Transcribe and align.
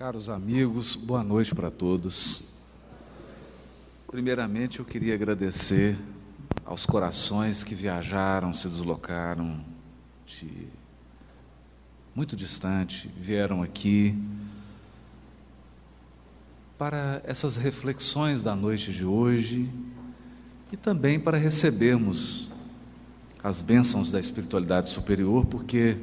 Caros 0.00 0.30
amigos, 0.30 0.96
boa 0.96 1.22
noite 1.22 1.54
para 1.54 1.70
todos. 1.70 2.42
Primeiramente, 4.06 4.78
eu 4.78 4.84
queria 4.86 5.12
agradecer 5.12 5.94
aos 6.64 6.86
corações 6.86 7.62
que 7.62 7.74
viajaram, 7.74 8.50
se 8.50 8.66
deslocaram 8.66 9.62
de 10.24 10.68
muito 12.14 12.34
distante, 12.34 13.10
vieram 13.14 13.62
aqui 13.62 14.18
para 16.78 17.20
essas 17.26 17.58
reflexões 17.58 18.42
da 18.42 18.56
noite 18.56 18.94
de 18.94 19.04
hoje 19.04 19.68
e 20.72 20.78
também 20.78 21.20
para 21.20 21.36
recebermos 21.36 22.48
as 23.42 23.60
bênçãos 23.60 24.10
da 24.10 24.18
espiritualidade 24.18 24.88
superior, 24.88 25.44
porque, 25.44 25.98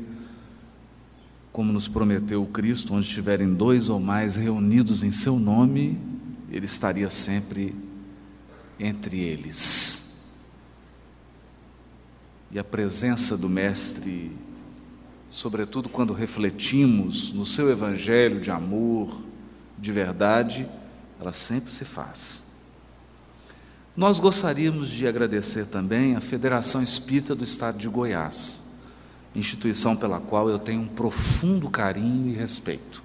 como 1.58 1.74
nos 1.74 1.88
prometeu 1.88 2.44
o 2.44 2.46
Cristo, 2.46 2.94
onde 2.94 3.08
estiverem 3.08 3.52
dois 3.52 3.90
ou 3.90 4.00
mais 4.00 4.36
reunidos 4.36 5.02
em 5.02 5.10
seu 5.10 5.40
nome, 5.40 6.00
Ele 6.52 6.68
estaria 6.68 7.10
sempre 7.10 7.74
entre 8.80 9.20
eles. 9.20 10.28
E 12.52 12.60
a 12.60 12.64
presença 12.64 13.36
do 13.36 13.50
Mestre, 13.50 14.32
sobretudo 15.32 15.90
quando 15.90 16.14
refletimos 16.14 17.34
no 17.34 17.44
seu 17.44 17.72
Evangelho 17.72 18.40
de 18.40 18.52
amor, 18.52 19.20
de 19.80 19.92
verdade, 19.92 20.70
ela 21.20 21.34
sempre 21.34 21.74
se 21.74 21.86
faz. 21.86 22.44
Nós 23.96 24.20
gostaríamos 24.20 24.90
de 24.90 25.08
agradecer 25.08 25.66
também 25.66 26.16
à 26.16 26.22
Federação 26.22 26.84
Espírita 26.84 27.34
do 27.34 27.44
Estado 27.44 27.80
de 27.80 27.90
Goiás, 27.90 28.67
instituição 29.40 29.96
pela 29.96 30.20
qual 30.20 30.50
eu 30.50 30.58
tenho 30.58 30.82
um 30.82 30.88
profundo 30.88 31.70
carinho 31.70 32.32
e 32.32 32.36
respeito. 32.36 33.04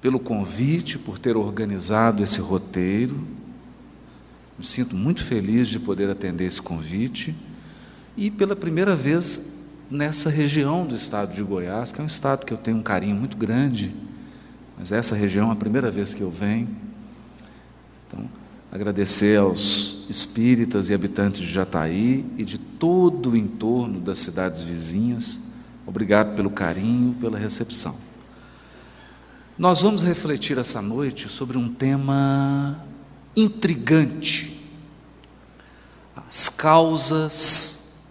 Pelo 0.00 0.18
convite, 0.18 0.98
por 0.98 1.18
ter 1.18 1.36
organizado 1.36 2.22
esse 2.22 2.40
roteiro, 2.40 3.16
me 4.58 4.64
sinto 4.64 4.96
muito 4.96 5.22
feliz 5.22 5.68
de 5.68 5.78
poder 5.78 6.08
atender 6.08 6.44
esse 6.44 6.62
convite 6.62 7.34
e 8.16 8.30
pela 8.30 8.56
primeira 8.56 8.96
vez 8.96 9.56
nessa 9.90 10.30
região 10.30 10.86
do 10.86 10.94
estado 10.94 11.34
de 11.34 11.42
Goiás, 11.42 11.92
que 11.92 12.00
é 12.00 12.04
um 12.04 12.06
estado 12.06 12.44
que 12.44 12.52
eu 12.52 12.56
tenho 12.56 12.78
um 12.78 12.82
carinho 12.82 13.14
muito 13.14 13.36
grande, 13.36 13.94
mas 14.78 14.92
essa 14.92 15.14
região 15.14 15.50
é 15.50 15.52
a 15.52 15.56
primeira 15.56 15.90
vez 15.90 16.14
que 16.14 16.22
eu 16.22 16.30
venho. 16.30 16.68
Então, 18.06 18.28
agradecer 18.70 19.38
aos 19.38 20.06
espíritas 20.08 20.88
e 20.88 20.94
habitantes 20.94 21.40
de 21.40 21.52
Jataí 21.52 22.24
e 22.36 22.44
de 22.44 22.58
todo 22.58 23.30
o 23.30 23.36
entorno 23.36 24.00
das 24.00 24.18
cidades 24.18 24.62
vizinhas. 24.64 25.40
Obrigado 25.86 26.34
pelo 26.34 26.50
carinho, 26.50 27.14
pela 27.14 27.38
recepção. 27.38 27.96
Nós 29.58 29.82
vamos 29.82 30.02
refletir 30.02 30.58
essa 30.58 30.82
noite 30.82 31.28
sobre 31.28 31.56
um 31.56 31.72
tema 31.72 32.84
intrigante: 33.34 34.68
as 36.14 36.48
causas 36.48 38.08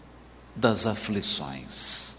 das 0.56 0.86
aflições. 0.86 2.16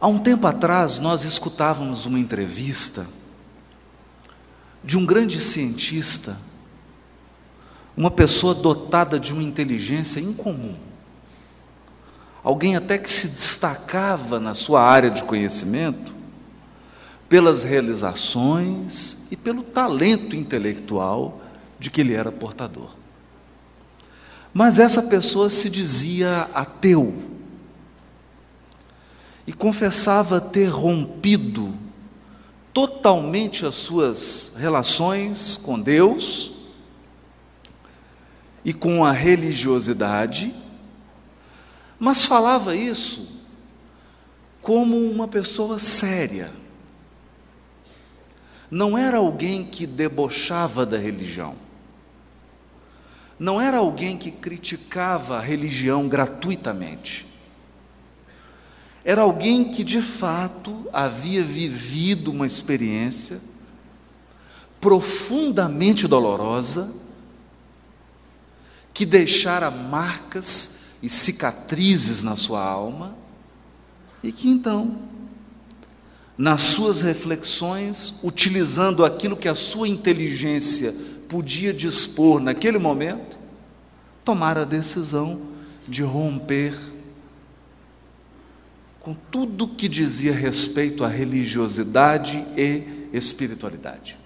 Há 0.00 0.08
um 0.08 0.18
tempo 0.18 0.46
atrás, 0.46 0.98
nós 0.98 1.24
escutávamos 1.24 2.06
uma 2.06 2.18
entrevista 2.18 3.06
de 4.82 4.96
um 4.96 5.04
grande 5.04 5.40
cientista, 5.40 6.36
uma 7.96 8.10
pessoa 8.10 8.54
dotada 8.54 9.20
de 9.20 9.32
uma 9.32 9.42
inteligência 9.42 10.20
incomum, 10.20 10.76
alguém 12.42 12.76
até 12.76 12.96
que 12.96 13.10
se 13.10 13.28
destacava 13.28 14.40
na 14.40 14.54
sua 14.54 14.82
área 14.82 15.10
de 15.10 15.22
conhecimento 15.24 16.14
pelas 17.28 17.62
realizações 17.62 19.26
e 19.30 19.36
pelo 19.36 19.62
talento 19.62 20.34
intelectual 20.34 21.40
de 21.78 21.90
que 21.90 22.00
ele 22.00 22.14
era 22.14 22.32
portador. 22.32 22.90
Mas 24.52 24.78
essa 24.78 25.04
pessoa 25.04 25.48
se 25.48 25.70
dizia 25.70 26.48
ateu 26.52 27.14
e 29.46 29.52
confessava 29.52 30.40
ter 30.40 30.66
rompido 30.66 31.72
totalmente 32.72 33.66
as 33.66 33.74
suas 33.74 34.54
relações 34.56 35.56
com 35.56 35.80
Deus 35.80 36.52
e 38.64 38.72
com 38.72 39.04
a 39.04 39.12
religiosidade, 39.12 40.54
mas 41.98 42.24
falava 42.24 42.74
isso 42.74 43.28
como 44.62 44.96
uma 44.96 45.26
pessoa 45.26 45.78
séria. 45.78 46.52
Não 48.70 48.96
era 48.96 49.18
alguém 49.18 49.64
que 49.64 49.86
debochava 49.86 50.86
da 50.86 50.96
religião. 50.96 51.56
Não 53.38 53.60
era 53.60 53.78
alguém 53.78 54.16
que 54.16 54.30
criticava 54.30 55.38
a 55.38 55.40
religião 55.40 56.06
gratuitamente. 56.06 57.26
Era 59.04 59.22
alguém 59.22 59.70
que 59.70 59.82
de 59.82 60.00
fato 60.00 60.86
havia 60.92 61.42
vivido 61.42 62.30
uma 62.30 62.46
experiência 62.46 63.40
profundamente 64.80 66.08
dolorosa, 66.08 66.92
que 68.92 69.04
deixara 69.06 69.70
marcas 69.70 70.96
e 71.02 71.08
cicatrizes 71.08 72.22
na 72.22 72.36
sua 72.36 72.62
alma, 72.62 73.14
e 74.22 74.32
que 74.32 74.48
então, 74.48 74.98
nas 76.36 76.62
suas 76.62 77.00
reflexões, 77.00 78.14
utilizando 78.22 79.04
aquilo 79.04 79.36
que 79.36 79.48
a 79.48 79.54
sua 79.54 79.88
inteligência 79.88 80.94
podia 81.28 81.72
dispor 81.72 82.40
naquele 82.40 82.78
momento, 82.78 83.38
tomara 84.24 84.62
a 84.62 84.66
decisão 84.66 85.40
de 85.86 86.02
romper 86.02 86.74
com 89.00 89.14
tudo 89.14 89.68
que 89.68 89.88
dizia 89.88 90.32
respeito 90.32 91.04
à 91.04 91.08
religiosidade 91.08 92.46
e 92.56 93.08
espiritualidade. 93.12 94.18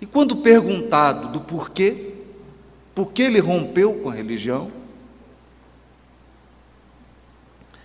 E 0.00 0.06
quando 0.06 0.36
perguntado 0.36 1.32
do 1.32 1.40
porquê, 1.40 2.14
por 2.94 3.12
que 3.12 3.22
ele 3.22 3.40
rompeu 3.40 3.94
com 3.94 4.10
a 4.10 4.14
religião, 4.14 4.70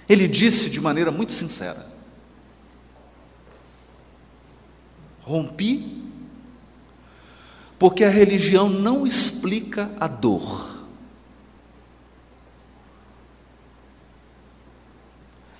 ele 0.07 0.27
disse 0.27 0.69
de 0.69 0.79
maneira 0.79 1.11
muito 1.11 1.31
sincera: 1.31 1.85
Rompi 5.21 6.05
porque 7.77 8.03
a 8.03 8.09
religião 8.09 8.69
não 8.69 9.05
explica 9.05 9.91
a 9.99 10.07
dor. 10.07 10.74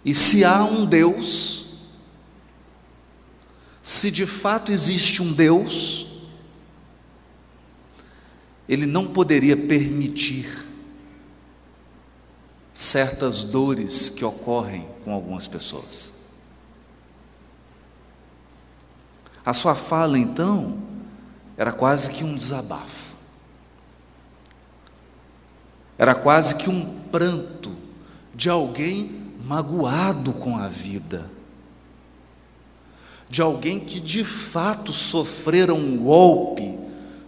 E 0.06 0.14
se 0.14 0.46
há 0.46 0.64
um 0.64 0.86
Deus, 0.86 1.66
se 3.82 4.12
de 4.12 4.28
fato 4.28 4.72
existe 4.72 5.24
um 5.24 5.34
Deus, 5.34 6.06
Ele 8.70 8.86
não 8.86 9.08
poderia 9.08 9.58
permitir 9.58 10.64
certas 12.72 13.44
dores 13.44 14.08
que 14.10 14.24
ocorrem 14.24 14.88
com 15.04 15.12
algumas 15.12 15.48
pessoas. 15.48 16.14
A 19.44 19.54
sua 19.54 19.74
fala, 19.74 20.20
então, 20.20 20.78
era 21.58 21.72
quase 21.72 22.12
que 22.12 22.24
um 22.24 22.36
desabafo, 22.36 23.16
era 25.98 26.14
quase 26.14 26.56
que 26.56 26.70
um 26.70 27.02
pranto 27.10 27.72
de 28.34 28.50
alguém 28.50 29.25
magoado 29.46 30.34
com 30.34 30.58
a 30.58 30.68
vida, 30.68 31.30
de 33.30 33.42
alguém 33.42 33.80
que 33.80 34.00
de 34.00 34.24
fato 34.24 34.92
sofrera 34.94 35.74
um 35.74 35.98
golpe 35.98 36.78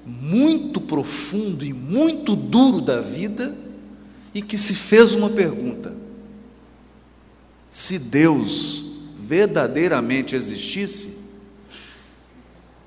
muito 0.05 0.81
profundo 0.81 1.65
e 1.65 1.73
muito 1.73 2.35
duro 2.35 2.81
da 2.81 3.01
vida 3.01 3.55
e 4.33 4.41
que 4.41 4.57
se 4.57 4.73
fez 4.73 5.13
uma 5.13 5.29
pergunta: 5.29 5.95
se 7.69 7.99
Deus 7.99 8.85
verdadeiramente 9.19 10.35
existisse, 10.35 11.17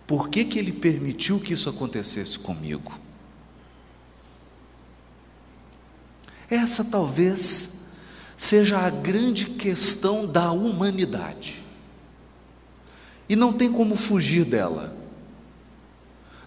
por 0.07 0.29
que, 0.29 0.45
que 0.45 0.59
Ele 0.59 0.73
permitiu 0.73 1.39
que 1.39 1.53
isso 1.53 1.69
acontecesse 1.69 2.39
comigo? 2.39 2.99
Essa 6.49 6.83
talvez 6.83 7.80
seja 8.41 8.79
a 8.79 8.89
grande 8.89 9.45
questão 9.45 10.27
da 10.27 10.51
humanidade. 10.51 11.63
E 13.29 13.37
não 13.37 13.53
tem 13.53 13.71
como 13.71 13.97
fugir 13.97 14.47
dela. 14.47 14.97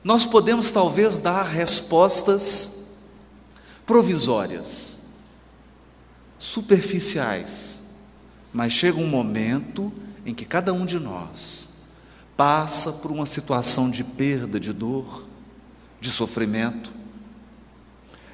Nós 0.04 0.26
podemos 0.26 0.72
talvez 0.72 1.20
dar 1.20 1.44
respostas 1.44 2.96
provisórias 3.86 4.98
superficiais, 6.40 7.84
mas 8.52 8.74
chega 8.74 8.98
um 8.98 9.08
momento 9.08 9.94
em 10.26 10.34
que 10.34 10.46
cada 10.46 10.74
um 10.74 10.88
de 10.88 11.00
nós 11.00 11.70
passa 12.36 12.92
por 12.92 13.12
uma 13.12 13.28
situação 13.28 13.92
de 13.92 14.04
perda, 14.04 14.60
de 14.60 14.74
dor, 14.74 15.28
de 16.02 16.10
sofrimento, 16.10 16.92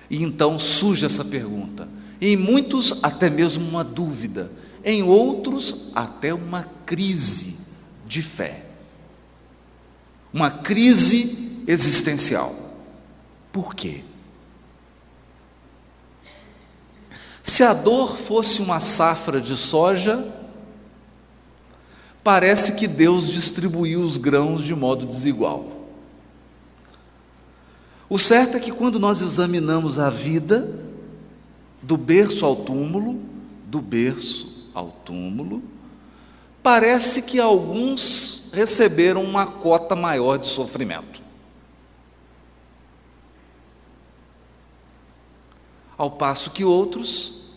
e 0.10 0.24
então 0.24 0.58
surge 0.58 1.06
essa 1.06 1.26
pergunta. 1.26 1.99
Em 2.21 2.36
muitos, 2.36 3.00
até 3.04 3.30
mesmo 3.30 3.68
uma 3.68 3.83
dúvida, 3.83 4.51
em 4.83 5.04
outros, 5.04 5.92
até 5.95 6.33
uma 6.33 6.63
crise 6.86 7.60
de 8.06 8.21
fé, 8.21 8.66
uma 10.33 10.50
crise 10.50 11.63
existencial. 11.68 12.54
Por 13.51 13.74
quê? 13.74 14.04
Se 17.44 17.63
a 17.63 17.74
dor 17.74 18.18
fosse 18.18 18.62
uma 18.62 18.80
safra 18.80 19.42
de 19.42 19.56
soja, 19.56 20.33
parece 22.24 22.74
que 22.74 22.88
Deus 22.88 23.27
distribuiu 23.27 24.01
os 24.01 24.18
grãos 24.18 24.63
de 24.63 24.75
modo 24.75 25.06
desigual. 25.06 25.80
O 28.10 28.18
certo 28.18 28.57
é 28.57 28.60
que 28.60 28.71
quando 28.71 29.00
nós 29.00 29.21
examinamos 29.21 30.00
a 30.00 30.10
vida, 30.10 30.89
do 31.90 31.98
berço 31.98 32.46
ao 32.46 32.56
túmulo, 32.56 33.20
do 33.66 33.82
berço 33.82 34.70
ao 34.76 34.92
túmulo, 34.92 35.64
parece 36.62 37.24
que 37.24 37.40
alguns 37.40 38.44
receberam 38.54 39.24
uma 39.24 39.48
cota 39.48 39.96
maior 39.96 40.38
de 40.38 40.46
sofrimento. 40.46 41.20
Ao 45.98 46.12
passo 46.12 46.52
que 46.52 46.64
outros 46.64 47.50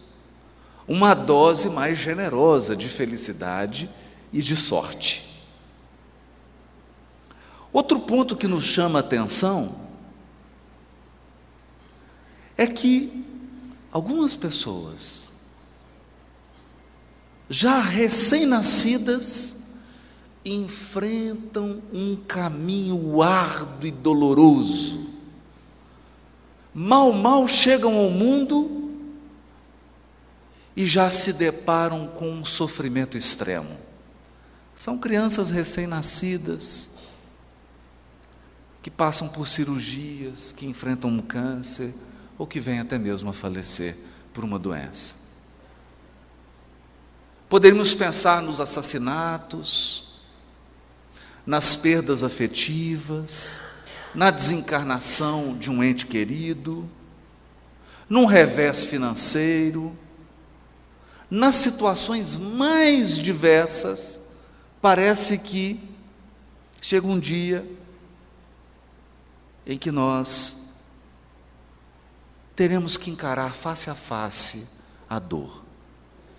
uma 0.88 1.12
dose 1.12 1.69
mais 1.69 1.99
generosa 1.99 2.75
de 2.75 2.88
felicidade 2.88 3.90
e 4.32 4.40
de 4.40 4.56
sorte. 4.56 5.44
Outro 7.70 8.00
ponto 8.00 8.34
que 8.34 8.49
nos 8.49 8.64
chama 8.64 8.99
a 8.99 9.00
atenção 9.00 9.76
é 12.56 12.67
que 12.67 13.31
algumas 13.92 14.34
pessoas, 14.34 15.30
já 17.48 17.78
recém-nascidas, 17.80 19.60
enfrentam 20.44 21.82
um 21.92 22.16
caminho 22.16 23.22
árduo 23.22 23.86
e 23.86 23.90
doloroso. 23.90 25.06
Mal, 26.74 27.12
mal 27.12 27.46
chegam 27.46 27.94
ao 27.94 28.08
mundo 28.08 28.98
e 30.74 30.86
já 30.86 31.10
se 31.10 31.34
deparam 31.34 32.08
com 32.08 32.30
um 32.30 32.44
sofrimento 32.44 33.18
extremo. 33.18 33.76
São 34.74 34.96
crianças 34.96 35.50
recém-nascidas 35.50 36.92
que 38.82 38.90
passam 38.90 39.28
por 39.28 39.46
cirurgias, 39.46 40.50
que 40.50 40.64
enfrentam 40.64 41.10
um 41.10 41.20
câncer 41.20 41.94
ou 42.42 42.46
que 42.46 42.58
vêm 42.58 42.80
até 42.80 42.98
mesmo 42.98 43.30
a 43.30 43.32
falecer 43.32 43.96
por 44.34 44.42
uma 44.42 44.58
doença. 44.58 45.14
Poderíamos 47.48 47.94
pensar 47.94 48.42
nos 48.42 48.58
assassinatos, 48.58 50.18
nas 51.46 51.76
perdas 51.76 52.24
afetivas, 52.24 53.62
na 54.12 54.32
desencarnação 54.32 55.56
de 55.56 55.70
um 55.70 55.84
ente 55.84 56.04
querido, 56.04 56.90
num 58.08 58.24
revés 58.24 58.86
financeiro, 58.86 59.96
nas 61.30 61.54
situações 61.54 62.36
mais 62.36 63.20
diversas, 63.20 64.18
parece 64.80 65.38
que 65.38 65.78
chega 66.80 67.06
um 67.06 67.20
dia 67.20 67.64
em 69.64 69.78
que 69.78 69.92
nós 69.92 70.61
teremos 72.54 72.96
que 72.96 73.10
encarar 73.10 73.54
face 73.54 73.90
a 73.90 73.94
face 73.94 74.69
a 75.08 75.19
dor. 75.19 75.64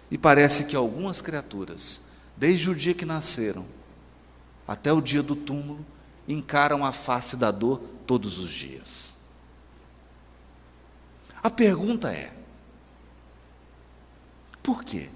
E 0.10 0.18
parece 0.18 0.66
que 0.66 0.76
algumas 0.76 1.22
criaturas, 1.22 2.02
desde 2.38 2.70
o 2.70 2.76
dia 2.76 2.94
que 2.94 3.06
nasceram 3.06 3.66
até 4.68 4.94
o 4.94 5.02
dia 5.02 5.24
do 5.24 5.36
túmulo, 5.36 5.86
encaram 6.28 6.86
a 6.86 6.92
face 6.92 7.36
da 7.36 7.52
dor 7.52 7.80
todos 8.08 8.38
os 8.38 8.50
dias. 8.50 9.18
A 11.42 11.50
pergunta 11.50 12.12
é: 12.12 12.34
por 14.64 14.82
quê? 14.84 15.10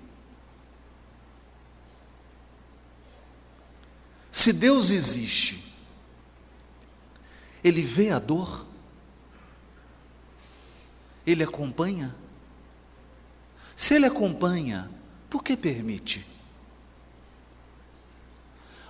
Se 4.30 4.52
Deus 4.52 4.92
existe, 4.92 5.74
Ele 7.64 7.82
vê 7.82 8.12
a 8.12 8.20
dor, 8.20 8.67
Ele 11.28 11.44
acompanha. 11.44 12.16
Se 13.76 13.94
Ele 13.94 14.06
acompanha, 14.06 14.90
por 15.30 15.44
que 15.44 15.58
permite? 15.58 16.26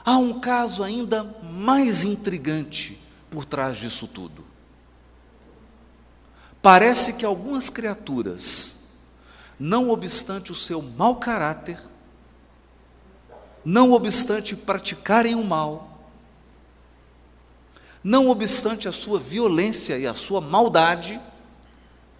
Há 0.05 0.17
um 0.17 0.39
caso 0.39 0.83
ainda 0.83 1.23
mais 1.43 2.03
intrigante 2.03 2.97
por 3.31 3.43
trás 3.43 3.75
disso 3.75 4.07
tudo. 4.07 4.45
Parece 6.61 7.13
que 7.13 7.25
algumas 7.25 7.69
criaturas 7.69 8.97
não 9.59 9.89
obstante 9.89 10.51
o 10.51 10.55
seu 10.55 10.81
mau 10.81 11.15
caráter, 11.15 11.79
não 13.65 13.91
obstante 13.91 14.55
praticarem 14.55 15.33
o 15.33 15.43
mal, 15.43 15.99
não 18.03 18.29
obstante 18.29 18.87
a 18.87 18.91
sua 18.91 19.19
violência 19.19 19.97
e 19.97 20.05
a 20.05 20.13
sua 20.13 20.39
maldade, 20.39 21.19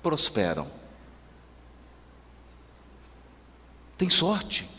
prosperam. 0.07 0.65
Tem 3.98 4.09
sorte, 4.09 4.69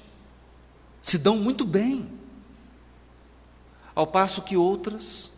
se 1.03 1.19
dão 1.19 1.37
muito 1.37 1.67
bem. 1.67 2.09
Ao 3.95 4.07
passo 4.07 4.41
que 4.41 4.57
outras, 4.57 5.35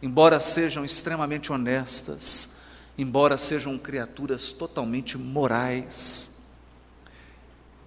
embora 0.00 0.40
sejam 0.40 0.82
extremamente 0.82 1.52
honestas, 1.52 2.60
embora 2.96 3.36
sejam 3.36 3.76
criaturas 3.76 4.50
totalmente 4.50 5.18
morais, 5.18 6.44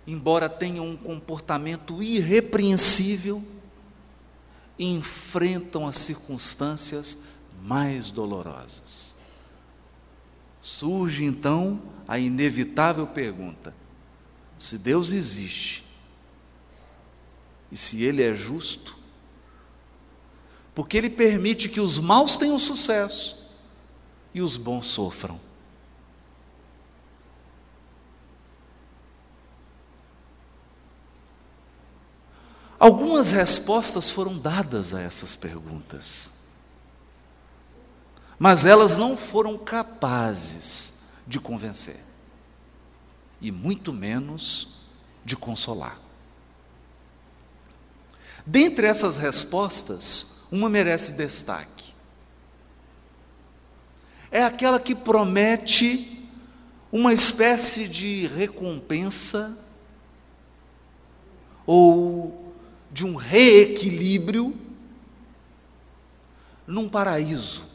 embora 0.06 0.48
tenham 0.48 0.86
um 0.88 0.96
comportamento 0.96 2.04
irrepreensível, 2.04 3.44
enfrentam 4.78 5.88
as 5.88 5.98
circunstâncias 5.98 7.18
mais 7.64 8.12
dolorosas. 8.12 9.15
Surge 10.66 11.24
então 11.24 11.80
a 12.08 12.18
inevitável 12.18 13.06
pergunta: 13.06 13.72
se 14.58 14.80
Deus 14.80 15.14
existe 15.14 15.86
e 17.72 17.78
se 17.78 18.04
Ele 18.04 18.24
é 18.24 18.34
justo, 18.34 18.98
porque 20.74 20.98
Ele 20.98 21.12
permite 21.12 21.70
que 21.70 21.80
os 21.80 22.00
maus 22.00 22.36
tenham 22.36 22.58
sucesso 22.58 23.38
e 24.34 24.42
os 24.42 24.58
bons 24.58 24.88
sofram. 24.88 25.40
Algumas 32.80 33.32
respostas 33.32 34.10
foram 34.10 34.36
dadas 34.36 34.96
a 34.96 35.00
essas 35.00 35.36
perguntas, 35.36 36.32
mas 38.38 38.66
elas 38.66 38.98
não 38.98 39.16
foram 39.16 39.58
capazes 39.58 41.02
de 41.26 41.40
convencer, 41.40 42.00
e 43.42 43.52
muito 43.52 43.94
menos 43.94 44.70
de 45.24 45.36
consolar. 45.36 46.00
Dentre 48.46 48.86
essas 48.86 49.18
respostas, 49.18 50.46
uma 50.52 50.70
merece 50.70 51.14
destaque. 51.14 51.94
É 54.30 54.44
aquela 54.44 54.80
que 54.80 54.94
promete 54.94 56.28
uma 56.92 57.12
espécie 57.12 57.88
de 57.88 58.28
recompensa 58.28 59.58
ou 61.66 62.54
de 62.92 63.06
um 63.06 63.16
reequilíbrio 63.16 64.56
num 66.68 66.88
paraíso, 66.88 67.66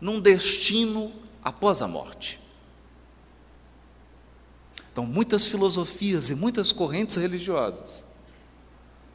num 0.00 0.20
destino 0.20 1.12
após 1.42 1.82
a 1.82 1.88
morte. 1.88 2.40
Então, 4.92 5.04
muitas 5.04 5.48
filosofias 5.48 6.30
e 6.30 6.34
muitas 6.34 6.72
correntes 6.72 7.16
religiosas 7.16 8.04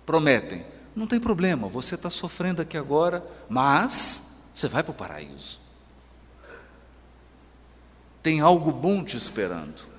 prometem: 0.06 0.66
não 0.96 1.08
tem 1.08 1.20
problema, 1.20 1.68
você 1.68 1.96
está 1.96 2.10
sofrendo 2.10 2.62
aqui 2.62 2.78
agora, 2.78 3.26
mas 3.50 4.44
você 4.54 4.68
vai 4.68 4.84
para 4.84 4.92
o 4.92 4.96
paraíso. 4.96 5.60
Tem 8.22 8.40
algo 8.40 8.72
bom 8.72 9.04
te 9.04 9.18
esperando. 9.18 9.90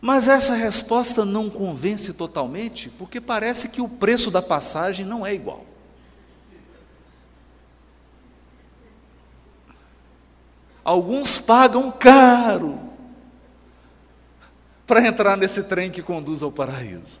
Mas 0.00 0.28
essa 0.28 0.54
resposta 0.54 1.26
não 1.26 1.50
convence 1.50 2.14
totalmente, 2.14 2.88
porque 2.88 3.20
parece 3.20 3.68
que 3.68 3.82
o 3.82 3.88
preço 3.88 4.30
da 4.30 4.40
passagem 4.40 5.04
não 5.04 5.26
é 5.26 5.34
igual. 5.34 5.66
Alguns 10.84 11.38
pagam 11.38 11.90
caro 11.90 12.78
para 14.86 15.06
entrar 15.06 15.36
nesse 15.36 15.62
trem 15.62 15.90
que 15.90 16.02
conduz 16.02 16.42
ao 16.42 16.50
paraíso. 16.50 17.20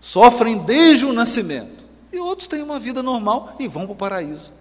Sofrem 0.00 0.58
desde 0.58 1.04
o 1.04 1.12
nascimento. 1.12 1.84
E 2.12 2.18
outros 2.18 2.48
têm 2.48 2.62
uma 2.62 2.78
vida 2.78 3.02
normal 3.02 3.56
e 3.58 3.68
vão 3.68 3.84
para 3.84 3.92
o 3.92 3.96
paraíso 3.96 4.52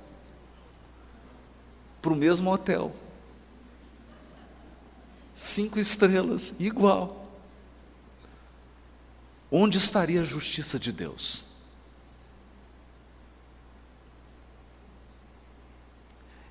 para 2.01 2.11
o 2.11 2.15
mesmo 2.15 2.51
hotel. 2.51 2.93
Cinco 5.35 5.79
estrelas, 5.79 6.53
igual. 6.59 7.27
Onde 9.51 9.77
estaria 9.77 10.21
a 10.21 10.25
justiça 10.25 10.79
de 10.79 10.91
Deus? 10.91 11.47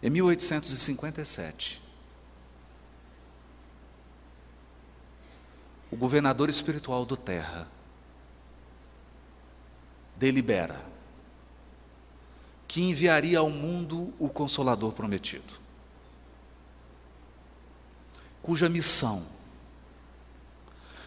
Em 0.02 0.08
1857, 0.08 1.82
o 5.90 5.96
governador 5.96 6.48
espiritual 6.48 7.04
do 7.04 7.16
Terra 7.16 7.68
delibera 10.16 10.80
que 12.66 12.80
enviaria 12.82 13.40
ao 13.40 13.50
mundo 13.50 14.14
o 14.18 14.28
Consolador 14.28 14.92
prometido, 14.92 15.54
cuja 18.42 18.68
missão 18.68 19.26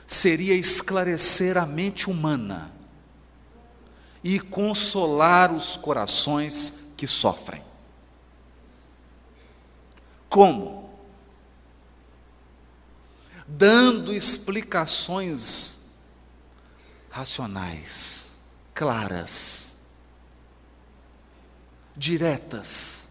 seria 0.05 0.53
esclarecer 0.53 1.57
a 1.57 1.65
mente 1.65 2.09
humana 2.09 2.69
e 4.23 4.39
consolar 4.39 5.51
os 5.51 5.75
corações 5.77 6.93
que 6.95 7.07
sofrem. 7.07 7.72
Como? 10.33 10.89
Dando 13.47 14.11
explicações 14.11 15.99
racionais, 17.07 18.31
claras, 18.73 19.75
diretas, 21.95 23.09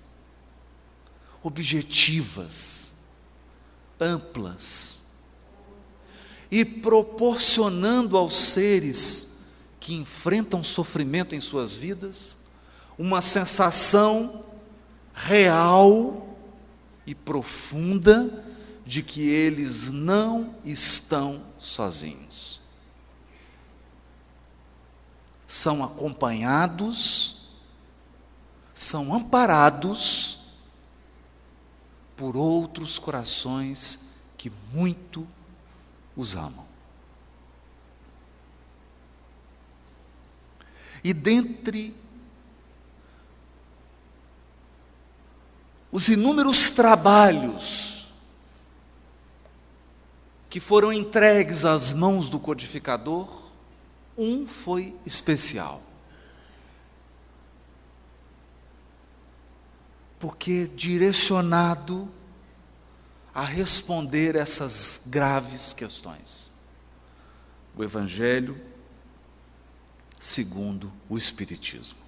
objetivas, 1.44 2.92
amplas 4.00 5.02
e 6.50 6.64
proporcionando 6.64 8.16
aos 8.16 8.34
seres 8.34 9.42
que 9.78 9.94
enfrentam 9.94 10.60
sofrimento 10.60 11.36
em 11.36 11.40
suas 11.40 11.76
vidas 11.76 12.36
uma 12.98 13.20
sensação 13.20 14.44
real 15.14 16.21
e 17.06 17.14
profunda 17.14 18.44
de 18.85 19.02
que 19.02 19.28
eles 19.28 19.92
não 19.92 20.54
estão 20.64 21.42
sozinhos. 21.59 22.61
São 25.47 25.85
acompanhados, 25.85 27.50
são 28.75 29.14
amparados 29.14 30.38
por 32.16 32.37
outros 32.37 32.99
corações 32.99 34.16
que 34.37 34.50
muito 34.73 35.26
os 36.16 36.35
amam. 36.35 36.66
E 41.04 41.12
dentre 41.12 42.01
os 45.92 46.08
inúmeros 46.08 46.70
trabalhos 46.70 48.08
que 50.49 50.58
foram 50.58 50.92
entregues 50.92 51.64
às 51.64 51.92
mãos 51.92 52.30
do 52.30 52.40
codificador, 52.40 53.28
um 54.16 54.46
foi 54.46 54.96
especial. 55.04 55.82
Porque 60.18 60.66
direcionado 60.75 62.08
a 63.34 63.42
responder 63.42 64.34
essas 64.37 65.02
graves 65.06 65.72
questões. 65.72 66.50
O 67.76 67.82
Evangelho 67.82 68.61
segundo 70.20 70.92
o 71.08 71.18
Espiritismo. 71.18 72.01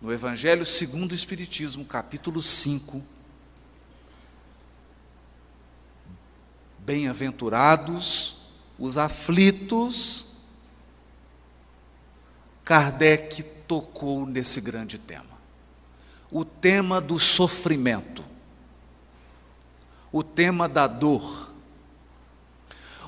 No 0.00 0.12
Evangelho 0.12 0.66
segundo 0.66 1.12
o 1.12 1.14
Espiritismo, 1.14 1.84
capítulo 1.84 2.42
5, 2.42 3.02
Bem-aventurados 6.78 8.36
os 8.78 8.98
aflitos, 8.98 10.26
Kardec 12.64 13.42
tocou 13.66 14.26
nesse 14.26 14.60
grande 14.60 14.98
tema. 14.98 15.34
O 16.30 16.44
tema 16.44 17.00
do 17.00 17.18
sofrimento, 17.18 18.24
o 20.10 20.22
tema 20.22 20.68
da 20.68 20.86
dor, 20.86 21.50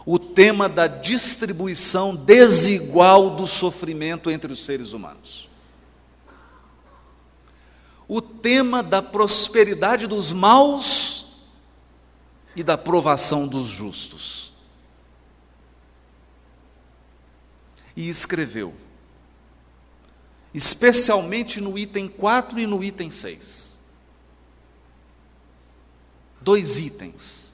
o 0.04 0.18
tema 0.18 0.68
da 0.68 0.86
distribuição 0.86 2.14
desigual 2.14 3.36
do 3.36 3.46
sofrimento 3.46 4.30
entre 4.30 4.52
os 4.52 4.64
seres 4.64 4.92
humanos, 4.92 5.50
o 8.08 8.20
tema 8.20 8.82
da 8.82 9.02
prosperidade 9.02 10.06
dos 10.06 10.32
maus 10.32 11.26
e 12.54 12.62
da 12.62 12.78
provação 12.78 13.46
dos 13.46 13.66
justos. 13.66 14.52
E 17.96 18.08
escreveu: 18.08 18.74
especialmente 20.54 21.60
no 21.60 21.78
item 21.78 22.08
4 22.08 22.58
e 22.58 22.66
no 22.66 22.82
item 22.82 23.10
6. 23.10 23.80
Dois 26.40 26.78
itens. 26.78 27.46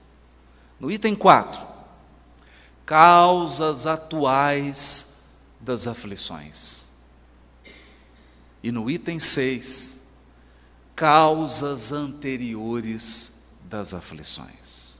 No 0.78 0.90
item 0.90 1.14
4, 1.14 1.64
causas 2.84 3.86
atuais 3.86 5.20
das 5.60 5.86
aflições. 5.86 6.86
E 8.62 8.72
no 8.72 8.90
item 8.90 9.20
6, 9.20 10.01
causas 10.94 11.92
anteriores 11.92 13.42
das 13.64 13.94
aflições. 13.94 14.92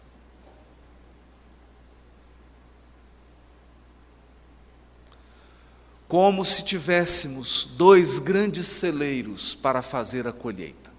como 6.13 6.45
se 6.45 6.63
tivéssemos 6.63 7.65
dois 7.65 8.19
grandes 8.19 8.67
celeiros 8.67 9.55
para 9.55 9.81
fazer 9.81 10.29
a 10.29 10.33
colheita. 10.33 10.93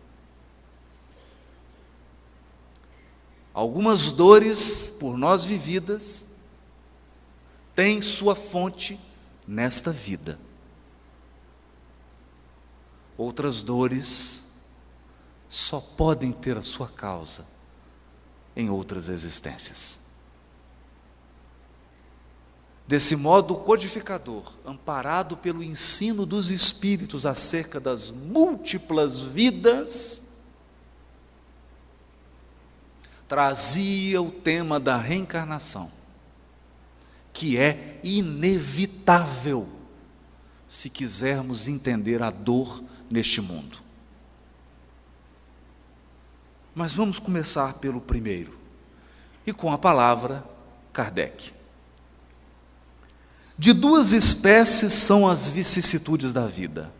Algumas 3.53 4.11
dores 4.11 4.87
por 4.99 5.15
nós 5.15 5.45
vividas 5.45 6.27
têm 7.75 8.01
sua 8.01 8.33
fonte 8.33 8.99
nesta 9.47 9.91
vida. 9.91 10.39
Outras 13.15 13.61
dores 13.61 14.42
só 15.53 15.79
podem 15.79 16.31
ter 16.31 16.57
a 16.57 16.63
sua 16.63 16.87
causa 16.87 17.45
em 18.55 18.71
outras 18.71 19.07
existências. 19.07 19.99
Desse 22.87 23.15
modo, 23.15 23.53
o 23.53 23.59
codificador, 23.59 24.51
amparado 24.65 25.37
pelo 25.37 25.61
ensino 25.63 26.25
dos 26.25 26.49
Espíritos 26.49 27.23
acerca 27.23 27.79
das 27.79 28.09
múltiplas 28.09 29.21
vidas, 29.21 30.23
trazia 33.27 34.23
o 34.23 34.31
tema 34.31 34.79
da 34.79 34.97
reencarnação, 34.97 35.91
que 37.31 37.57
é 37.57 37.99
inevitável 38.03 39.69
se 40.67 40.89
quisermos 40.89 41.67
entender 41.67 42.23
a 42.23 42.31
dor 42.31 42.83
neste 43.07 43.39
mundo. 43.39 43.83
Mas 46.73 46.95
vamos 46.95 47.19
começar 47.19 47.75
pelo 47.75 48.01
primeiro, 48.01 48.57
e 49.45 49.53
com 49.53 49.71
a 49.71 49.77
palavra 49.77 50.43
Kardec. 50.91 51.53
De 53.57 53.71
duas 53.73 54.13
espécies 54.13 54.93
são 54.93 55.27
as 55.27 55.49
vicissitudes 55.49 56.33
da 56.33 56.47
vida: 56.47 56.91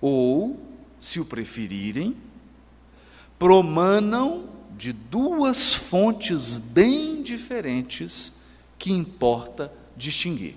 ou 0.00 0.60
se 1.00 1.20
o 1.20 1.24
preferirem, 1.24 2.16
promanam 3.38 4.44
de 4.76 4.92
duas 4.92 5.74
fontes 5.74 6.56
bem 6.56 7.22
diferentes 7.22 8.34
que 8.78 8.92
importa 8.92 9.72
distinguir. 9.96 10.56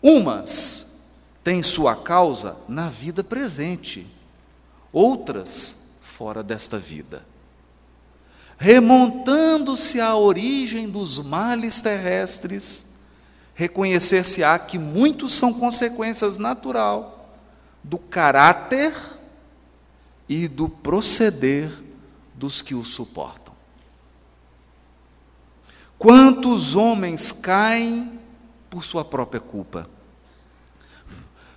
Umas 0.00 1.02
têm 1.42 1.62
sua 1.62 1.96
causa 1.96 2.56
na 2.68 2.88
vida 2.88 3.24
presente, 3.24 4.06
outras 4.92 5.77
fora 6.18 6.42
desta 6.42 6.76
vida. 6.76 7.24
Remontando-se 8.58 10.00
à 10.00 10.16
origem 10.16 10.90
dos 10.90 11.20
males 11.20 11.80
terrestres, 11.80 12.96
reconhecer-se-á 13.54 14.58
que 14.58 14.80
muitos 14.80 15.32
são 15.34 15.54
consequências 15.54 16.36
natural 16.36 17.32
do 17.84 17.98
caráter 17.98 18.92
e 20.28 20.48
do 20.48 20.68
proceder 20.68 21.70
dos 22.34 22.62
que 22.62 22.74
o 22.74 22.84
suportam. 22.84 23.54
Quantos 25.96 26.74
homens 26.74 27.30
caem 27.30 28.18
por 28.68 28.82
sua 28.82 29.04
própria 29.04 29.40
culpa? 29.40 29.88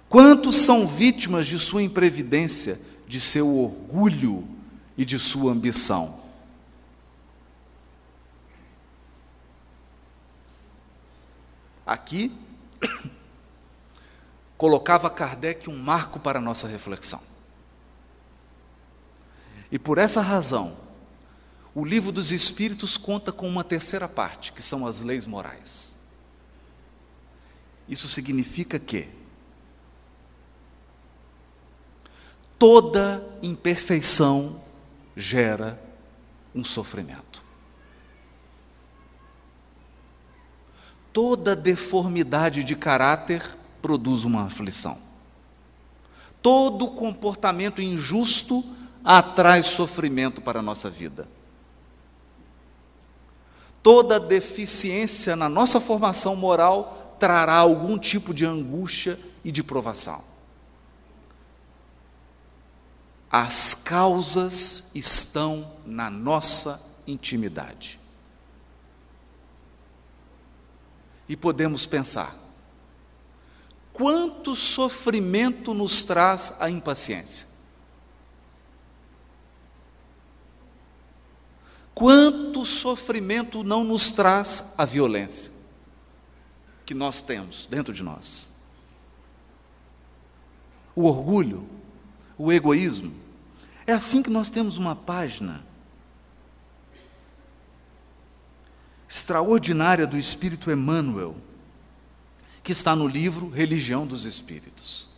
Quantos 0.08 0.58
são 0.58 0.86
vítimas 0.86 1.48
de 1.48 1.58
sua 1.58 1.82
imprevidência, 1.82 2.80
de 3.08 3.20
seu 3.20 3.58
orgulho 3.58 4.50
e 4.98 5.05
de 5.05 5.17
sua 5.17 5.51
ambição? 5.51 6.21
Aqui, 11.86 12.31
colocava 14.57 15.10
Kardec 15.10 15.69
um 15.69 15.77
marco 15.77 16.19
para 16.19 16.39
a 16.39 16.41
nossa 16.41 16.67
reflexão. 16.67 17.21
E 19.71 19.79
por 19.79 19.98
essa 19.98 20.21
razão, 20.21 20.75
o 21.74 21.86
livro 21.86 22.12
dos 22.12 22.31
Espíritos 22.31 22.98
conta 22.98 23.31
com 23.31 23.48
uma 23.48 23.63
terceira 23.63 24.07
parte, 24.07 24.51
que 24.51 24.62
são 24.62 24.86
as 24.86 25.00
leis 25.00 25.25
morais. 25.25 25.98
Isso 27.88 28.07
significa 28.07 28.77
que 28.77 29.10
toda 32.60 33.25
imperfeição 33.41 34.62
gera 35.15 35.82
um 36.53 36.63
sofrimento. 36.63 37.44
Toda 41.13 41.56
deformidade 41.56 42.63
de 42.63 42.75
caráter 42.75 43.58
produz 43.82 44.24
uma 44.24 44.44
aflição. 44.44 44.98
Todo 46.41 46.88
comportamento 46.88 47.82
injusto 47.82 48.63
atrai 49.03 49.62
sofrimento 49.63 50.41
para 50.41 50.60
a 50.60 50.63
nossa 50.63 50.89
vida. 50.89 51.27
Toda 53.84 54.20
deficiência 54.20 55.36
na 55.36 55.50
nossa 55.50 55.80
formação 55.80 56.36
moral 56.36 57.15
trará 57.20 57.56
algum 57.56 57.98
tipo 57.98 58.34
de 58.34 58.46
angústia 58.46 59.20
e 59.44 59.51
de 59.51 59.63
provação. 59.63 60.30
As 63.31 63.73
causas 63.73 64.91
estão 64.93 65.71
na 65.85 66.09
nossa 66.09 67.00
intimidade. 67.07 67.97
E 71.29 71.38
podemos 71.38 71.85
pensar: 71.85 72.35
quanto 73.93 74.53
sofrimento 74.53 75.73
nos 75.73 76.03
traz 76.03 76.53
a 76.59 76.69
impaciência? 76.69 77.47
Quanto 81.95 82.65
sofrimento 82.65 83.63
não 83.63 83.84
nos 83.84 84.12
traz 84.12 84.73
a 84.75 84.86
violência 84.86 85.53
que 86.84 86.95
nós 86.95 87.21
temos 87.21 87.67
dentro 87.67 87.93
de 87.93 88.01
nós? 88.01 88.51
O 90.95 91.06
orgulho, 91.06 91.69
o 92.38 92.51
egoísmo. 92.51 93.20
É 93.91 93.93
assim 93.93 94.23
que 94.23 94.30
nós 94.30 94.49
temos 94.49 94.77
uma 94.77 94.95
página 94.95 95.62
extraordinária 99.10 100.08
do 100.08 100.17
Espírito 100.17 100.71
Emmanuel, 100.71 101.36
que 102.63 102.71
está 102.71 102.95
no 102.95 103.06
livro 103.06 103.49
Religião 103.49 104.08
dos 104.08 104.23
Espíritos. 104.23 105.10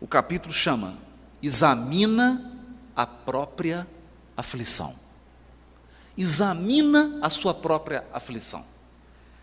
O 0.00 0.06
capítulo 0.06 0.54
chama 0.54 0.96
Examina 1.42 2.56
a 2.94 3.04
própria 3.04 3.84
aflição. 4.36 4.94
Examina 6.16 7.18
a 7.22 7.28
sua 7.28 7.54
própria 7.54 8.06
aflição. 8.12 8.64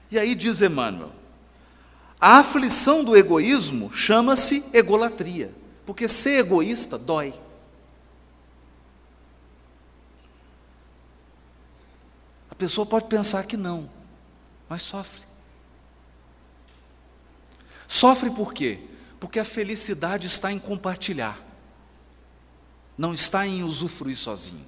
E 0.10 0.18
aí 0.18 0.34
diz 0.36 0.62
Emmanuel: 0.62 1.12
a 2.18 2.38
aflição 2.38 3.04
do 3.04 3.14
egoísmo 3.14 3.92
chama-se 3.92 4.64
egolatria, 4.72 5.54
porque 5.86 6.08
ser 6.08 6.40
egoísta 6.40 6.98
dói. 6.98 7.34
A 12.50 12.56
pessoa 12.56 12.86
pode 12.86 13.08
pensar 13.08 13.46
que 13.46 13.58
não, 13.58 13.90
mas 14.70 14.84
sofre. 14.84 15.24
Sofre 17.88 18.30
por 18.32 18.54
quê? 18.54 18.80
Porque 19.20 19.40
a 19.40 19.46
felicidade 19.46 20.28
está 20.28 20.52
em 20.52 20.60
compartilhar, 20.60 21.40
não 22.98 23.14
está 23.14 23.46
em 23.46 23.64
usufruir 23.64 24.18
sozinho. 24.18 24.66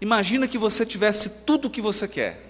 Imagina 0.00 0.46
que 0.46 0.58
você 0.58 0.84
tivesse 0.84 1.44
tudo 1.44 1.68
o 1.68 1.70
que 1.70 1.80
você 1.80 2.06
quer, 2.06 2.45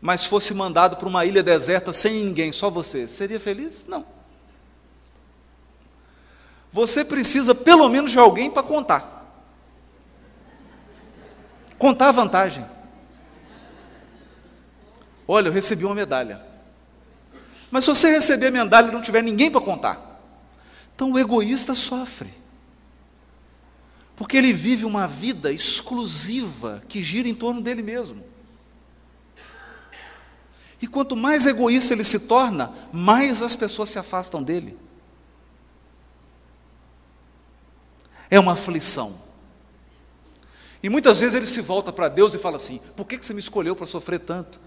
mas 0.00 0.24
fosse 0.24 0.54
mandado 0.54 0.96
para 0.96 1.08
uma 1.08 1.24
ilha 1.24 1.42
deserta 1.42 1.92
sem 1.92 2.24
ninguém, 2.24 2.52
só 2.52 2.70
você. 2.70 3.06
Seria 3.06 3.38
feliz? 3.38 3.84
Não. 3.86 4.04
Você 6.72 7.04
precisa 7.04 7.54
pelo 7.54 7.88
menos 7.88 8.10
de 8.10 8.18
alguém 8.18 8.50
para 8.50 8.62
contar. 8.62 9.18
Contar 11.78 12.08
a 12.08 12.12
vantagem. 12.12 12.64
Olha, 15.26 15.48
eu 15.48 15.52
recebi 15.52 15.84
uma 15.84 15.94
medalha. 15.94 16.40
Mas 17.70 17.84
se 17.84 17.90
você 17.90 18.10
receber 18.10 18.46
a 18.46 18.50
medalha 18.50 18.88
e 18.88 18.92
não 18.92 19.02
tiver 19.02 19.22
ninguém 19.22 19.50
para 19.50 19.60
contar, 19.60 20.20
então 20.94 21.12
o 21.12 21.18
egoísta 21.18 21.74
sofre 21.74 22.40
porque 24.20 24.36
ele 24.36 24.52
vive 24.52 24.84
uma 24.84 25.06
vida 25.06 25.50
exclusiva 25.50 26.82
que 26.86 27.02
gira 27.02 27.26
em 27.26 27.34
torno 27.34 27.62
dele 27.62 27.80
mesmo. 27.80 28.22
E 30.80 30.86
quanto 30.86 31.16
mais 31.16 31.46
egoísta 31.46 31.92
ele 31.92 32.04
se 32.04 32.20
torna, 32.20 32.72
mais 32.92 33.42
as 33.42 33.54
pessoas 33.54 33.90
se 33.90 33.98
afastam 33.98 34.42
dele. 34.42 34.78
É 38.30 38.38
uma 38.40 38.52
aflição. 38.52 39.14
E 40.82 40.88
muitas 40.88 41.20
vezes 41.20 41.34
ele 41.34 41.46
se 41.46 41.60
volta 41.60 41.92
para 41.92 42.08
Deus 42.08 42.32
e 42.32 42.38
fala 42.38 42.56
assim: 42.56 42.80
por 42.96 43.06
que 43.06 43.18
você 43.18 43.34
me 43.34 43.40
escolheu 43.40 43.76
para 43.76 43.86
sofrer 43.86 44.20
tanto? 44.20 44.60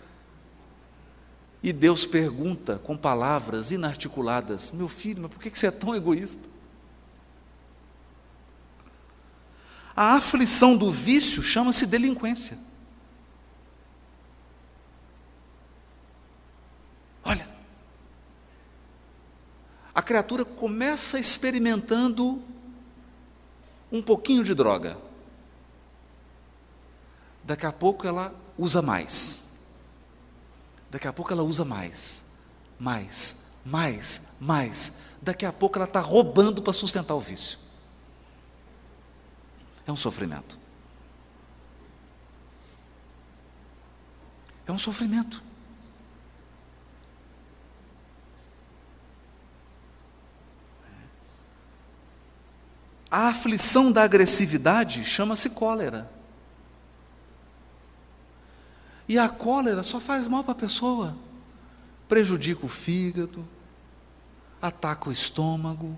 E 1.63 1.71
Deus 1.71 2.05
pergunta 2.05 2.77
com 2.77 2.95
palavras 2.95 3.71
inarticuladas: 3.71 4.71
meu 4.71 4.87
filho, 4.89 5.23
mas 5.23 5.31
por 5.31 5.41
que 5.41 5.49
você 5.49 5.67
é 5.67 5.71
tão 5.71 5.95
egoísta? 5.95 6.47
A 9.95 10.15
aflição 10.15 10.75
do 10.75 10.91
vício 10.91 11.41
chama-se 11.41 11.85
delinquência. 11.85 12.57
Olha, 17.23 17.47
a 19.93 20.01
criatura 20.01 20.43
começa 20.43 21.19
experimentando 21.19 22.41
um 23.91 24.01
pouquinho 24.01 24.43
de 24.43 24.55
droga. 24.55 24.97
Daqui 27.43 27.65
a 27.65 27.71
pouco 27.71 28.07
ela 28.07 28.33
usa 28.57 28.81
mais. 28.81 29.43
Daqui 30.89 31.07
a 31.07 31.13
pouco 31.13 31.31
ela 31.31 31.43
usa 31.43 31.63
mais. 31.63 32.23
Mais, 32.79 33.51
mais, 33.63 34.21
mais. 34.39 34.93
Daqui 35.21 35.45
a 35.45 35.53
pouco 35.53 35.77
ela 35.77 35.85
está 35.85 35.99
roubando 35.99 36.61
para 36.61 36.73
sustentar 36.73 37.13
o 37.13 37.19
vício. 37.19 37.59
É 39.85 39.91
um 39.91 39.95
sofrimento. 39.95 40.57
É 44.65 44.71
um 44.71 44.79
sofrimento. 44.79 45.43
A 53.13 53.27
aflição 53.27 53.91
da 53.91 54.01
agressividade 54.01 55.05
chama-se 55.05 55.51
cólera. 55.51 56.11
E 59.07 59.19
a 59.19 59.29
cólera 59.29 59.83
só 59.83 59.99
faz 59.99 60.27
mal 60.27 60.43
para 60.43 60.53
a 60.53 60.55
pessoa, 60.55 61.15
prejudica 62.09 62.65
o 62.65 62.67
fígado, 62.67 63.47
ataca 64.59 65.09
o 65.09 65.11
estômago, 65.11 65.95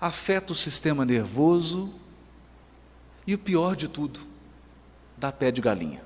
afeta 0.00 0.52
o 0.52 0.56
sistema 0.56 1.04
nervoso 1.04 1.94
e 3.24 3.34
o 3.34 3.38
pior 3.38 3.76
de 3.76 3.86
tudo, 3.86 4.26
dá 5.16 5.30
pé 5.30 5.52
de 5.52 5.60
galinha. 5.60 6.02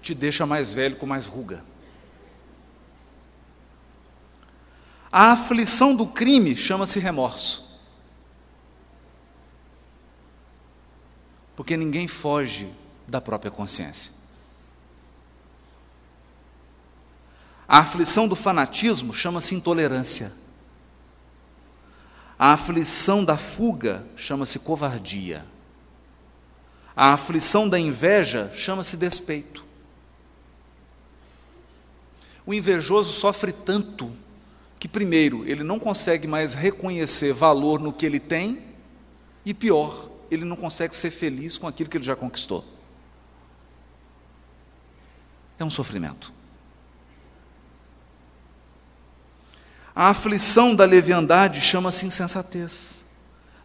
Te 0.00 0.14
deixa 0.14 0.46
mais 0.46 0.72
velho 0.72 0.94
com 0.94 1.04
mais 1.04 1.26
ruga. 1.26 1.64
A 5.12 5.32
aflição 5.32 5.94
do 5.94 6.06
crime 6.06 6.56
chama-se 6.56 7.00
remorso. 7.00 7.68
Porque 11.56 11.76
ninguém 11.76 12.06
foge 12.06 12.72
da 13.08 13.20
própria 13.20 13.50
consciência. 13.50 14.12
A 17.66 17.78
aflição 17.78 18.28
do 18.28 18.36
fanatismo 18.36 19.12
chama-se 19.12 19.54
intolerância. 19.54 20.32
A 22.38 22.52
aflição 22.52 23.24
da 23.24 23.36
fuga 23.36 24.06
chama-se 24.16 24.60
covardia. 24.60 25.44
A 26.96 27.12
aflição 27.12 27.68
da 27.68 27.78
inveja 27.78 28.50
chama-se 28.54 28.96
despeito. 28.96 29.64
O 32.46 32.54
invejoso 32.54 33.12
sofre 33.12 33.52
tanto 33.52 34.12
que, 34.80 34.88
primeiro, 34.88 35.46
ele 35.46 35.62
não 35.62 35.78
consegue 35.78 36.26
mais 36.26 36.54
reconhecer 36.54 37.34
valor 37.34 37.78
no 37.78 37.92
que 37.92 38.06
ele 38.06 38.18
tem, 38.18 38.58
e 39.44 39.52
pior, 39.52 40.08
ele 40.30 40.42
não 40.46 40.56
consegue 40.56 40.96
ser 40.96 41.10
feliz 41.10 41.58
com 41.58 41.68
aquilo 41.68 41.90
que 41.90 41.98
ele 41.98 42.04
já 42.04 42.16
conquistou. 42.16 42.64
É 45.58 45.64
um 45.64 45.68
sofrimento. 45.68 46.32
A 49.94 50.08
aflição 50.08 50.74
da 50.74 50.86
leviandade 50.86 51.60
chama-se 51.60 52.06
insensatez, 52.06 53.04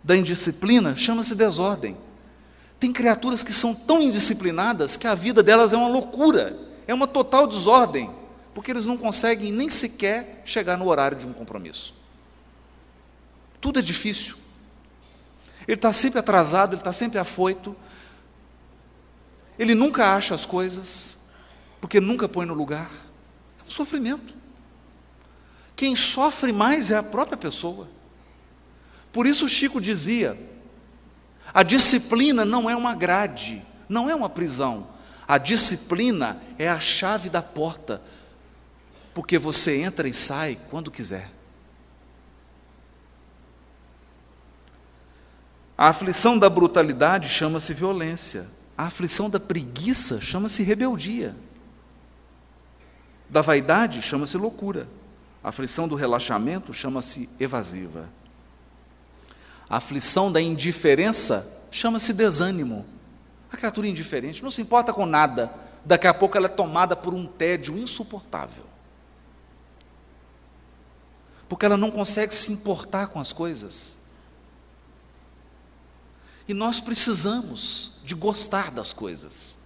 da 0.04 0.17
indisciplina 0.17 0.97
chama-se 0.97 1.34
desordem. 1.34 1.95
Tem 2.78 2.91
criaturas 2.91 3.41
que 3.41 3.54
são 3.54 3.73
tão 3.73 4.01
indisciplinadas 4.01 4.97
que 4.97 5.08
a 5.08 5.15
vida 5.15 5.41
delas 5.41 5.71
é 5.71 5.78
uma 5.78 5.88
loucura, 5.88 6.60
é 6.86 6.93
uma 6.93 7.08
total 7.08 7.47
desordem 7.47 8.12
porque 8.55 8.71
eles 8.71 8.87
não 8.87 8.97
conseguem 8.97 9.51
nem 9.51 9.69
sequer 9.69 10.41
chegar 10.45 10.77
no 10.77 10.87
horário 10.87 11.17
de 11.17 11.27
um 11.27 11.33
compromisso. 11.33 11.93
Tudo 13.59 13.79
é 13.79 13.81
difícil. 13.81 14.37
Ele 15.67 15.75
está 15.75 15.91
sempre 15.91 16.19
atrasado, 16.19 16.71
ele 16.71 16.79
está 16.79 16.93
sempre 16.93 17.19
afoito, 17.19 17.75
ele 19.59 19.75
nunca 19.75 20.15
acha 20.15 20.33
as 20.33 20.45
coisas, 20.45 21.17
porque 21.81 21.99
nunca 21.99 22.29
põe 22.29 22.45
no 22.45 22.53
lugar. 22.53 22.89
É 23.59 23.67
um 23.67 23.69
sofrimento. 23.69 24.33
Quem 25.75 25.93
sofre 25.93 26.53
mais 26.53 26.89
é 26.89 26.95
a 26.95 27.03
própria 27.03 27.37
pessoa. 27.37 27.89
Por 29.11 29.27
isso 29.27 29.49
Chico 29.49 29.81
dizia: 29.81 30.39
a 31.53 31.61
disciplina 31.61 32.45
não 32.45 32.69
é 32.69 32.75
uma 32.75 32.95
grade, 32.95 33.61
não 33.89 34.09
é 34.09 34.15
uma 34.15 34.29
prisão. 34.29 34.87
A 35.27 35.37
disciplina 35.37 36.41
é 36.57 36.69
a 36.69 36.79
chave 36.79 37.29
da 37.29 37.41
porta 37.41 38.01
porque 39.15 39.39
você 39.39 39.82
entra 39.82 40.10
e 40.10 40.13
sai 40.13 40.58
quando 40.69 40.91
quiser. 40.91 41.32
A 45.78 45.88
aflição 45.88 46.38
da 46.38 46.49
brutalidade 46.49 47.30
chama-se 47.30 47.73
violência. 47.73 48.45
A 48.78 48.88
aflição 48.88 49.30
da 49.30 49.39
preguiça 49.39 50.19
chama-se 50.19 50.63
rebeldia. 50.63 51.34
Da 53.30 53.41
vaidade 53.41 54.01
chama-se 54.01 54.36
loucura. 54.36 54.86
A 55.41 55.47
aflição 55.47 55.88
do 55.88 55.95
relaxamento 55.95 56.73
chama-se 56.73 57.30
evasiva. 57.39 58.10
A 59.69 59.78
aflição 59.78 60.30
da 60.30 60.41
indiferença 60.41 61.65
chama-se 61.71 62.12
desânimo. 62.12 62.86
A 63.49 63.56
criatura 63.56 63.88
indiferente 63.88 64.43
não 64.43 64.51
se 64.51 64.62
importa 64.62 64.91
com 64.91 65.06
nada. 65.06 65.54
Daqui 65.86 66.06
a 66.06 66.13
pouco 66.13 66.36
ela 66.36 66.47
é 66.47 66.49
tomada 66.49 66.97
por 66.97 67.13
um 67.13 67.25
tédio 67.25 67.78
insuportável 67.78 68.74
porque 71.47 71.65
ela 71.65 71.77
não 71.77 71.91
consegue 71.91 72.34
se 72.34 72.51
importar 72.51 73.08
com 73.08 73.19
as 73.19 73.31
coisas. 73.31 73.97
E 76.47 76.53
nós 76.53 76.79
precisamos 76.79 77.91
de 78.03 78.13
gostar 78.15 78.71
das 78.71 78.93
coisas. 78.93 79.58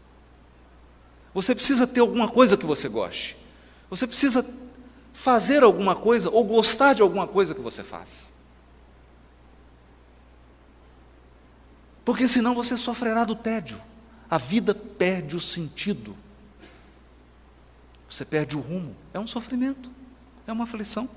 Você 1.34 1.54
precisa 1.54 1.86
ter 1.86 2.00
alguma 2.00 2.30
coisa 2.30 2.58
que 2.58 2.65
você 2.65 2.88
goste. 2.88 3.38
Você 3.89 4.08
precisa 4.08 4.46
fazer 5.13 5.63
alguma 5.63 5.96
coisa 5.96 6.30
ou 6.30 6.44
gostar 6.46 6.94
de 6.94 7.02
alguma 7.02 7.28
coisa 7.28 7.54
que 7.54 7.62
você 7.62 7.84
faz. 7.84 8.32
Porque 12.06 12.28
senão 12.28 12.56
você 12.56 12.76
sofrerá 12.78 13.24
do 13.24 13.36
tédio. 13.36 13.80
A 14.30 14.38
vida 14.38 14.74
perde 14.74 15.36
o 15.36 15.42
sentido. 15.42 16.15
Você 18.08 18.26
perde 18.26 18.56
o 18.56 18.60
rumo. 18.60 18.96
É 19.13 19.20
um 19.20 19.28
sofrimento, 19.28 19.92
é 20.48 20.52
uma 20.52 20.63
aflição. 20.63 21.10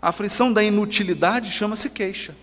A 0.00 0.08
aflição 0.08 0.52
da 0.52 0.62
inutilidade 0.62 1.50
chama-se 1.50 1.90
queixa. 1.90 2.34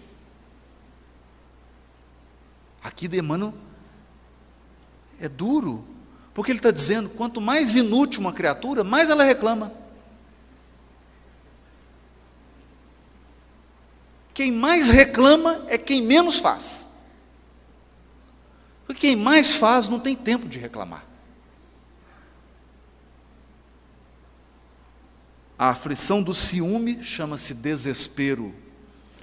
Aqui 2.83 3.07
de 3.07 3.17
Emmanuel 3.17 3.53
é 5.19 5.27
duro, 5.27 5.83
porque 6.33 6.51
ele 6.51 6.59
está 6.59 6.69
dizendo: 6.69 7.09
quanto 7.09 7.41
mais 7.41 7.73
inútil 7.73 8.21
uma 8.21 8.31
criatura, 8.33 8.83
mais 8.83 9.09
ela 9.09 9.23
reclama. 9.23 9.71
Quem 14.35 14.51
mais 14.51 14.89
reclama 14.89 15.65
é 15.67 15.79
quem 15.79 15.99
menos 16.03 16.37
faz. 16.37 16.91
Porque 18.85 19.07
quem 19.07 19.15
mais 19.15 19.55
faz 19.55 19.87
não 19.87 19.99
tem 19.99 20.15
tempo 20.15 20.47
de 20.47 20.59
reclamar. 20.59 21.06
A 25.57 25.69
aflição 25.69 26.21
do 26.21 26.33
ciúme 26.33 27.03
chama-se 27.03 27.53
desespero. 27.53 28.53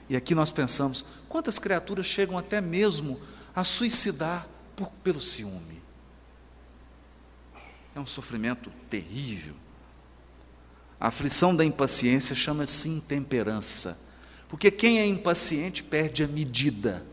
E 0.09 0.17
aqui 0.17 0.35
nós 0.35 0.51
pensamos: 0.51 1.05
quantas 1.29 1.59
criaturas 1.59 2.07
chegam 2.07 2.37
até 2.37 2.61
mesmo 2.61 3.21
a 3.55 3.63
suicidar 3.63 4.47
por, 4.75 4.91
pelo 5.05 5.21
ciúme? 5.21 5.81
É 7.95 8.01
um 8.01 8.07
sofrimento 8.07 8.71
terrível. 8.91 9.55
A 10.99 11.09
aflição 11.09 11.55
da 11.55 11.65
impaciência 11.65 12.35
chama-se 12.35 12.89
intemperança, 12.89 13.99
porque 14.49 14.71
quem 14.71 14.99
é 14.99 15.07
impaciente 15.07 15.85
perde 15.85 16.25
a 16.25 16.29
medida. 16.29 17.05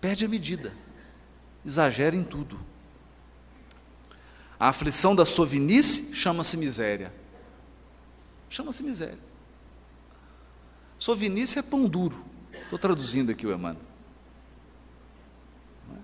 Perde 0.00 0.24
a 0.24 0.28
medida, 0.28 0.72
exagera 1.66 2.14
em 2.14 2.22
tudo. 2.22 2.60
A 4.58 4.68
aflição 4.68 5.14
da 5.14 5.24
sovinice 5.24 6.14
chama-se 6.16 6.56
miséria. 6.56 7.12
Chama-se 8.50 8.82
miséria. 8.82 9.18
Sovinice 10.98 11.58
é 11.58 11.62
pão 11.62 11.86
duro. 11.86 12.24
Estou 12.64 12.78
traduzindo 12.78 13.30
aqui 13.30 13.46
o 13.46 13.52
Emmanuel. 13.54 13.80
É? 15.92 15.98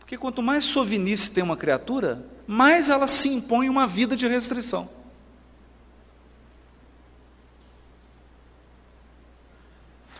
Porque 0.00 0.18
quanto 0.18 0.42
mais 0.42 0.64
sovinice 0.64 1.30
tem 1.30 1.44
uma 1.44 1.56
criatura, 1.56 2.26
mais 2.46 2.88
ela 2.88 3.06
se 3.06 3.28
impõe 3.28 3.68
uma 3.68 3.86
vida 3.86 4.16
de 4.16 4.26
restrição. 4.26 4.88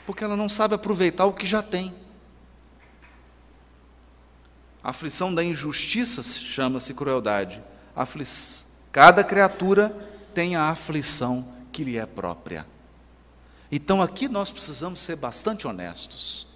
Porque 0.06 0.22
ela 0.22 0.36
não 0.36 0.48
sabe 0.48 0.76
aproveitar 0.76 1.26
o 1.26 1.32
que 1.32 1.44
já 1.44 1.60
tem. 1.60 1.92
A 4.86 4.90
aflição 4.90 5.34
da 5.34 5.42
injustiça 5.42 6.22
chama-se 6.22 6.94
crueldade. 6.94 7.60
Cada 8.92 9.24
criatura 9.24 9.88
tem 10.32 10.54
a 10.54 10.68
aflição 10.68 11.52
que 11.72 11.82
lhe 11.82 11.96
é 11.96 12.06
própria. 12.06 12.64
Então 13.68 14.00
aqui 14.00 14.28
nós 14.28 14.52
precisamos 14.52 15.00
ser 15.00 15.16
bastante 15.16 15.66
honestos. 15.66 16.46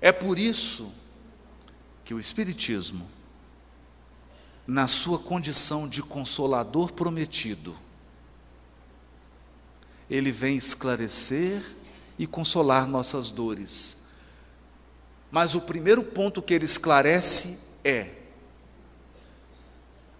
É 0.00 0.10
por 0.10 0.36
isso 0.36 0.92
que 2.04 2.12
o 2.12 2.18
Espiritismo, 2.18 3.08
na 4.66 4.88
sua 4.88 5.16
condição 5.16 5.88
de 5.88 6.02
consolador 6.02 6.92
prometido, 6.92 7.78
ele 10.10 10.32
vem 10.32 10.56
esclarecer 10.56 11.62
e 12.18 12.26
consolar 12.26 12.88
nossas 12.88 13.30
dores 13.30 14.01
mas 15.32 15.54
o 15.54 15.62
primeiro 15.62 16.04
ponto 16.04 16.42
que 16.42 16.52
ele 16.52 16.66
esclarece 16.66 17.60
é: 17.82 18.10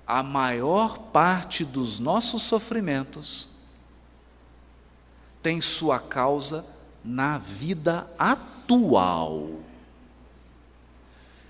a 0.07 0.23
maior 0.23 0.99
parte 0.99 1.67
dos 1.67 2.01
nossos 2.01 2.41
sofrimentos 2.41 3.51
tem 5.43 5.61
sua 5.61 6.01
causa 6.01 6.65
na 7.05 7.37
vida 7.37 8.11
atual. 8.19 9.61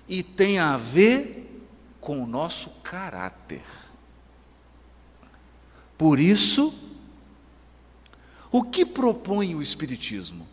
E 0.09 0.21
tem 0.21 0.59
a 0.59 0.75
ver 0.75 1.65
com 2.01 2.21
o 2.21 2.27
nosso 2.27 2.69
caráter. 2.83 3.63
Por 5.97 6.19
isso, 6.19 6.73
o 8.51 8.61
que 8.61 8.85
propõe 8.85 9.55
o 9.55 9.61
Espiritismo? 9.61 10.52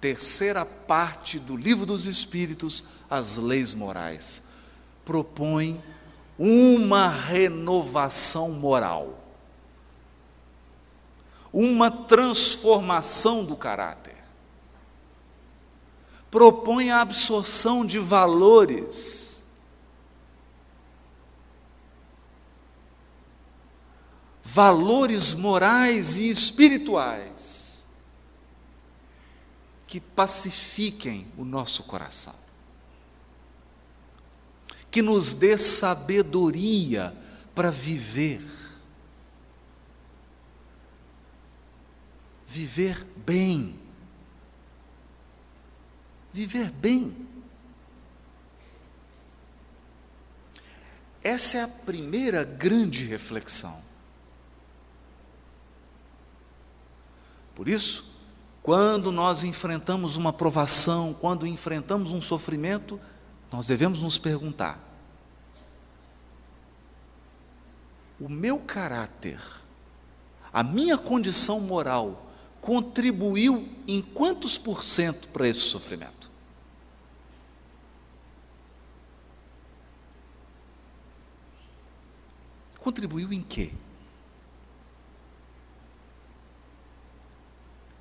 Terceira 0.00 0.64
parte 0.64 1.38
do 1.38 1.56
Livro 1.56 1.84
dos 1.84 2.06
Espíritos, 2.06 2.84
as 3.08 3.36
leis 3.36 3.74
morais. 3.74 4.42
Propõe 5.04 5.82
uma 6.38 7.08
renovação 7.08 8.52
moral, 8.52 9.22
uma 11.52 11.90
transformação 11.90 13.44
do 13.44 13.54
caráter. 13.54 14.16
Propõe 16.30 16.90
a 16.90 17.02
absorção 17.02 17.84
de 17.84 17.98
valores 17.98 19.30
valores 24.42 25.32
morais 25.34 26.18
e 26.18 26.28
espirituais 26.28 27.69
que 29.90 29.98
pacifiquem 29.98 31.26
o 31.36 31.44
nosso 31.44 31.82
coração, 31.82 32.36
que 34.88 35.02
nos 35.02 35.34
dê 35.34 35.58
sabedoria 35.58 37.12
para 37.56 37.72
viver, 37.72 38.40
viver 42.46 43.04
bem, 43.26 43.76
viver 46.32 46.70
bem. 46.70 47.26
Essa 51.20 51.58
é 51.58 51.62
a 51.64 51.68
primeira 51.68 52.44
grande 52.44 53.04
reflexão. 53.06 53.82
Por 57.56 57.68
isso, 57.68 58.09
quando 58.62 59.10
nós 59.10 59.42
enfrentamos 59.42 60.16
uma 60.16 60.32
provação, 60.32 61.14
quando 61.14 61.46
enfrentamos 61.46 62.12
um 62.12 62.20
sofrimento, 62.20 63.00
nós 63.50 63.66
devemos 63.66 64.02
nos 64.02 64.18
perguntar: 64.18 64.78
o 68.20 68.28
meu 68.28 68.58
caráter, 68.58 69.40
a 70.52 70.62
minha 70.62 70.98
condição 70.98 71.60
moral, 71.60 72.30
contribuiu 72.60 73.66
em 73.88 74.02
quantos 74.02 74.58
por 74.58 74.84
cento 74.84 75.28
para 75.28 75.48
esse 75.48 75.60
sofrimento? 75.60 76.30
Contribuiu 82.78 83.32
em 83.32 83.42
quê? 83.42 83.72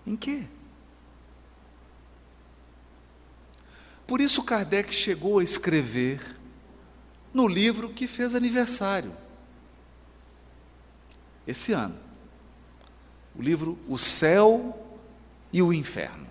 Em 0.06 0.16
quê? 0.16 0.44
Por 4.08 4.20
isso 4.20 4.44
Kardec 4.44 4.94
chegou 4.94 5.40
a 5.40 5.44
escrever 5.44 6.36
no 7.34 7.48
livro 7.48 7.90
que 7.90 8.08
fez 8.08 8.34
aniversário 8.34 9.14
esse 11.46 11.74
ano. 11.74 11.96
O 13.36 13.42
livro 13.42 13.78
O 13.88 13.98
Céu 13.98 14.98
e 15.54 15.62
o 15.62 15.72
Inferno. 15.74 16.28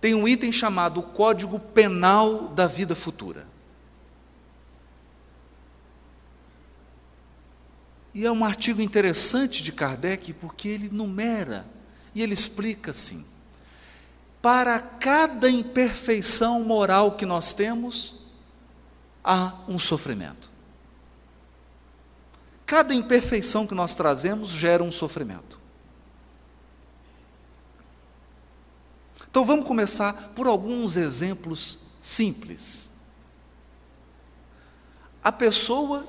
Tem 0.00 0.14
um 0.14 0.26
item 0.26 0.52
chamado 0.52 1.02
Código 1.02 1.60
Penal 1.60 2.48
da 2.48 2.66
Vida 2.66 2.96
Futura. 2.96 3.46
E 8.14 8.26
é 8.26 8.30
um 8.30 8.44
artigo 8.44 8.80
interessante 8.80 9.62
de 9.62 9.72
Kardec 9.72 10.32
porque 10.34 10.68
ele 10.68 10.88
numera 10.90 11.66
e 12.14 12.22
ele 12.22 12.34
explica 12.34 12.90
assim: 12.90 13.24
para 14.40 14.78
cada 14.80 15.48
imperfeição 15.48 16.62
moral 16.64 17.12
que 17.12 17.24
nós 17.24 17.54
temos, 17.54 18.16
há 19.24 19.54
um 19.68 19.78
sofrimento. 19.78 20.50
Cada 22.66 22.94
imperfeição 22.94 23.66
que 23.66 23.74
nós 23.74 23.94
trazemos 23.94 24.50
gera 24.50 24.82
um 24.82 24.90
sofrimento. 24.90 25.60
Então 29.30 29.44
vamos 29.44 29.66
começar 29.66 30.12
por 30.34 30.46
alguns 30.46 30.96
exemplos 30.96 31.78
simples. 32.02 32.90
A 35.24 35.32
pessoa 35.32 36.06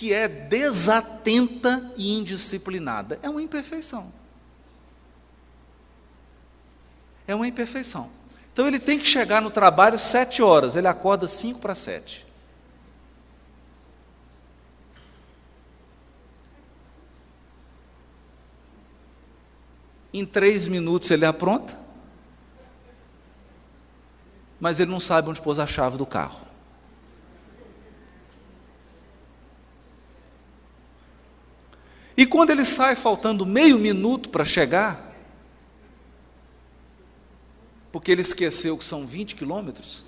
que 0.00 0.14
é 0.14 0.26
desatenta 0.26 1.92
e 1.94 2.16
indisciplinada. 2.16 3.18
É 3.22 3.28
uma 3.28 3.42
imperfeição. 3.42 4.10
É 7.28 7.34
uma 7.34 7.46
imperfeição. 7.46 8.10
Então 8.50 8.66
ele 8.66 8.78
tem 8.78 8.98
que 8.98 9.04
chegar 9.06 9.42
no 9.42 9.50
trabalho 9.50 9.98
sete 9.98 10.40
horas, 10.40 10.74
ele 10.74 10.88
acorda 10.88 11.28
cinco 11.28 11.60
para 11.60 11.74
sete. 11.74 12.26
Em 20.14 20.24
três 20.24 20.66
minutos 20.66 21.10
ele 21.10 21.26
apronta, 21.26 21.78
mas 24.58 24.80
ele 24.80 24.90
não 24.90 24.98
sabe 24.98 25.28
onde 25.28 25.42
pôs 25.42 25.58
a 25.58 25.66
chave 25.66 25.98
do 25.98 26.06
carro. 26.06 26.49
E 32.20 32.26
quando 32.26 32.50
ele 32.50 32.66
sai 32.66 32.94
faltando 32.94 33.46
meio 33.46 33.78
minuto 33.78 34.28
para 34.28 34.44
chegar, 34.44 35.10
porque 37.90 38.12
ele 38.12 38.20
esqueceu 38.20 38.76
que 38.76 38.84
são 38.84 39.06
20 39.06 39.34
quilômetros, 39.34 40.04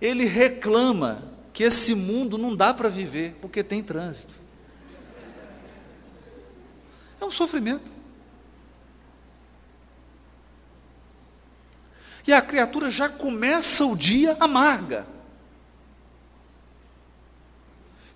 ele 0.00 0.24
reclama 0.24 1.24
que 1.52 1.64
esse 1.64 1.96
mundo 1.96 2.38
não 2.38 2.54
dá 2.54 2.72
para 2.72 2.88
viver 2.88 3.36
porque 3.40 3.64
tem 3.64 3.82
trânsito. 3.82 4.34
É 7.20 7.24
um 7.24 7.30
sofrimento. 7.32 7.90
E 12.24 12.32
a 12.32 12.40
criatura 12.40 12.88
já 12.88 13.08
começa 13.08 13.84
o 13.84 13.96
dia 13.96 14.36
amarga. 14.38 15.13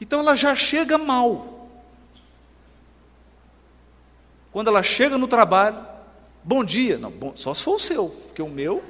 Então 0.09 0.21
ela 0.21 0.35
já 0.35 0.57
chega 0.57 0.97
mal. 0.97 1.69
Quando 4.51 4.69
ela 4.69 4.83
chega 4.83 5.19
no 5.19 5.29
trabalho, 5.29 5.87
bom 6.43 6.65
dia. 6.65 6.97
Não, 6.97 7.11
bom, 7.11 7.35
só 7.37 7.53
se 7.53 7.63
for 7.63 7.75
o 7.75 7.79
seu, 7.79 8.09
porque 8.09 8.41
o 8.41 8.49
meu. 8.49 8.83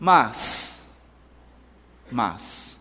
Mas, 0.00 0.88
mas, 2.10 2.76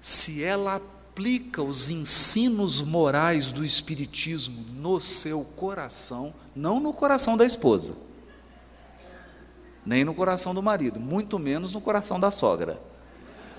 se 0.00 0.42
ela 0.42 0.76
aplica 0.76 1.62
os 1.62 1.90
ensinos 1.90 2.80
morais 2.80 3.52
do 3.52 3.62
Espiritismo 3.62 4.64
no 4.72 4.98
seu 4.98 5.44
coração, 5.44 6.32
não 6.56 6.80
no 6.80 6.94
coração 6.94 7.36
da 7.36 7.44
esposa, 7.44 7.94
nem 9.84 10.04
no 10.04 10.14
coração 10.14 10.54
do 10.54 10.62
marido, 10.62 11.00
muito 11.00 11.38
menos 11.38 11.74
no 11.74 11.80
coração 11.80 12.18
da 12.18 12.30
sogra. 12.30 12.80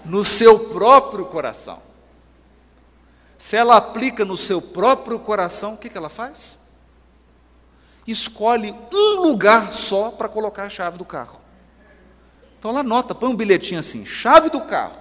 No 0.05 0.23
seu 0.23 0.69
próprio 0.69 1.25
coração. 1.25 1.81
Se 3.37 3.55
ela 3.55 3.77
aplica 3.77 4.23
no 4.23 4.37
seu 4.37 4.61
próprio 4.61 5.19
coração, 5.19 5.73
o 5.73 5.77
que, 5.77 5.89
que 5.89 5.97
ela 5.97 6.09
faz? 6.09 6.59
Escolhe 8.07 8.73
um 8.93 9.21
lugar 9.21 9.71
só 9.71 10.11
para 10.11 10.29
colocar 10.29 10.63
a 10.63 10.69
chave 10.69 10.97
do 10.97 11.05
carro. 11.05 11.39
Então 12.57 12.71
ela 12.71 12.81
anota, 12.81 13.13
põe 13.13 13.29
um 13.29 13.35
bilhetinho 13.35 13.79
assim, 13.79 14.05
chave 14.05 14.49
do 14.49 14.61
carro. 14.61 14.95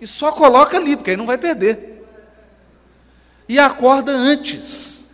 E 0.00 0.06
só 0.06 0.32
coloca 0.32 0.76
ali, 0.76 0.96
porque 0.96 1.10
aí 1.10 1.16
não 1.16 1.26
vai 1.26 1.38
perder. 1.38 2.04
E 3.48 3.58
acorda 3.58 4.12
antes, 4.12 5.10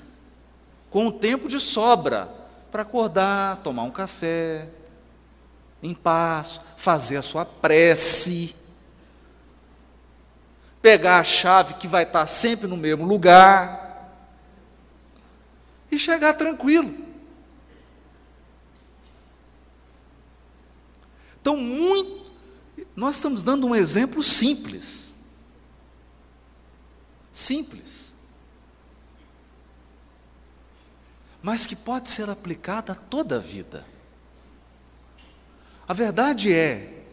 com 0.90 1.06
o 1.06 1.12
tempo 1.12 1.48
de 1.48 1.60
sobra, 1.60 2.39
para 2.70 2.83
acordar, 2.83 3.59
tomar 3.59 3.83
um 3.83 3.90
café, 3.90 4.68
em 5.83 5.94
paz, 5.94 6.61
fazer 6.76 7.16
a 7.16 7.22
sua 7.22 7.44
prece, 7.44 8.54
pegar 10.80 11.18
a 11.18 11.24
chave 11.24 11.74
que 11.74 11.88
vai 11.88 12.04
estar 12.04 12.26
sempre 12.26 12.66
no 12.66 12.76
mesmo 12.76 13.04
lugar 13.04 13.90
e 15.90 15.98
chegar 15.98 16.35
tranquilo. 16.35 16.94
Então, 21.40 21.56
muito, 21.56 22.20
Nós 22.94 23.16
estamos 23.16 23.42
dando 23.42 23.66
um 23.66 23.74
exemplo 23.74 24.22
simples. 24.22 25.14
Simples. 27.33 28.09
Mas 31.42 31.66
que 31.66 31.74
pode 31.74 32.11
ser 32.11 32.29
aplicada 32.29 32.92
a 32.92 32.96
toda 32.96 33.37
a 33.37 33.38
vida. 33.38 33.85
A 35.88 35.92
verdade 35.92 36.53
é 36.53 37.05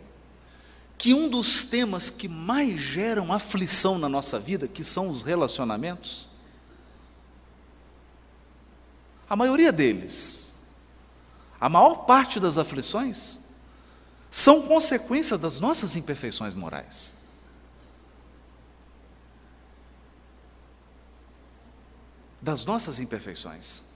que 0.98 1.14
um 1.14 1.30
dos 1.30 1.64
temas 1.64 2.10
que 2.10 2.28
mais 2.28 2.80
geram 2.80 3.32
aflição 3.32 3.98
na 3.98 4.10
nossa 4.10 4.40
vida, 4.40 4.68
que 4.68 4.84
são 4.84 5.10
os 5.10 5.22
relacionamentos, 5.22 6.28
a 9.30 9.36
maioria 9.36 9.72
deles, 9.72 10.54
a 11.60 11.70
maior 11.70 12.06
parte 12.06 12.40
das 12.40 12.58
aflições, 12.58 13.40
são 14.32 14.62
consequências 14.62 15.40
das 15.40 15.60
nossas 15.60 15.96
imperfeições 15.96 16.54
morais. 16.54 17.14
Das 22.42 22.64
nossas 22.64 23.00
imperfeições. 23.00 23.87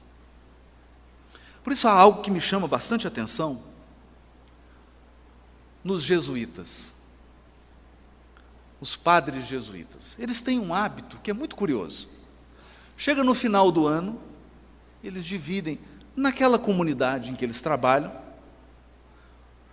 Por 1.64 1.74
isso 1.74 1.88
há 1.88 1.92
algo 1.92 2.22
que 2.22 2.32
me 2.32 2.42
chama 2.42 2.68
bastante 2.68 3.08
atenção 3.08 3.62
nos 5.84 6.04
jesuítas, 6.04 6.94
os 8.80 8.96
padres 8.96 9.46
jesuítas. 9.46 10.18
Eles 10.20 10.42
têm 10.42 10.60
um 10.60 10.74
hábito 10.74 11.18
que 11.24 11.32
é 11.32 11.34
muito 11.34 11.56
curioso. 11.56 12.10
Chega 12.98 13.24
no 13.24 13.34
final 13.34 13.72
do 13.72 13.88
ano, 13.88 14.20
eles 15.04 15.26
dividem 15.26 15.80
naquela 16.16 16.60
comunidade 16.60 17.32
em 17.32 17.36
que 17.36 17.46
eles 17.46 17.62
trabalham 17.62 18.12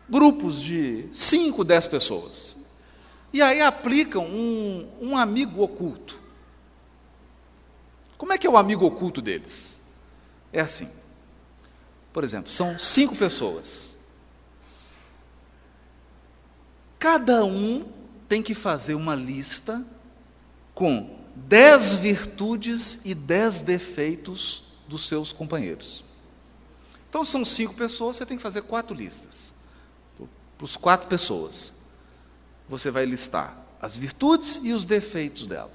grupos 0.08 0.62
de 0.62 1.06
5, 1.12 1.62
10 1.62 1.86
pessoas. 1.86 2.56
E 3.32 3.42
aí 3.42 3.60
aplicam 3.60 4.24
um, 4.24 4.88
um 5.00 5.16
amigo 5.18 5.62
oculto. 5.62 6.18
Como 8.16 8.32
é 8.32 8.38
que 8.38 8.46
é 8.46 8.50
o 8.50 8.56
amigo 8.56 8.86
oculto 8.86 9.20
deles? 9.20 9.82
É 10.52 10.60
assim. 10.60 10.88
Por 12.12 12.24
exemplo, 12.24 12.50
são 12.50 12.78
cinco 12.78 13.16
pessoas. 13.16 13.96
Cada 16.98 17.44
um 17.44 17.86
tem 18.28 18.42
que 18.42 18.54
fazer 18.54 18.94
uma 18.94 19.14
lista 19.14 19.84
com 20.74 21.16
dez 21.34 21.94
virtudes 21.94 23.00
e 23.04 23.14
dez 23.14 23.60
defeitos 23.60 24.64
dos 24.88 25.06
seus 25.06 25.32
companheiros. 25.32 26.04
Então 27.08 27.24
são 27.24 27.44
cinco 27.44 27.74
pessoas, 27.74 28.16
você 28.16 28.26
tem 28.26 28.36
que 28.36 28.42
fazer 28.42 28.62
quatro 28.62 28.94
listas. 28.94 29.54
Para 30.56 30.64
os 30.64 30.76
quatro 30.76 31.08
pessoas. 31.08 31.74
Você 32.68 32.90
vai 32.90 33.06
listar 33.06 33.56
as 33.80 33.96
virtudes 33.96 34.60
e 34.62 34.72
os 34.72 34.84
defeitos 34.84 35.46
dela. 35.46 35.70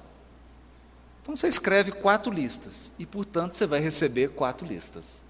Então 1.22 1.34
você 1.34 1.48
escreve 1.48 1.90
quatro 1.90 2.30
listas 2.30 2.92
e, 2.98 3.06
portanto, 3.06 3.56
você 3.56 3.66
vai 3.66 3.80
receber 3.80 4.28
quatro 4.28 4.66
listas. 4.66 5.23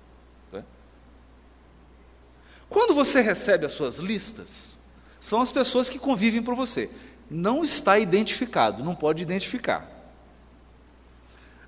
Quando 2.74 2.92
você 2.92 3.20
recebe 3.20 3.64
as 3.64 3.70
suas 3.70 3.98
listas, 3.98 4.80
são 5.20 5.40
as 5.40 5.52
pessoas 5.52 5.88
que 5.88 5.96
convivem 5.96 6.42
por 6.42 6.56
você. 6.56 6.90
Não 7.30 7.62
está 7.62 8.00
identificado, 8.00 8.82
não 8.82 8.96
pode 8.96 9.22
identificar. 9.22 9.88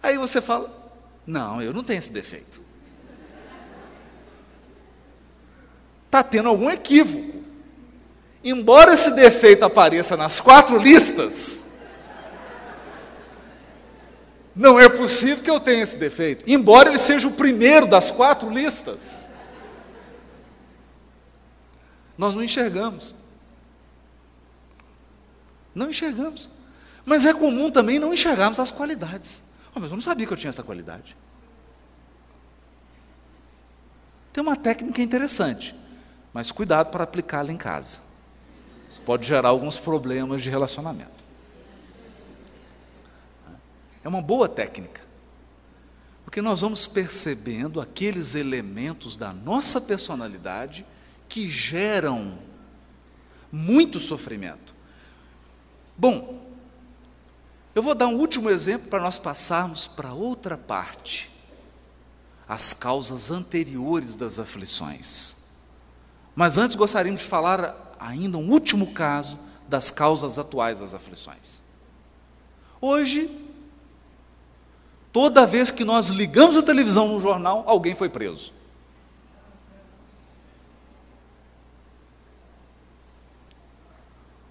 Aí 0.02 0.18
você 0.18 0.40
fala: 0.40 0.68
Não, 1.24 1.62
eu 1.62 1.72
não 1.72 1.84
tenho 1.84 2.00
esse 2.00 2.10
defeito. 2.10 2.60
Está 6.06 6.24
tendo 6.24 6.48
algum 6.48 6.68
equívoco. 6.68 7.44
Embora 8.42 8.92
esse 8.92 9.12
defeito 9.12 9.64
apareça 9.64 10.16
nas 10.16 10.40
quatro 10.40 10.76
listas, 10.76 11.64
não 14.56 14.80
é 14.80 14.88
possível 14.88 15.44
que 15.44 15.50
eu 15.50 15.60
tenha 15.60 15.84
esse 15.84 15.96
defeito. 15.96 16.44
Embora 16.48 16.88
ele 16.88 16.98
seja 16.98 17.28
o 17.28 17.32
primeiro 17.32 17.86
das 17.86 18.10
quatro 18.10 18.50
listas, 18.50 19.30
nós 22.16 22.34
não 22.34 22.42
enxergamos. 22.42 23.14
Não 25.74 25.90
enxergamos. 25.90 26.50
Mas 27.04 27.26
é 27.26 27.34
comum 27.34 27.70
também 27.70 27.98
não 27.98 28.12
enxergarmos 28.12 28.58
as 28.58 28.70
qualidades. 28.70 29.42
Oh, 29.74 29.80
mas 29.80 29.90
eu 29.90 29.96
não 29.96 30.02
sabia 30.02 30.26
que 30.26 30.32
eu 30.32 30.36
tinha 30.36 30.50
essa 30.50 30.62
qualidade. 30.62 31.16
Tem 34.32 34.42
uma 34.42 34.56
técnica 34.56 35.00
interessante, 35.00 35.74
mas 36.32 36.50
cuidado 36.50 36.90
para 36.90 37.04
aplicá-la 37.04 37.52
em 37.52 37.56
casa. 37.56 38.00
Isso 38.88 39.00
pode 39.00 39.26
gerar 39.26 39.48
alguns 39.48 39.78
problemas 39.78 40.42
de 40.42 40.50
relacionamento. 40.50 41.24
É 44.04 44.08
uma 44.08 44.22
boa 44.22 44.48
técnica, 44.48 45.00
porque 46.24 46.40
nós 46.40 46.60
vamos 46.60 46.86
percebendo 46.86 47.80
aqueles 47.80 48.34
elementos 48.34 49.16
da 49.16 49.32
nossa 49.32 49.80
personalidade 49.80 50.86
que 51.28 51.48
geram 51.48 52.38
muito 53.50 53.98
sofrimento. 53.98 54.74
Bom, 55.96 56.46
eu 57.74 57.82
vou 57.82 57.94
dar 57.94 58.06
um 58.06 58.16
último 58.16 58.48
exemplo 58.50 58.88
para 58.88 59.02
nós 59.02 59.18
passarmos 59.18 59.86
para 59.86 60.12
outra 60.12 60.56
parte. 60.56 61.30
As 62.48 62.72
causas 62.72 63.30
anteriores 63.30 64.16
das 64.16 64.38
aflições. 64.38 65.36
Mas 66.34 66.58
antes 66.58 66.76
gostaríamos 66.76 67.20
de 67.20 67.26
falar 67.26 67.96
ainda 67.98 68.38
um 68.38 68.50
último 68.50 68.92
caso 68.92 69.38
das 69.68 69.90
causas 69.90 70.38
atuais 70.38 70.78
das 70.78 70.94
aflições. 70.94 71.62
Hoje, 72.80 73.30
toda 75.12 75.46
vez 75.46 75.70
que 75.70 75.84
nós 75.84 76.08
ligamos 76.08 76.56
a 76.56 76.62
televisão 76.62 77.08
no 77.08 77.20
jornal, 77.20 77.64
alguém 77.66 77.94
foi 77.94 78.08
preso. 78.08 78.52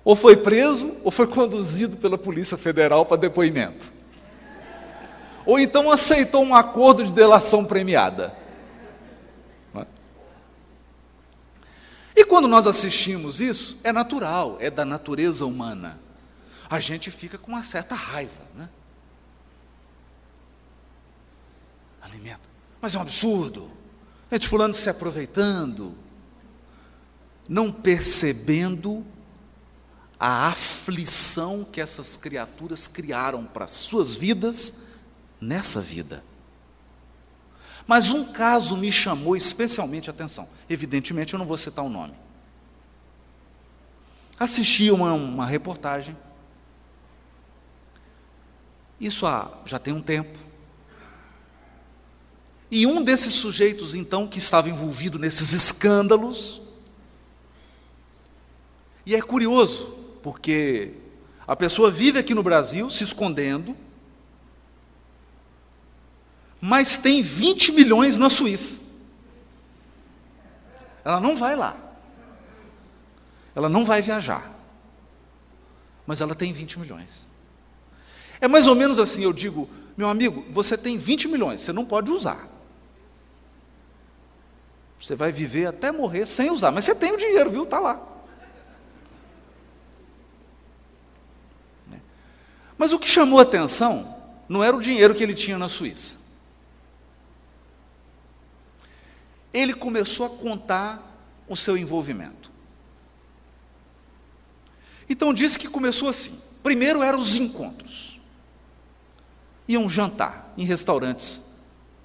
Ou 0.05 0.15
foi 0.15 0.37
preso, 0.37 0.95
ou 1.03 1.11
foi 1.11 1.27
conduzido 1.27 1.97
pela 1.97 2.17
Polícia 2.17 2.55
Federal 2.55 3.05
para 3.05 3.17
depoimento. 3.17 3.91
Ou 5.45 5.59
então 5.59 5.91
aceitou 5.91 6.43
um 6.43 6.55
acordo 6.55 7.03
de 7.03 7.11
delação 7.11 7.65
premiada. 7.65 8.33
É? 9.75 9.85
E 12.15 12.23
quando 12.23 12.47
nós 12.47 12.65
assistimos 12.65 13.41
isso, 13.41 13.79
é 13.83 13.91
natural, 13.91 14.55
é 14.61 14.69
da 14.69 14.85
natureza 14.85 15.45
humana. 15.45 15.99
A 16.69 16.79
gente 16.79 17.11
fica 17.11 17.37
com 17.37 17.51
uma 17.51 17.63
certa 17.63 17.95
raiva, 17.95 18.45
né? 18.55 18.69
Mas 22.85 22.93
é 22.93 22.99
um 22.99 23.01
absurdo. 23.01 23.71
É 24.29 24.37
de 24.37 24.47
fulano 24.47 24.71
se 24.71 24.87
aproveitando, 24.87 25.95
não 27.49 27.71
percebendo 27.71 29.03
a 30.19 30.47
aflição 30.47 31.63
que 31.63 31.81
essas 31.81 32.15
criaturas 32.15 32.87
criaram 32.87 33.45
para 33.45 33.65
as 33.65 33.71
suas 33.71 34.15
vidas 34.15 34.85
nessa 35.39 35.81
vida. 35.81 36.23
Mas 37.85 38.11
um 38.11 38.25
caso 38.25 38.77
me 38.77 38.91
chamou 38.91 39.35
especialmente 39.35 40.09
a 40.09 40.13
atenção. 40.13 40.47
Evidentemente, 40.69 41.33
eu 41.33 41.39
não 41.39 41.45
vou 41.45 41.57
citar 41.57 41.85
o 41.85 41.89
nome. 41.89 42.13
Assisti 44.39 44.89
uma, 44.89 45.13
uma 45.13 45.45
reportagem. 45.45 46.17
Isso 48.99 49.25
há, 49.25 49.51
já 49.65 49.77
tem 49.77 49.93
um 49.93 50.01
tempo. 50.01 50.37
E 52.71 52.87
um 52.87 53.03
desses 53.03 53.35
sujeitos, 53.35 53.93
então, 53.93 54.27
que 54.27 54.39
estava 54.39 54.69
envolvido 54.69 55.19
nesses 55.19 55.53
escândalos, 55.53 56.61
e 59.05 59.15
é 59.15 59.21
curioso, 59.21 59.94
porque 60.25 60.91
a 61.47 61.55
pessoa 61.55 61.91
vive 61.91 62.17
aqui 62.17 62.33
no 62.33 62.41
Brasil 62.41 62.89
se 62.89 63.03
escondendo, 63.03 63.77
mas 66.59 66.97
tem 66.97 67.21
20 67.21 67.71
milhões 67.73 68.17
na 68.17 68.27
Suíça. 68.27 68.79
Ela 71.03 71.19
não 71.19 71.37
vai 71.37 71.55
lá. 71.55 71.77
Ela 73.53 73.69
não 73.69 73.85
vai 73.85 74.01
viajar. 74.01 74.51
Mas 76.07 76.21
ela 76.21 76.33
tem 76.33 76.51
20 76.51 76.79
milhões. 76.79 77.29
É 78.41 78.47
mais 78.47 78.65
ou 78.65 78.73
menos 78.73 78.97
assim, 78.97 79.21
eu 79.21 79.31
digo, 79.31 79.69
meu 79.95 80.09
amigo, 80.09 80.43
você 80.49 80.75
tem 80.75 80.97
20 80.97 81.27
milhões, 81.27 81.61
você 81.61 81.71
não 81.71 81.85
pode 81.85 82.09
usar. 82.09 82.47
Você 84.99 85.15
vai 85.15 85.31
viver 85.31 85.67
até 85.67 85.91
morrer 85.91 86.25
sem 86.25 86.49
usar, 86.49 86.71
mas 86.71 86.83
você 86.83 86.95
tem 86.95 87.11
o 87.11 87.17
dinheiro, 87.17 87.51
viu? 87.51 87.61
Está 87.61 87.77
lá. 87.77 88.14
Mas 92.77 92.91
o 92.91 92.99
que 92.99 93.07
chamou 93.07 93.39
atenção 93.39 94.15
não 94.47 94.63
era 94.63 94.75
o 94.75 94.81
dinheiro 94.81 95.15
que 95.15 95.23
ele 95.23 95.33
tinha 95.33 95.57
na 95.57 95.69
Suíça. 95.69 96.17
Ele 99.53 99.73
começou 99.73 100.25
a 100.25 100.29
contar 100.29 101.01
o 101.47 101.55
seu 101.55 101.77
envolvimento. 101.77 102.51
Então 105.09 105.33
disse 105.33 105.57
que 105.57 105.67
começou 105.67 106.09
assim. 106.09 106.39
Primeiro 106.61 107.01
eram 107.01 107.19
os 107.19 107.37
encontros. 107.37 108.19
Iam 109.67 109.89
jantar 109.89 110.53
em 110.57 110.65
restaurantes 110.65 111.41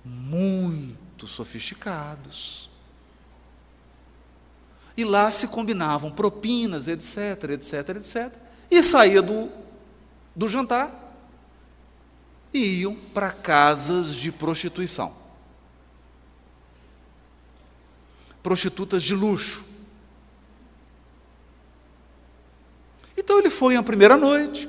muito 0.05 1.27
sofisticados. 1.27 2.71
E 4.97 5.05
lá 5.05 5.31
se 5.31 5.49
combinavam 5.49 6.11
propinas, 6.11 6.87
etc, 6.87 7.51
etc, 7.51 7.89
etc. 7.97 8.33
E 8.71 8.83
saía 8.83 9.23
do, 9.23 9.51
do 10.35 10.49
jantar 10.49 10.91
e 12.53 12.81
iam 12.81 12.95
para 12.95 13.31
casas 13.31 14.14
de 14.14 14.33
prostituição. 14.33 15.14
Prostitutas 18.43 19.03
de 19.03 19.14
luxo. 19.14 19.64
Então 23.16 23.39
ele 23.39 23.51
foi 23.51 23.76
a 23.76 23.83
primeira 23.83 24.16
noite, 24.16 24.68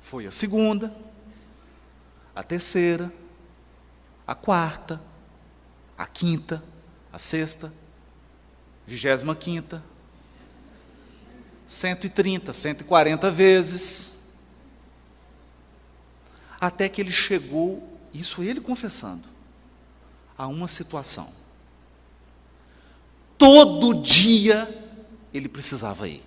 foi 0.00 0.26
a 0.26 0.30
segunda, 0.30 0.94
a 2.34 2.42
terceira, 2.42 3.12
a 4.26 4.34
quarta, 4.34 5.00
a 5.96 6.06
quinta, 6.06 6.62
a 7.12 7.18
sexta, 7.18 7.72
vigésima 8.86 9.34
quinta, 9.34 9.82
130, 11.68 12.52
140 12.52 13.30
vezes, 13.30 14.16
até 16.58 16.88
que 16.88 17.00
ele 17.00 17.12
chegou, 17.12 18.00
isso 18.12 18.42
ele 18.42 18.60
confessando, 18.60 19.28
a 20.36 20.46
uma 20.46 20.66
situação. 20.66 21.30
Todo 23.36 24.02
dia 24.02 24.66
ele 25.32 25.48
precisava 25.48 26.08
ir. 26.08 26.24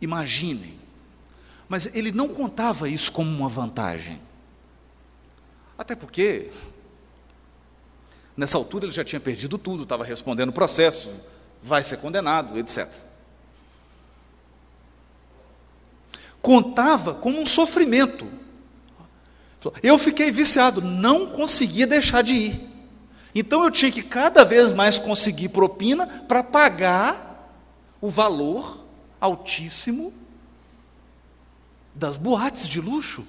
Imaginem, 0.00 0.78
mas 1.68 1.94
ele 1.94 2.10
não 2.12 2.28
contava 2.28 2.88
isso 2.88 3.12
como 3.12 3.28
uma 3.28 3.48
vantagem. 3.48 4.20
Até 5.76 5.94
porque, 5.94 6.50
nessa 8.40 8.56
altura 8.56 8.86
ele 8.86 8.92
já 8.92 9.04
tinha 9.04 9.20
perdido 9.20 9.58
tudo, 9.58 9.82
estava 9.82 10.02
respondendo 10.02 10.50
processo, 10.50 11.10
vai 11.62 11.84
ser 11.84 11.98
condenado, 11.98 12.58
etc. 12.58 12.88
Contava 16.40 17.12
como 17.12 17.38
um 17.38 17.44
sofrimento. 17.44 18.26
Eu 19.82 19.98
fiquei 19.98 20.30
viciado, 20.30 20.80
não 20.80 21.26
conseguia 21.26 21.86
deixar 21.86 22.22
de 22.22 22.32
ir. 22.32 22.68
Então 23.34 23.62
eu 23.62 23.70
tinha 23.70 23.92
que 23.92 24.02
cada 24.02 24.42
vez 24.42 24.72
mais 24.72 24.98
conseguir 24.98 25.50
propina 25.50 26.06
para 26.06 26.42
pagar 26.42 27.54
o 28.00 28.08
valor 28.08 28.82
altíssimo 29.20 30.14
das 31.94 32.16
boates 32.16 32.66
de 32.66 32.80
luxo. 32.80 33.22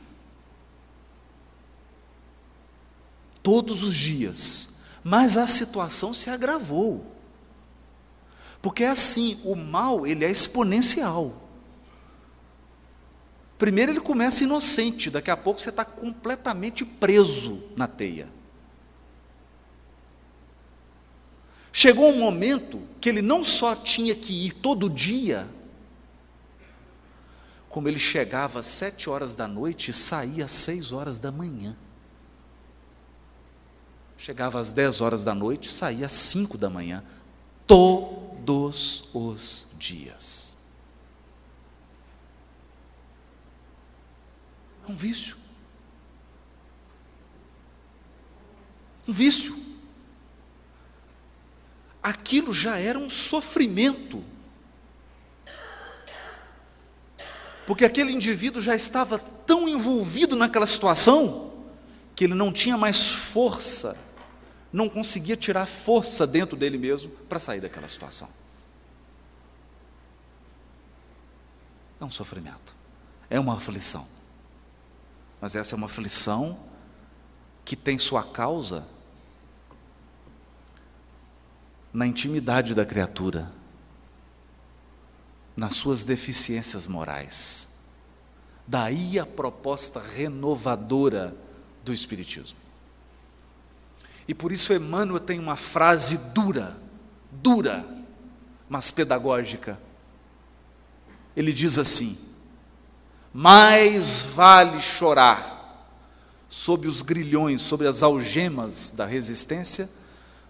Todos 3.44 3.84
os 3.84 3.94
dias. 3.94 4.71
Mas 5.04 5.38
a 5.38 5.48
situação 5.48 6.14
se 6.14 6.30
agravou. 6.30 7.06
Porque 8.62 8.84
é 8.84 8.90
assim, 8.90 9.40
o 9.44 9.56
mal, 9.56 10.06
ele 10.06 10.24
é 10.24 10.30
exponencial. 10.30 11.34
Primeiro 13.58 13.92
ele 13.92 14.02
começa 14.02 14.44
inocente, 14.44 15.10
daqui 15.10 15.30
a 15.30 15.38
pouco 15.38 15.62
você 15.62 15.70
está 15.70 15.86
completamente 15.86 16.84
preso 16.84 17.62
na 17.76 17.88
teia. 17.88 18.28
Chegou 21.72 22.10
um 22.10 22.18
momento 22.20 22.82
que 23.00 23.08
ele 23.08 23.22
não 23.22 23.44
só 23.44 23.76
tinha 23.76 24.14
que 24.14 24.48
ir 24.48 24.54
todo 24.54 24.90
dia, 24.90 25.48
como 27.70 27.88
ele 27.88 28.00
chegava 28.00 28.60
às 28.60 28.68
sete 28.68 29.10
horas 29.10 29.36
da 29.36 29.48
noite 29.48 29.92
e 29.92 29.94
saía 29.94 30.46
às 30.46 30.52
seis 30.52 30.92
horas 30.92 31.18
da 31.18 31.32
manhã. 31.32 31.76
Chegava 34.22 34.60
às 34.60 34.72
dez 34.72 35.02
horas 35.02 35.24
da 35.24 35.34
noite, 35.34 35.72
saía 35.72 36.06
às 36.06 36.14
cinco 36.14 36.58
da 36.58 36.70
manhã, 36.70 37.04
todos 37.66 39.06
os 39.14 39.66
dias. 39.78 40.56
É 44.88 44.92
um 44.92 44.96
vício. 44.96 45.36
Um 49.08 49.14
vício. 49.14 49.58
Aquilo 52.04 52.54
já 52.54 52.78
era 52.78 52.98
um 52.98 53.10
sofrimento 53.10 54.24
Porque 57.72 57.86
aquele 57.86 58.12
indivíduo 58.12 58.62
já 58.62 58.76
estava 58.76 59.18
tão 59.18 59.66
envolvido 59.66 60.36
naquela 60.36 60.66
situação 60.66 61.54
que 62.14 62.26
ele 62.26 62.34
não 62.34 62.52
tinha 62.52 62.78
mais 62.78 63.08
força, 63.08 63.96
não 64.72 64.88
conseguia 64.88 65.36
tirar 65.36 65.66
força 65.66 66.26
dentro 66.26 66.56
dele 66.56 66.78
mesmo 66.78 67.12
para 67.28 67.40
sair 67.40 67.60
daquela 67.60 67.88
situação. 67.88 68.30
É 72.00 72.06
um 72.06 72.10
sofrimento, 72.10 72.74
é 73.30 73.40
uma 73.40 73.58
aflição. 73.58 74.08
Mas 75.40 75.56
essa 75.56 75.76
é 75.76 75.78
uma 75.78 75.88
aflição 75.88 76.60
que 77.66 77.76
tem 77.76 77.98
sua 77.98 78.24
causa 78.24 78.86
na 81.94 82.08
intimidade 82.08 82.74
da 82.74 82.86
criatura 82.86 83.52
nas 85.56 85.76
suas 85.76 86.04
deficiências 86.04 86.88
morais. 86.88 87.68
Daí 88.66 89.20
a 89.20 89.26
proposta 89.26 90.00
renovadora 90.00 91.36
do 91.84 91.94
Espiritismo. 91.94 92.58
E 94.32 94.34
por 94.34 94.50
isso 94.54 94.72
Emmanuel 94.72 95.20
tem 95.20 95.38
uma 95.40 95.58
frase 95.58 96.18
dura, 96.34 96.78
dura, 97.30 97.86
mas 98.70 98.90
pedagógica. 98.90 99.78
Ele 101.36 101.52
diz 101.52 101.78
assim: 101.78 102.18
Mais 103.34 104.22
vale 104.22 104.80
chorar 104.80 105.86
sob 106.50 106.88
os 106.88 107.02
grilhões, 107.02 107.60
sobre 107.60 107.90
as 107.90 108.02
algemas 108.02 108.90
da 108.92 109.06
resistência, 109.06 109.90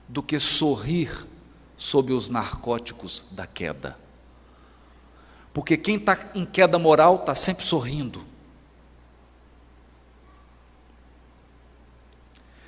do 0.08 0.22
que 0.22 0.40
sorrir 0.40 1.26
sob 1.76 2.14
os 2.14 2.30
narcóticos 2.30 3.26
da 3.32 3.48
queda. 3.48 3.98
Porque 5.52 5.76
quem 5.76 5.96
está 5.96 6.30
em 6.36 6.46
queda 6.46 6.78
moral 6.78 7.16
está 7.16 7.34
sempre 7.34 7.66
sorrindo. 7.66 8.24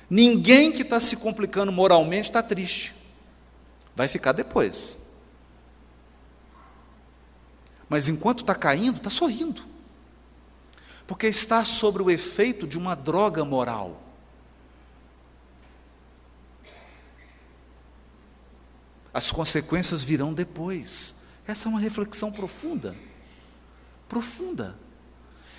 Ninguém 0.08 0.70
que 0.70 0.82
está 0.82 1.00
se 1.00 1.16
complicando 1.16 1.72
moralmente 1.72 2.28
está 2.28 2.42
triste. 2.42 2.94
Vai 3.96 4.08
ficar 4.08 4.32
depois. 4.32 4.98
Mas 7.88 8.08
enquanto 8.08 8.40
está 8.40 8.54
caindo, 8.54 8.96
está 8.96 9.10
sorrindo. 9.10 9.62
Porque 11.06 11.26
está 11.26 11.64
sobre 11.64 12.02
o 12.02 12.10
efeito 12.10 12.66
de 12.66 12.78
uma 12.78 12.94
droga 12.94 13.44
moral. 13.44 14.02
As 19.12 19.30
consequências 19.30 20.02
virão 20.02 20.34
depois. 20.34 21.14
Essa 21.46 21.68
é 21.68 21.70
uma 21.70 21.78
reflexão 21.78 22.32
profunda. 22.32 22.96
Profunda. 24.08 24.76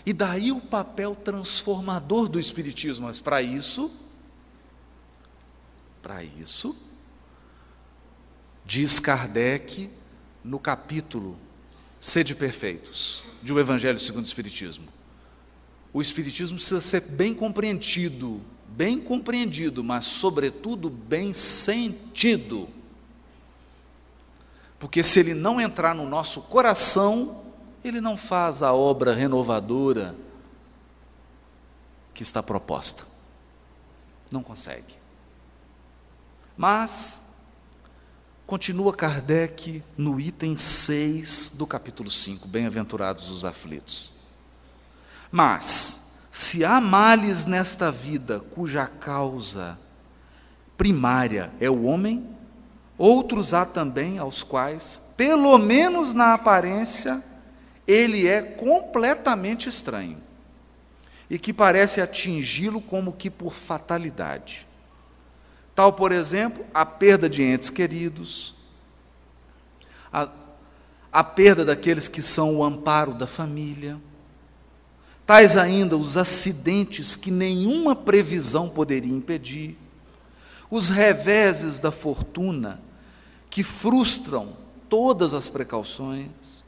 E 0.05 0.11
daí 0.11 0.51
o 0.51 0.59
papel 0.59 1.15
transformador 1.15 2.27
do 2.27 2.39
Espiritismo. 2.39 3.07
Mas 3.07 3.19
para 3.19 3.41
isso, 3.41 3.91
para 6.06 6.24
isso, 6.24 6.76
diz 8.64 8.99
Kardec 8.99 9.89
no 10.43 10.60
capítulo 10.60 11.36
Sede 11.99 12.36
Perfeitos, 12.36 13.24
de 13.41 13.51
O 13.51 13.60
Evangelho 13.60 13.97
segundo 13.97 14.24
o 14.24 14.28
Espiritismo. 14.28 14.88
O 15.91 16.03
Espiritismo 16.03 16.58
precisa 16.58 16.80
ser 16.80 17.01
bem 17.01 17.34
compreendido, 17.34 18.39
bem 18.68 18.99
compreendido, 18.99 19.84
mas, 19.84 20.06
sobretudo, 20.06 20.91
bem 20.91 21.34
sentido. 21.34 22.70
Porque 24.78 25.01
se 25.01 25.20
ele 25.20 25.34
não 25.34 25.60
entrar 25.60 25.95
no 25.95 26.08
nosso 26.08 26.39
coração, 26.39 27.45
ele 27.84 27.99
não 27.99 28.16
faz 28.16 28.62
a 28.62 28.72
obra 28.72 29.12
renovadora 29.12 30.16
que 32.14 32.22
está 32.22 32.43
proposta. 32.43 33.03
Não 34.30 34.43
consegue. 34.43 35.03
Mas, 36.58 37.22
continua 38.47 38.93
Kardec 38.93 39.84
no 39.97 40.20
item 40.20 40.56
6 40.56 41.56
do 41.56 41.68
capítulo 41.68 42.10
5, 42.10 42.47
Bem-aventurados 42.47 43.30
os 43.30 43.43
aflitos. 43.43 44.14
Mas, 45.30 46.16
se 46.32 46.64
há 46.64 46.80
males 46.80 47.45
nesta 47.45 47.91
vida 47.91 48.39
cuja 48.39 48.88
causa 48.88 49.78
primária 50.78 51.51
é 51.60 51.70
o 51.70 51.84
homem, 51.84 52.26
outros 52.97 53.53
há 53.53 53.66
também 53.66 54.18
aos 54.18 54.41
quais, 54.41 55.01
pelo 55.18 55.58
menos 55.58 56.14
na 56.14 56.34
aparência, 56.34 57.22
ele 57.86 58.28
é 58.28 58.41
completamente 58.41 59.68
estranho 59.68 60.18
e 61.30 61.38
que 61.38 61.51
parece 61.51 61.99
atingi-lo 61.99 62.80
como 62.80 63.12
que 63.12 63.30
por 63.30 63.53
fatalidade. 63.53 64.64
Tal, 65.76 65.91
por 65.91 66.13
exemplo, 66.13 66.65
a 66.73 66.86
perda 66.86 67.30
de 67.30 67.43
entes 67.43 67.69
queridos, 67.69 68.55
a, 70.11 70.30
a 71.11 71.23
perda 71.23 71.65
daqueles 71.65 72.07
que 72.07 72.21
são 72.21 72.55
o 72.55 72.63
amparo 72.63 73.13
da 73.13 73.28
família, 73.28 73.99
tais 75.26 75.57
ainda 75.57 75.97
os 75.97 76.15
acidentes 76.15 77.17
que 77.17 77.30
nenhuma 77.30 77.93
previsão 77.93 78.69
poderia 78.69 79.13
impedir, 79.13 79.78
os 80.71 80.88
reveses 80.88 81.78
da 81.78 81.91
fortuna 81.91 82.82
que 83.49 83.61
frustram 83.61 84.53
todas 84.88 85.34
as 85.34 85.49
precauções 85.49 86.63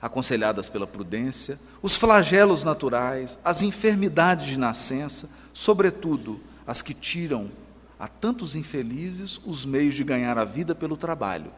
aconselhadas 0.00 0.68
pela 0.68 0.86
prudência, 0.86 1.58
os 1.82 1.96
flagelos 1.96 2.64
naturais, 2.64 3.38
as 3.44 3.62
enfermidades 3.62 4.46
de 4.46 4.58
nascença, 4.58 5.30
sobretudo 5.52 6.40
as 6.66 6.82
que 6.82 6.94
tiram 6.94 7.50
a 7.98 8.08
tantos 8.08 8.54
infelizes 8.54 9.40
os 9.44 9.64
meios 9.64 9.94
de 9.94 10.04
ganhar 10.04 10.36
a 10.38 10.44
vida 10.44 10.74
pelo 10.74 10.96
trabalho, 10.96 11.52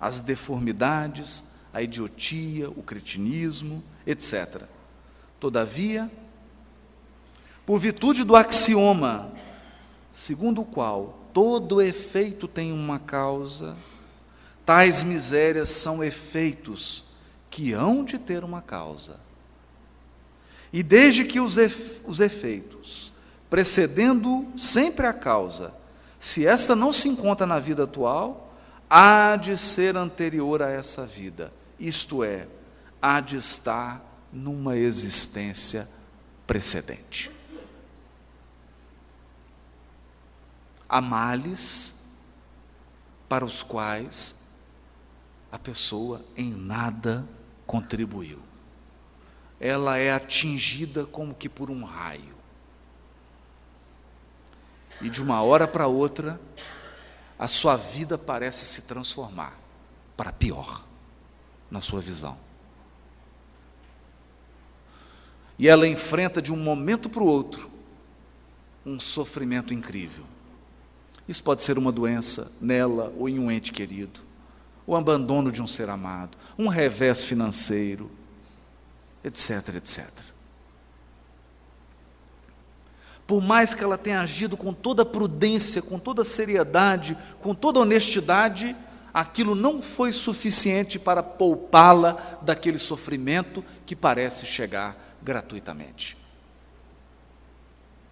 as 0.00 0.20
deformidades, 0.20 1.44
a 1.72 1.82
idiotia, 1.82 2.70
o 2.70 2.82
cretinismo, 2.82 3.82
etc. 4.06 4.62
Todavia, 5.40 6.10
por 7.66 7.78
virtude 7.78 8.24
do 8.24 8.34
axioma, 8.34 9.30
segundo 10.12 10.62
o 10.62 10.64
qual 10.64 11.18
todo 11.32 11.82
efeito 11.82 12.48
tem 12.48 12.72
uma 12.72 12.98
causa, 12.98 13.76
tais 14.64 15.02
misérias 15.02 15.68
são 15.70 16.02
efeitos 16.02 17.04
que 17.50 17.72
hão 17.72 18.04
de 18.04 18.18
ter 18.18 18.44
uma 18.44 18.62
causa. 18.62 19.20
E 20.72 20.82
desde 20.82 21.24
que 21.24 21.40
os, 21.40 21.56
os 22.06 22.20
efeitos, 22.20 23.07
precedendo 23.48 24.46
sempre 24.56 25.06
a 25.06 25.12
causa, 25.12 25.72
se 26.20 26.46
esta 26.46 26.74
não 26.74 26.92
se 26.92 27.08
encontra 27.08 27.46
na 27.46 27.58
vida 27.58 27.84
atual, 27.84 28.52
há 28.88 29.36
de 29.36 29.56
ser 29.56 29.96
anterior 29.96 30.62
a 30.62 30.70
essa 30.70 31.06
vida, 31.06 31.52
isto 31.78 32.24
é, 32.24 32.46
há 33.00 33.20
de 33.20 33.36
estar 33.36 34.04
numa 34.32 34.76
existência 34.76 35.88
precedente. 36.46 37.30
Há 40.88 41.00
males 41.00 41.94
para 43.28 43.44
os 43.44 43.62
quais 43.62 44.48
a 45.52 45.58
pessoa 45.58 46.24
em 46.36 46.50
nada 46.50 47.26
contribuiu. 47.66 48.38
Ela 49.60 49.98
é 49.98 50.12
atingida 50.12 51.04
como 51.04 51.34
que 51.34 51.48
por 51.48 51.70
um 51.70 51.84
raio. 51.84 52.37
E 55.00 55.08
de 55.08 55.22
uma 55.22 55.42
hora 55.42 55.66
para 55.66 55.86
outra, 55.86 56.40
a 57.38 57.46
sua 57.46 57.76
vida 57.76 58.18
parece 58.18 58.66
se 58.66 58.82
transformar 58.82 59.56
para 60.16 60.32
pior, 60.32 60.84
na 61.70 61.80
sua 61.80 62.00
visão. 62.00 62.36
E 65.58 65.68
ela 65.68 65.86
enfrenta 65.86 66.40
de 66.40 66.52
um 66.52 66.56
momento 66.56 67.08
para 67.08 67.22
o 67.22 67.26
outro 67.26 67.70
um 68.86 68.98
sofrimento 68.98 69.74
incrível. 69.74 70.24
Isso 71.28 71.42
pode 71.42 71.62
ser 71.62 71.76
uma 71.76 71.92
doença 71.92 72.56
nela 72.60 73.12
ou 73.16 73.28
em 73.28 73.38
um 73.38 73.50
ente 73.50 73.72
querido 73.72 74.28
o 74.88 74.96
abandono 74.96 75.52
de 75.52 75.60
um 75.60 75.66
ser 75.66 75.90
amado, 75.90 76.38
um 76.58 76.66
revés 76.66 77.22
financeiro, 77.22 78.10
etc, 79.22 79.74
etc. 79.74 80.08
Por 83.28 83.42
mais 83.42 83.74
que 83.74 83.84
ela 83.84 83.98
tenha 83.98 84.22
agido 84.22 84.56
com 84.56 84.72
toda 84.72 85.04
prudência, 85.04 85.82
com 85.82 85.98
toda 85.98 86.24
seriedade, 86.24 87.14
com 87.42 87.54
toda 87.54 87.78
honestidade, 87.78 88.74
aquilo 89.12 89.54
não 89.54 89.82
foi 89.82 90.12
suficiente 90.12 90.98
para 90.98 91.22
poupá-la 91.22 92.38
daquele 92.40 92.78
sofrimento 92.78 93.62
que 93.84 93.94
parece 93.94 94.46
chegar 94.46 94.96
gratuitamente. 95.22 96.16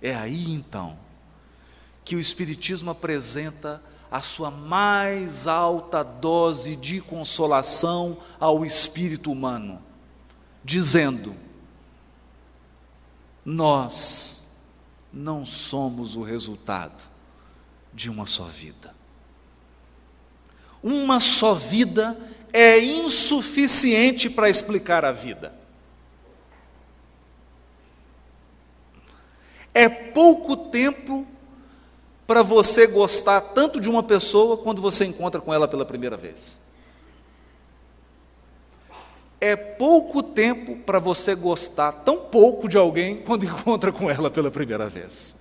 É 0.03 0.15
aí 0.15 0.53
então 0.53 0.99
que 2.05 2.15
o 2.15 2.21
Espiritismo 2.21 2.91
apresenta 2.91 3.83
a 4.11 4.21
sua 4.21 4.51
mais 4.51 5.47
alta 5.47 6.03
dose 6.05 6.77
de 6.77 7.01
consolação 7.01 8.19
ao 8.39 8.67
espírito 8.67 9.33
humano, 9.33 9.81
dizendo: 10.63 11.35
Nós 13.43 14.46
não 15.17 15.47
somos 15.47 16.15
o 16.15 16.23
resultado 16.23 17.07
de 17.91 18.11
uma 18.11 18.27
só 18.27 18.45
vida. 18.45 18.95
Uma 20.83 21.21
só 21.21 21.55
vida 21.55 22.15
é 22.53 22.79
insuficiente 22.79 24.29
para 24.29 24.51
explicar 24.51 25.07
a 25.07 25.13
vida. 25.13 25.55
É 29.73 29.89
pouco 29.89 30.55
tempo 30.55 31.27
para 32.27 32.43
você 32.43 32.87
gostar 32.87 33.41
tanto 33.41 33.81
de 33.81 33.89
uma 33.89 34.03
pessoa 34.03 34.59
quando 34.59 34.83
você 34.83 35.07
encontra 35.07 35.41
com 35.41 35.53
ela 35.53 35.67
pela 35.67 35.87
primeira 35.87 36.17
vez. 36.19 36.59
É 39.47 39.55
pouco 39.55 40.25
tempo 40.25 40.75
para 40.75 40.99
você 40.99 41.33
gostar 41.33 41.93
tão 41.93 42.19
pouco 42.19 42.69
de 42.69 42.77
alguém 42.77 43.19
quando 43.23 43.47
encontra 43.47 43.93
com 43.93 44.11
ela 44.11 44.29
pela 44.29 44.51
primeira 44.51 44.89
vez. 44.89 45.37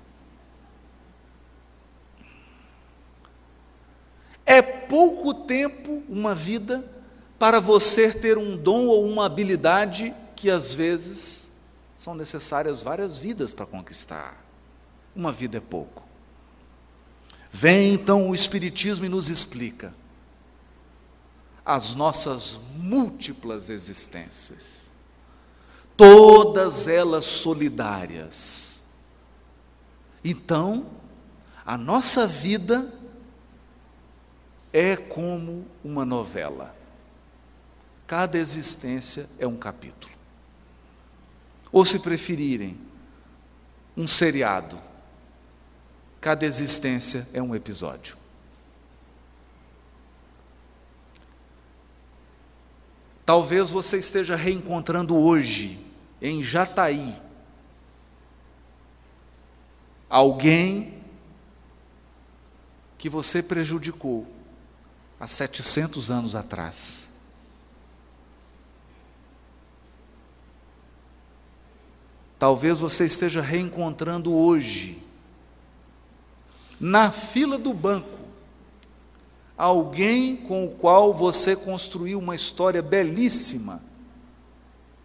É 4.46 4.62
pouco 4.62 5.34
tempo, 5.34 6.04
uma 6.08 6.36
vida, 6.36 6.86
para 7.40 7.60
você 7.60 8.12
ter 8.12 8.38
um 8.38 8.56
dom 8.56 8.86
ou 8.86 9.08
uma 9.08 9.26
habilidade 9.26 10.14
que 10.36 10.52
às 10.52 10.72
vezes 10.72 11.50
são 11.96 12.14
necessárias 12.14 12.84
várias 12.84 13.18
vidas 13.18 13.54
para 13.54 13.66
conquistar. 13.66 14.40
Uma 15.16 15.32
vida 15.32 15.58
é 15.58 15.62
pouco. 15.62 16.04
Vem 17.52 17.92
então 17.92 18.30
o 18.30 18.36
Espiritismo 18.36 19.08
e 19.08 19.10
nos 19.10 19.30
explica 19.30 19.92
as 21.66 21.96
nossas 21.96 22.60
múltiplas 22.76 23.70
existências, 23.70 24.92
todas 25.98 26.88
elas 26.88 27.26
solidárias. 27.26 28.84
Então, 30.24 30.86
a 31.66 31.78
nossa 31.78 32.28
vida 32.28 32.94
é 34.72 34.96
como 34.96 35.66
uma 35.84 36.06
novela. 36.06 36.76
Cada 38.06 38.38
existência 38.38 39.28
é 39.40 39.48
um 39.48 39.58
capítulo. 39.58 40.14
Ou, 41.72 41.84
se 41.84 42.00
preferirem, 42.00 42.78
um 43.98 44.06
seriado 44.06 44.80
Cada 46.26 46.44
existência 46.44 47.28
é 47.34 47.40
um 47.40 47.54
episódio. 47.54 48.18
Talvez 53.26 53.72
você 53.72 53.98
esteja 53.98 54.36
reencontrando 54.36 55.18
hoje, 55.18 55.80
em 56.22 56.44
Jataí, 56.44 57.16
alguém 60.08 61.04
que 62.98 63.10
você 63.10 63.42
prejudicou 63.42 64.28
há 65.20 65.26
700 65.26 66.12
anos 66.12 66.36
atrás. 66.36 67.10
Talvez 72.38 72.80
você 72.80 73.06
esteja 73.06 73.42
reencontrando 73.42 74.34
hoje 74.34 75.02
na 76.80 77.12
fila 77.12 77.58
do 77.58 77.74
banco, 77.74 78.15
alguém 79.58 80.36
com 80.36 80.66
o 80.66 80.72
qual 80.72 81.14
você 81.14 81.56
construiu 81.56 82.20
uma 82.20 82.36
história 82.36 82.82
belíssima 82.82 83.82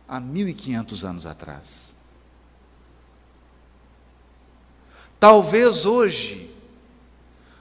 há 0.09 0.19
1500 0.19 1.05
anos 1.05 1.27
atrás. 1.27 1.95
Talvez 5.19 5.85
hoje 5.85 6.51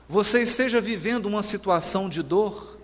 você 0.08 0.42
esteja 0.42 0.82
vivendo 0.82 1.28
uma 1.28 1.44
situação 1.44 2.10
de 2.10 2.24
dor 2.24 2.78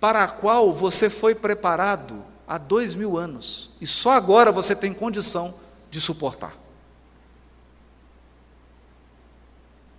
para 0.00 0.24
a 0.24 0.28
qual 0.28 0.72
você 0.72 1.10
foi 1.10 1.34
preparado 1.34 2.24
há 2.46 2.56
dois 2.56 2.94
mil 2.94 3.18
anos 3.18 3.70
e 3.80 3.86
só 3.86 4.12
agora 4.12 4.50
você 4.50 4.74
tem 4.74 4.94
condição 4.94 5.54
de 5.90 6.00
suportar. 6.00 6.61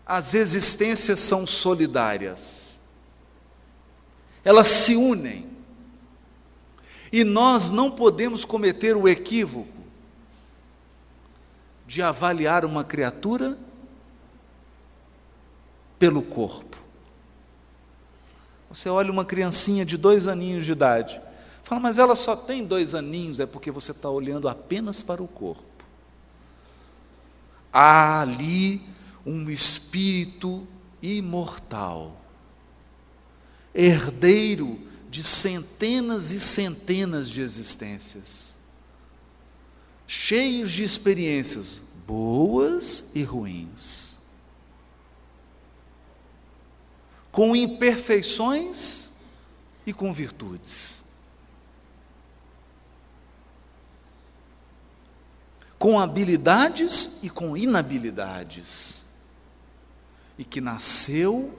As 0.06 0.34
existências 0.34 1.20
são 1.20 1.48
solidárias, 1.48 2.80
elas 4.44 4.68
se 4.68 4.96
unem, 4.96 5.50
e 7.12 7.24
nós 7.24 7.70
não 7.70 7.92
podemos 7.92 8.44
cometer 8.44 8.98
o 8.98 9.08
equívoco 9.08 9.72
de 11.88 12.02
avaliar 12.02 12.66
uma 12.66 12.84
criatura 12.84 13.58
pelo 16.00 16.22
corpo. 16.22 16.78
Você 18.70 18.90
olha 18.90 19.12
uma 19.12 19.24
criancinha 19.24 19.86
de 19.86 19.96
dois 19.96 20.28
aninhos 20.28 20.66
de 20.66 20.72
idade, 20.72 21.22
fala, 21.62 21.80
mas 21.80 22.00
ela 22.00 22.16
só 22.16 22.36
tem 22.36 22.66
dois 22.66 22.96
aninhos, 22.96 23.40
é 23.40 23.46
porque 23.46 23.70
você 23.70 23.92
está 23.92 24.10
olhando 24.10 24.50
apenas 24.50 25.02
para 25.02 25.22
o 25.22 25.28
corpo. 25.28 25.64
Há 27.72 28.22
ali 28.22 28.82
um 29.26 29.50
espírito 29.50 30.68
imortal, 31.02 32.20
herdeiro 33.74 34.80
de 35.10 35.24
centenas 35.24 36.32
e 36.32 36.40
centenas 36.40 37.30
de 37.30 37.42
existências, 37.42 38.58
cheios 40.08 40.72
de 40.72 40.84
experiências 40.84 41.84
boas 42.06 43.06
e 43.14 43.24
ruins, 43.24 44.18
com 47.32 47.56
imperfeições 47.56 49.12
e 49.86 49.94
com 49.94 50.12
virtudes. 50.12 51.04
com 55.84 56.00
habilidades 56.00 57.22
e 57.24 57.30
com 57.30 57.58
inabilidades, 57.58 59.03
e 60.38 60.44
que 60.44 60.60
nasceu 60.62 61.58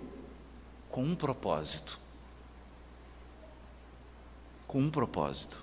com 0.91 1.05
um 1.05 1.15
propósito. 1.15 1.99
Com 4.67 4.81
um 4.81 4.91
propósito. 4.91 5.63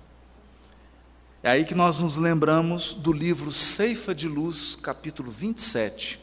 É 1.44 1.50
aí 1.50 1.66
que 1.66 1.74
nós 1.74 2.00
nos 2.00 2.18
lembramos 2.18 2.94
do 2.94 3.12
livro 3.12 3.52
Ceifa 3.52 4.14
de 4.14 4.28
Luz, 4.28 4.76
capítulo 4.76 5.32
27, 5.32 6.20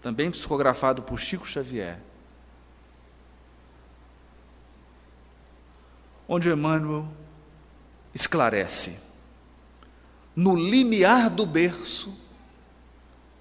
também 0.00 0.30
psicografado 0.30 1.02
por 1.02 1.18
Chico 1.18 1.46
Xavier. 1.46 1.98
Onde 6.28 6.50
Emmanuel 6.50 7.08
esclarece 8.14 9.12
no 10.34 10.56
limiar 10.56 11.28
do 11.28 11.44
berço, 11.44 12.16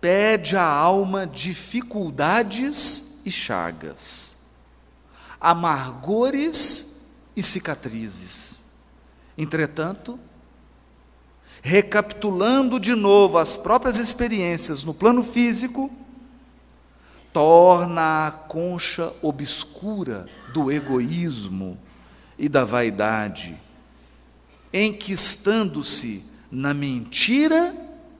pede 0.01 0.57
à 0.57 0.65
alma 0.65 1.27
dificuldades 1.27 3.21
e 3.23 3.31
chagas, 3.31 4.35
amargores 5.39 7.07
e 7.37 7.43
cicatrizes. 7.43 8.65
Entretanto, 9.37 10.19
recapitulando 11.61 12.79
de 12.79 12.95
novo 12.95 13.37
as 13.37 13.55
próprias 13.55 13.99
experiências 13.99 14.83
no 14.83 14.93
plano 14.93 15.21
físico, 15.21 15.91
torna 17.31 18.27
a 18.27 18.31
concha 18.31 19.13
obscura 19.21 20.25
do 20.51 20.71
egoísmo 20.71 21.77
e 22.37 22.49
da 22.49 22.65
vaidade, 22.65 23.57
enquistando-se 24.73 26.25
na 26.51 26.73
mentira 26.73 27.75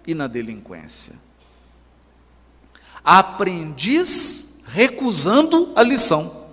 e 0.05 0.13
na 0.13 0.27
delinquência. 0.27 1.30
Aprendiz 3.04 4.62
recusando 4.66 5.72
a 5.76 5.84
lição, 5.84 6.49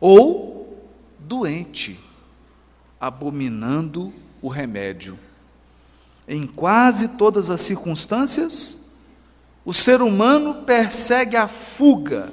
ou 0.00 0.80
doente, 1.18 1.98
abominando 3.00 4.12
o 4.40 4.48
remédio. 4.48 5.18
Em 6.26 6.46
quase 6.46 7.08
todas 7.08 7.50
as 7.50 7.60
circunstâncias, 7.62 8.92
o 9.64 9.74
ser 9.74 10.00
humano 10.00 10.62
persegue 10.62 11.36
a 11.36 11.48
fuga 11.48 12.32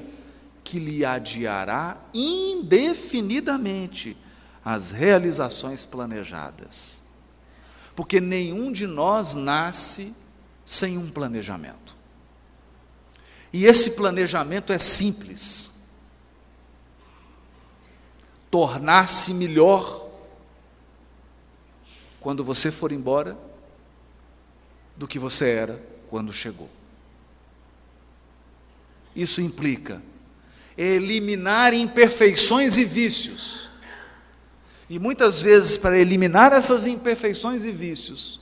que 0.64 0.80
lhe 0.80 1.04
adiará 1.04 1.98
indefinidamente 2.14 4.16
as 4.64 4.92
realizações 4.92 5.84
planejadas 5.84 7.08
porque 7.98 8.22
nenhum 8.22 8.72
de 8.72 8.86
nós 8.86 9.34
nasce 9.34 10.14
sem 10.64 11.00
um 11.00 11.10
planejamento. 11.10 11.97
E 13.52 13.66
esse 13.66 13.92
planejamento 13.92 14.74
é 14.74 14.80
simples. 14.80 15.74
Tornar-se 18.50 19.34
melhor 19.34 20.08
quando 22.20 22.44
você 22.44 22.72
for 22.72 22.92
embora 22.92 23.38
do 24.96 25.08
que 25.08 25.20
você 25.20 25.50
era 25.50 25.82
quando 26.10 26.34
chegou. 26.34 26.70
Isso 29.16 29.42
implica 29.42 30.02
eliminar 30.78 31.74
imperfeições 31.74 32.78
e 32.78 32.86
vícios 32.86 33.68
e 34.90 34.98
muitas 34.98 35.42
vezes, 35.42 35.78
para 35.78 35.98
eliminar 36.00 36.54
essas 36.54 36.88
imperfeições 36.88 37.66
e 37.66 37.72
vícios, 37.72 38.40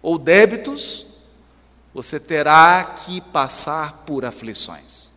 ou 0.00 0.18
débitos, 0.18 1.06
você 1.94 2.18
terá 2.18 2.84
que 2.84 3.20
passar 3.20 3.98
por 4.04 4.24
aflições. 4.24 5.12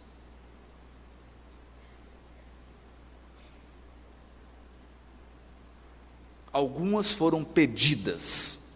Algumas 6.51 7.11
foram 7.11 7.43
pedidas. 7.43 8.75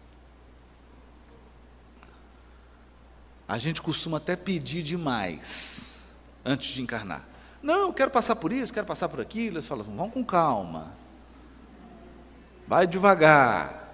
A 3.47 3.57
gente 3.57 3.81
costuma 3.81 4.17
até 4.17 4.35
pedir 4.35 4.83
demais 4.83 5.97
antes 6.45 6.69
de 6.73 6.81
encarnar. 6.81 7.25
Não, 7.63 7.87
eu 7.87 7.93
quero 7.93 8.11
passar 8.11 8.35
por 8.35 8.51
isso, 8.51 8.73
quero 8.73 8.85
passar 8.85 9.09
por 9.09 9.19
aquilo. 9.19 9.57
Eles 9.57 9.67
falam, 9.67 9.83
vamos 9.83 10.13
com 10.13 10.23
calma. 10.23 10.91
Vai 12.67 12.85
devagar. 12.85 13.88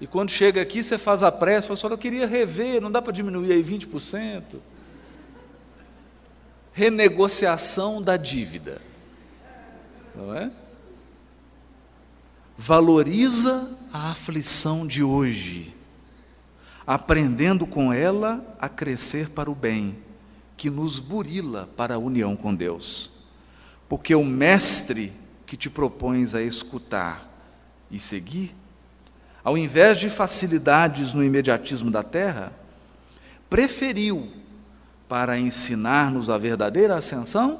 E 0.00 0.06
quando 0.06 0.30
chega 0.30 0.60
aqui, 0.62 0.82
você 0.82 0.96
faz 0.96 1.22
a 1.22 1.32
pressa, 1.32 1.68
fala, 1.68 1.76
só 1.76 1.88
eu 1.88 1.98
queria 1.98 2.26
rever, 2.26 2.80
não 2.80 2.90
dá 2.90 3.02
para 3.02 3.12
diminuir 3.12 3.52
aí 3.52 3.62
20%. 3.62 4.56
Renegociação 6.72 8.00
da 8.00 8.16
dívida. 8.16 8.80
Não 10.14 10.34
é? 10.34 10.50
Valoriza 12.56 13.76
a 13.92 14.10
aflição 14.10 14.86
de 14.86 15.02
hoje, 15.02 15.74
aprendendo 16.86 17.66
com 17.66 17.92
ela 17.92 18.44
a 18.60 18.68
crescer 18.68 19.30
para 19.30 19.50
o 19.50 19.54
bem, 19.54 19.96
que 20.56 20.68
nos 20.68 20.98
burila 20.98 21.68
para 21.76 21.94
a 21.94 21.98
união 21.98 22.36
com 22.36 22.54
Deus. 22.54 23.10
Porque 23.88 24.14
o 24.14 24.24
mestre 24.24 25.12
que 25.46 25.56
te 25.56 25.70
propões 25.70 26.34
a 26.34 26.42
escutar 26.42 27.26
e 27.90 27.98
seguir, 27.98 28.54
ao 29.48 29.56
invés 29.56 29.96
de 29.96 30.10
facilidades 30.10 31.14
no 31.14 31.24
imediatismo 31.24 31.90
da 31.90 32.02
terra, 32.02 32.52
preferiu, 33.48 34.30
para 35.08 35.38
ensinar-nos 35.38 36.28
a 36.28 36.36
verdadeira 36.36 36.96
ascensão, 36.96 37.58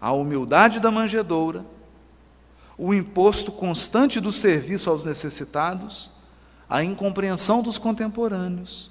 a 0.00 0.12
humildade 0.12 0.78
da 0.78 0.92
manjedoura, 0.92 1.66
o 2.78 2.94
imposto 2.94 3.50
constante 3.50 4.20
do 4.20 4.30
serviço 4.30 4.90
aos 4.90 5.04
necessitados, 5.04 6.08
a 6.70 6.84
incompreensão 6.84 7.64
dos 7.64 7.78
contemporâneos, 7.78 8.88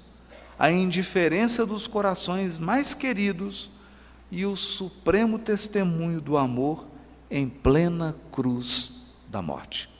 a 0.58 0.70
indiferença 0.70 1.64
dos 1.64 1.86
corações 1.86 2.58
mais 2.58 2.92
queridos 2.92 3.70
e 4.30 4.44
o 4.44 4.54
supremo 4.54 5.38
testemunho 5.38 6.20
do 6.20 6.36
amor 6.36 6.86
em 7.30 7.48
plena 7.48 8.14
cruz 8.30 9.14
da 9.30 9.40
morte. 9.40 9.97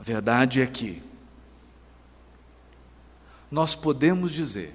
A 0.00 0.02
verdade 0.02 0.62
é 0.62 0.66
que 0.66 1.02
nós 3.50 3.74
podemos 3.74 4.32
dizer 4.32 4.74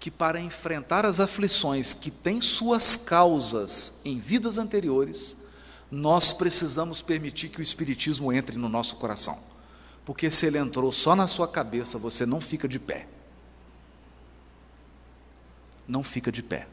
que 0.00 0.10
para 0.10 0.40
enfrentar 0.40 1.04
as 1.04 1.20
aflições 1.20 1.92
que 1.92 2.10
têm 2.10 2.40
suas 2.40 2.96
causas 2.96 4.00
em 4.02 4.18
vidas 4.18 4.56
anteriores, 4.56 5.36
nós 5.90 6.32
precisamos 6.32 7.02
permitir 7.02 7.50
que 7.50 7.60
o 7.60 7.62
Espiritismo 7.62 8.32
entre 8.32 8.56
no 8.56 8.66
nosso 8.66 8.96
coração. 8.96 9.38
Porque 10.06 10.30
se 10.30 10.46
ele 10.46 10.56
entrou 10.56 10.90
só 10.90 11.14
na 11.14 11.26
sua 11.26 11.46
cabeça, 11.46 11.98
você 11.98 12.24
não 12.24 12.40
fica 12.40 12.66
de 12.66 12.78
pé. 12.78 13.06
Não 15.86 16.02
fica 16.02 16.32
de 16.32 16.42
pé. 16.42 16.66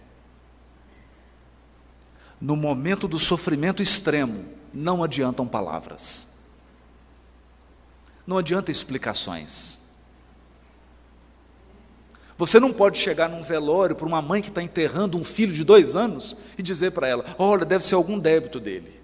No 2.39 2.55
momento 2.55 3.09
do 3.09 3.19
sofrimento 3.19 3.83
extremo, 3.83 4.45
não 4.73 5.03
adiantam 5.03 5.45
palavras 5.45 6.30
não 8.31 8.37
adianta 8.37 8.71
explicações. 8.71 9.77
Você 12.37 12.61
não 12.61 12.71
pode 12.71 12.97
chegar 12.97 13.29
num 13.29 13.43
velório 13.43 13.93
para 13.93 14.07
uma 14.07 14.21
mãe 14.21 14.41
que 14.41 14.47
está 14.47 14.63
enterrando 14.63 15.17
um 15.17 15.23
filho 15.23 15.53
de 15.53 15.65
dois 15.65 15.97
anos 15.97 16.37
e 16.57 16.63
dizer 16.63 16.91
para 16.91 17.09
ela: 17.09 17.35
olha, 17.37 17.65
deve 17.65 17.83
ser 17.83 17.95
algum 17.95 18.17
débito 18.17 18.57
dele. 18.57 19.01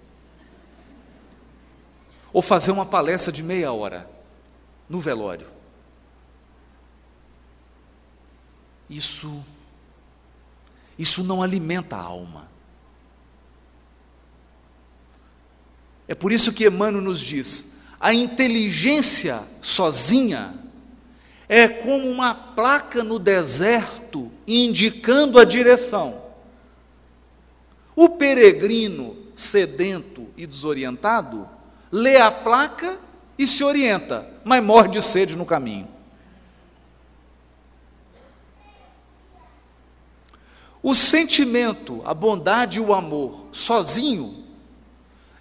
Ou 2.32 2.40
fazer 2.40 2.70
uma 2.72 2.86
palestra 2.86 3.30
de 3.30 3.42
meia 3.42 3.70
hora 3.70 4.08
no 4.88 4.98
velório. 4.98 5.46
Isso, 8.88 9.44
isso 10.98 11.22
não 11.22 11.42
alimenta 11.42 11.96
a 11.96 12.00
alma. 12.00 12.48
É 16.08 16.14
por 16.14 16.32
isso 16.32 16.50
que 16.50 16.66
Emmanuel 16.66 17.04
nos 17.04 17.20
diz: 17.20 17.77
a 18.00 18.14
inteligência 18.14 19.42
sozinha 19.60 20.54
é 21.48 21.66
como 21.66 22.08
uma 22.08 22.34
placa 22.34 23.02
no 23.02 23.18
deserto 23.18 24.30
indicando 24.46 25.38
a 25.38 25.44
direção. 25.44 26.22
O 27.96 28.10
peregrino 28.10 29.16
sedento 29.34 30.26
e 30.36 30.46
desorientado 30.46 31.48
lê 31.90 32.16
a 32.18 32.30
placa 32.30 32.98
e 33.36 33.46
se 33.46 33.64
orienta, 33.64 34.28
mas 34.44 34.62
morre 34.62 34.88
de 34.88 35.02
sede 35.02 35.36
no 35.36 35.46
caminho. 35.46 35.88
O 40.82 40.94
sentimento, 40.94 42.02
a 42.04 42.14
bondade 42.14 42.78
e 42.78 42.80
o 42.80 42.94
amor, 42.94 43.46
sozinho, 43.52 44.44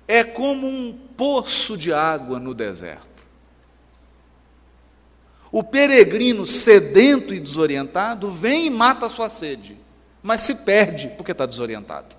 é 0.07 0.23
como 0.23 0.65
um 0.65 1.06
poço 1.17 1.75
de 1.75 1.91
água 1.91 2.39
no 2.39 2.53
deserto. 2.53 3.25
O 5.51 5.63
peregrino 5.63 6.45
sedento 6.45 7.33
e 7.33 7.39
desorientado 7.39 8.29
vem 8.29 8.67
e 8.67 8.69
mata 8.69 9.07
a 9.07 9.09
sua 9.09 9.27
sede, 9.27 9.77
mas 10.21 10.41
se 10.41 10.55
perde 10.55 11.09
porque 11.09 11.31
está 11.31 11.45
desorientado. 11.45 12.15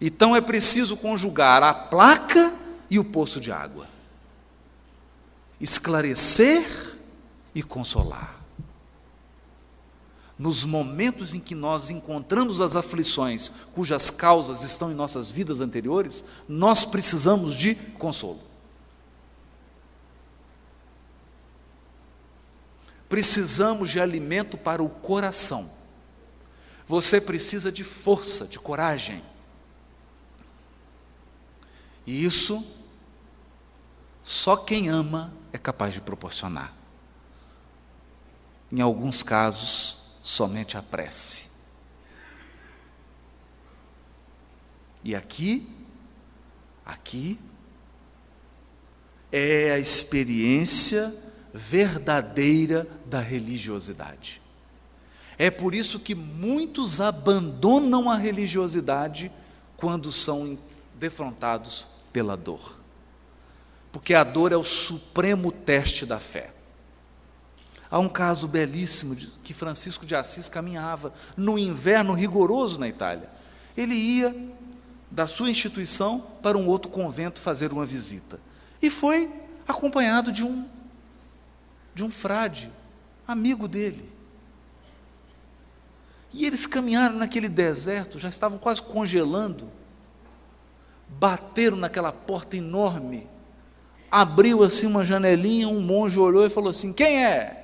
Então 0.00 0.36
é 0.36 0.40
preciso 0.40 0.96
conjugar 0.96 1.62
a 1.62 1.72
placa 1.72 2.54
e 2.90 2.98
o 2.98 3.04
poço 3.04 3.40
de 3.40 3.50
água, 3.50 3.88
esclarecer 5.60 6.96
e 7.54 7.62
consolar 7.62 8.39
nos 10.40 10.64
momentos 10.64 11.34
em 11.34 11.38
que 11.38 11.54
nós 11.54 11.90
encontramos 11.90 12.62
as 12.62 12.74
aflições 12.74 13.50
cujas 13.74 14.08
causas 14.08 14.62
estão 14.62 14.90
em 14.90 14.94
nossas 14.94 15.30
vidas 15.30 15.60
anteriores, 15.60 16.24
nós 16.48 16.82
precisamos 16.82 17.54
de 17.54 17.74
consolo. 17.74 18.40
Precisamos 23.06 23.90
de 23.90 24.00
alimento 24.00 24.56
para 24.56 24.82
o 24.82 24.88
coração. 24.88 25.70
Você 26.88 27.20
precisa 27.20 27.70
de 27.70 27.84
força, 27.84 28.46
de 28.46 28.58
coragem. 28.58 29.22
E 32.06 32.24
isso 32.24 32.64
só 34.22 34.56
quem 34.56 34.88
ama 34.88 35.34
é 35.52 35.58
capaz 35.58 35.92
de 35.92 36.00
proporcionar. 36.00 36.72
Em 38.72 38.80
alguns 38.80 39.22
casos, 39.22 39.99
somente 40.22 40.76
a 40.76 40.82
prece. 40.82 41.48
E 45.02 45.14
aqui, 45.14 45.66
aqui, 46.84 47.38
é 49.32 49.72
a 49.72 49.78
experiência 49.78 51.14
verdadeira 51.54 52.86
da 53.06 53.20
religiosidade. 53.20 54.40
É 55.38 55.50
por 55.50 55.74
isso 55.74 55.98
que 55.98 56.14
muitos 56.14 57.00
abandonam 57.00 58.10
a 58.10 58.16
religiosidade 58.16 59.32
quando 59.76 60.12
são 60.12 60.58
defrontados 60.96 61.86
pela 62.12 62.36
dor. 62.36 62.78
Porque 63.90 64.14
a 64.14 64.22
dor 64.22 64.52
é 64.52 64.56
o 64.56 64.64
supremo 64.64 65.50
teste 65.50 66.04
da 66.04 66.20
fé. 66.20 66.52
Há 67.90 67.98
um 67.98 68.08
caso 68.08 68.46
belíssimo 68.46 69.16
de, 69.16 69.26
que 69.42 69.52
Francisco 69.52 70.06
de 70.06 70.14
Assis 70.14 70.48
caminhava 70.48 71.12
no 71.36 71.58
inverno 71.58 72.12
rigoroso 72.12 72.78
na 72.78 72.86
Itália. 72.86 73.28
Ele 73.76 73.94
ia 73.94 74.34
da 75.10 75.26
sua 75.26 75.50
instituição 75.50 76.20
para 76.40 76.56
um 76.56 76.68
outro 76.68 76.90
convento 76.90 77.40
fazer 77.40 77.72
uma 77.72 77.84
visita. 77.84 78.38
E 78.80 78.88
foi 78.88 79.28
acompanhado 79.66 80.30
de 80.30 80.44
um 80.44 80.64
de 81.92 82.04
um 82.04 82.10
frade, 82.10 82.70
amigo 83.26 83.66
dele. 83.66 84.08
E 86.32 86.46
eles 86.46 86.64
caminharam 86.64 87.16
naquele 87.16 87.48
deserto, 87.48 88.18
já 88.18 88.28
estavam 88.28 88.58
quase 88.58 88.80
congelando. 88.80 89.68
Bateram 91.08 91.76
naquela 91.76 92.12
porta 92.12 92.56
enorme. 92.56 93.26
Abriu 94.08 94.62
assim 94.62 94.86
uma 94.86 95.04
janelinha, 95.04 95.68
um 95.68 95.80
monge 95.80 96.18
olhou 96.18 96.46
e 96.46 96.50
falou 96.50 96.70
assim: 96.70 96.92
"Quem 96.92 97.24
é?" 97.24 97.59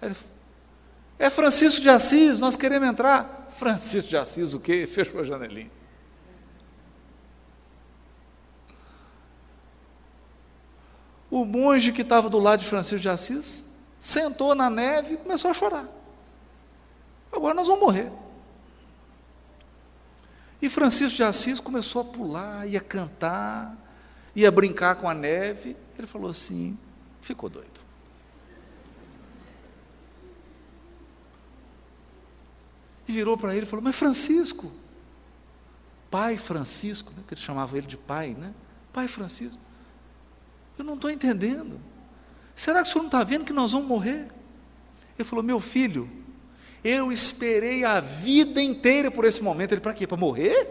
Ele, 0.00 0.14
é 1.18 1.28
Francisco 1.28 1.80
de 1.80 1.88
Assis, 1.88 2.38
nós 2.38 2.56
queremos 2.56 2.88
entrar. 2.88 3.46
Francisco 3.50 4.10
de 4.10 4.16
Assis, 4.16 4.54
o 4.54 4.60
quê? 4.60 4.86
Fechou 4.86 5.20
a 5.20 5.24
janelinha. 5.24 5.70
O 11.30 11.44
monge 11.44 11.92
que 11.92 12.02
estava 12.02 12.30
do 12.30 12.38
lado 12.38 12.60
de 12.60 12.66
Francisco 12.66 13.00
de 13.00 13.08
Assis 13.08 13.64
sentou 14.00 14.54
na 14.54 14.70
neve 14.70 15.14
e 15.14 15.16
começou 15.16 15.50
a 15.50 15.54
chorar. 15.54 15.86
Agora 17.32 17.54
nós 17.54 17.66
vamos 17.66 17.82
morrer. 17.82 18.10
E 20.62 20.70
Francisco 20.70 21.16
de 21.16 21.22
Assis 21.22 21.60
começou 21.60 22.02
a 22.02 22.04
pular, 22.04 22.66
ia 22.66 22.80
cantar, 22.80 23.76
ia 24.34 24.50
brincar 24.50 24.96
com 24.96 25.08
a 25.08 25.14
neve. 25.14 25.76
Ele 25.98 26.06
falou 26.06 26.30
assim: 26.30 26.78
ficou 27.20 27.50
doido. 27.50 27.87
E 33.08 33.12
virou 33.12 33.38
para 33.38 33.56
ele 33.56 33.64
e 33.64 33.68
falou: 33.68 33.82
Mas 33.82 33.96
Francisco, 33.96 34.70
pai 36.10 36.36
Francisco, 36.36 37.10
né, 37.16 37.24
que 37.26 37.34
ele 37.34 37.40
chamava 37.40 37.76
ele 37.76 37.86
de 37.86 37.96
pai, 37.96 38.36
né? 38.38 38.52
Pai 38.92 39.08
Francisco, 39.08 39.60
eu 40.78 40.84
não 40.84 40.94
estou 40.94 41.10
entendendo. 41.10 41.80
Será 42.54 42.82
que 42.82 42.88
o 42.88 42.92
senhor 42.92 43.02
não 43.02 43.08
está 43.08 43.24
vendo 43.24 43.44
que 43.44 43.52
nós 43.52 43.72
vamos 43.72 43.88
morrer? 43.88 44.28
Ele 45.18 45.24
falou: 45.26 45.42
Meu 45.42 45.58
filho, 45.58 46.08
eu 46.84 47.10
esperei 47.10 47.84
a 47.84 47.98
vida 48.00 48.60
inteira 48.60 49.10
por 49.10 49.24
esse 49.24 49.42
momento. 49.42 49.72
Ele, 49.72 49.80
para 49.80 49.94
quê? 49.94 50.06
Para 50.06 50.16
morrer? 50.16 50.68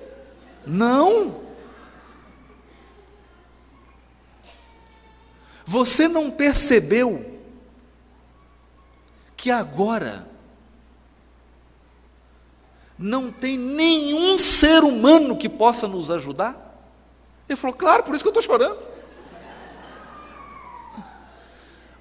Não. 0.65 1.47
Você 5.65 6.07
não 6.07 6.31
percebeu 6.31 7.41
que 9.35 9.51
agora 9.51 10.26
não 12.97 13.31
tem 13.31 13.57
nenhum 13.57 14.37
ser 14.37 14.83
humano 14.83 15.37
que 15.37 15.47
possa 15.47 15.87
nos 15.87 16.09
ajudar? 16.09 16.63
Ele 17.47 17.55
falou, 17.55 17.75
claro, 17.75 18.03
por 18.03 18.15
isso 18.15 18.23
que 18.23 18.27
eu 18.27 18.31
estou 18.31 18.43
chorando. 18.43 18.85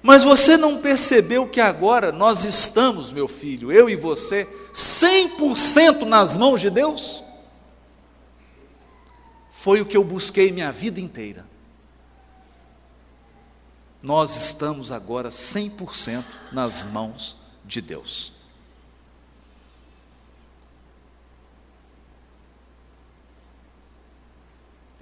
Mas 0.01 0.23
você 0.23 0.55
não 0.55 0.81
percebeu 0.81 1.47
que 1.47 1.59
agora 1.59 2.11
nós 2.11 2.45
estamos, 2.45 3.11
meu 3.11 3.27
filho, 3.27 3.71
eu 3.71 3.89
e 3.89 3.95
você, 3.95 4.45
100% 4.73 6.03
nas 6.03 6.35
mãos 6.35 6.61
de 6.61 6.69
Deus? 6.69 7.23
Foi 9.51 9.81
o 9.81 9.85
que 9.85 9.97
eu 9.97 10.03
busquei 10.03 10.51
minha 10.51 10.71
vida 10.71 10.99
inteira. 10.99 11.45
Nós 14.01 14.35
estamos 14.35 14.91
agora 14.91 15.29
100% 15.29 16.23
nas 16.51 16.83
mãos 16.83 17.35
de 17.65 17.81
Deus. 17.81 18.36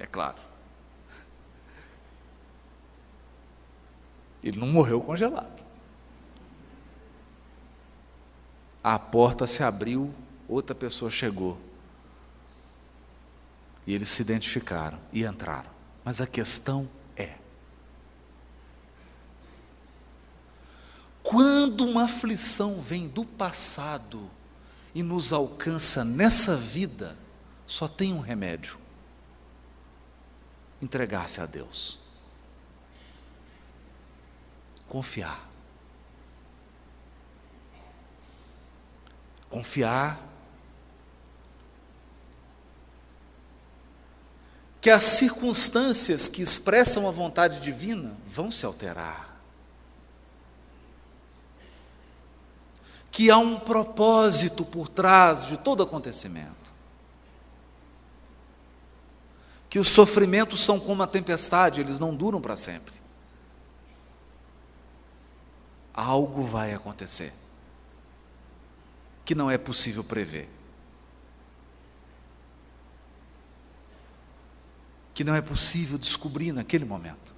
É 0.05 0.07
claro. 0.07 0.37
Ele 4.43 4.59
não 4.59 4.67
morreu 4.67 5.01
congelado. 5.01 5.65
A 8.83 8.99
porta 8.99 9.47
se 9.47 9.63
abriu, 9.63 10.13
outra 10.47 10.75
pessoa 10.75 11.09
chegou. 11.09 11.59
E 13.87 13.93
eles 13.93 14.09
se 14.09 14.21
identificaram 14.21 14.99
e 15.11 15.23
entraram. 15.23 15.69
Mas 16.03 16.21
a 16.21 16.27
questão 16.27 16.87
é: 17.17 17.33
quando 21.23 21.85
uma 21.85 22.03
aflição 22.03 22.79
vem 22.79 23.07
do 23.07 23.25
passado 23.25 24.29
e 24.93 25.01
nos 25.01 25.33
alcança 25.33 26.05
nessa 26.05 26.55
vida, 26.55 27.17
só 27.65 27.87
tem 27.87 28.13
um 28.13 28.19
remédio: 28.19 28.84
entregar-se 30.81 31.41
a 31.41 31.45
Deus. 31.45 31.99
Confiar. 34.87 35.49
Confiar 39.49 40.19
que 44.85 44.91
as 44.91 45.03
circunstâncias 45.03 46.27
que 46.27 46.43
expressam 46.43 47.07
a 47.07 47.11
vontade 47.11 47.59
divina 47.59 48.15
vão 48.27 48.51
se 48.51 48.67
alterar. 48.67 49.35
Que 53.09 53.31
há 53.31 53.37
um 53.39 53.59
propósito 53.59 54.63
por 54.63 54.87
trás 54.87 55.47
de 55.47 55.57
todo 55.57 55.81
acontecimento. 55.81 56.64
Que 59.75 59.79
os 59.79 59.89
sofrimentos 59.89 60.63
são 60.63 60.79
como 60.79 61.03
a 61.03 61.07
tempestade, 61.07 61.81
eles 61.81 61.99
não 61.99 62.15
duram 62.15 62.39
para 62.39 62.55
sempre. 62.55 62.93
Algo 65.93 66.43
vai 66.43 66.73
acontecer 66.73 67.33
que 69.25 69.35
não 69.35 69.51
é 69.51 69.57
possível 69.57 70.01
prever. 70.01 70.47
que 75.13 75.25
não 75.25 75.35
é 75.35 75.41
possível 75.41 75.97
descobrir 75.97 76.53
naquele 76.53 76.85
momento. 76.85 77.35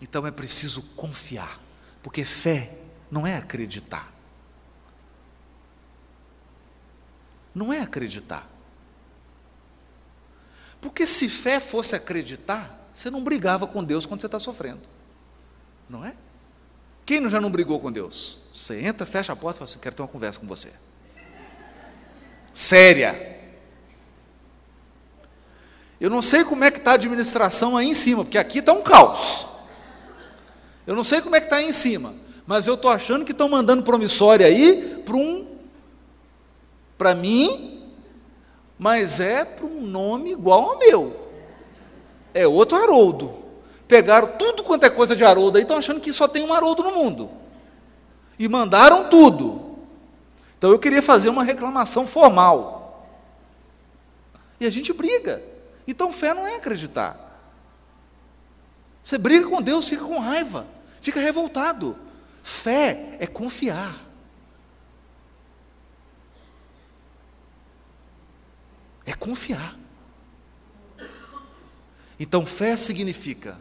Então 0.00 0.24
é 0.24 0.30
preciso 0.30 0.82
confiar, 0.94 1.60
porque 2.00 2.24
fé 2.24 2.78
não 3.10 3.26
é 3.26 3.36
acreditar. 3.36 4.12
Não 7.52 7.72
é 7.72 7.80
acreditar. 7.80 8.48
Porque 10.80 11.06
se 11.06 11.28
fé 11.28 11.60
fosse 11.60 11.96
acreditar, 11.96 12.88
você 12.92 13.10
não 13.10 13.22
brigava 13.22 13.66
com 13.66 13.82
Deus 13.82 14.06
quando 14.06 14.20
você 14.20 14.26
está 14.26 14.38
sofrendo. 14.38 14.80
Não 15.88 16.04
é? 16.04 16.14
Quem 17.06 17.28
já 17.30 17.40
não 17.40 17.50
brigou 17.50 17.80
com 17.80 17.90
Deus? 17.90 18.40
Você 18.52 18.80
entra, 18.80 19.06
fecha 19.06 19.32
a 19.32 19.36
porta 19.36 19.56
e 19.56 19.58
fala 19.60 19.70
assim: 19.70 19.78
quero 19.78 19.94
ter 19.96 20.02
uma 20.02 20.08
conversa 20.08 20.38
com 20.38 20.46
você. 20.46 20.70
Séria. 22.52 23.38
Eu 26.00 26.10
não 26.10 26.22
sei 26.22 26.44
como 26.44 26.64
é 26.64 26.70
que 26.70 26.78
está 26.78 26.92
a 26.92 26.94
administração 26.94 27.76
aí 27.76 27.88
em 27.88 27.94
cima, 27.94 28.24
porque 28.24 28.38
aqui 28.38 28.58
está 28.58 28.72
um 28.72 28.82
caos. 28.82 29.46
Eu 30.86 30.94
não 30.94 31.02
sei 31.02 31.20
como 31.20 31.34
é 31.34 31.40
que 31.40 31.46
está 31.46 31.56
aí 31.56 31.66
em 31.66 31.72
cima, 31.72 32.14
mas 32.46 32.66
eu 32.66 32.74
estou 32.74 32.90
achando 32.90 33.24
que 33.24 33.32
estão 33.32 33.48
mandando 33.48 33.82
promissória 33.82 34.46
aí 34.46 35.02
para 35.04 35.16
um, 35.16 35.46
para 36.96 37.14
mim, 37.14 37.77
mas 38.78 39.18
é 39.18 39.44
para 39.44 39.66
um 39.66 39.80
nome 39.80 40.32
igual 40.32 40.70
ao 40.70 40.78
meu. 40.78 41.28
É 42.32 42.46
outro 42.46 42.76
Haroldo. 42.76 43.32
Pegaram 43.88 44.28
tudo 44.38 44.62
quanto 44.62 44.84
é 44.84 44.90
coisa 44.90 45.16
de 45.16 45.24
Haroldo 45.24 45.58
aí, 45.58 45.62
estão 45.62 45.78
achando 45.78 46.00
que 46.00 46.12
só 46.12 46.28
tem 46.28 46.44
um 46.44 46.52
Haroldo 46.52 46.82
no 46.82 46.92
mundo. 46.92 47.30
E 48.38 48.48
mandaram 48.48 49.08
tudo. 49.08 49.78
Então 50.56 50.70
eu 50.70 50.78
queria 50.78 51.02
fazer 51.02 51.28
uma 51.28 51.42
reclamação 51.42 52.06
formal. 52.06 53.08
E 54.60 54.66
a 54.66 54.70
gente 54.70 54.92
briga. 54.92 55.42
Então 55.86 56.12
fé 56.12 56.34
não 56.34 56.46
é 56.46 56.56
acreditar. 56.56 57.26
Você 59.02 59.16
briga 59.16 59.48
com 59.48 59.62
Deus, 59.62 59.88
fica 59.88 60.04
com 60.04 60.18
raiva, 60.18 60.66
fica 61.00 61.18
revoltado. 61.18 61.96
Fé 62.42 63.16
é 63.18 63.26
confiar. 63.26 64.07
É 69.08 69.14
confiar. 69.14 69.74
Então 72.20 72.44
fé 72.44 72.76
significa, 72.76 73.58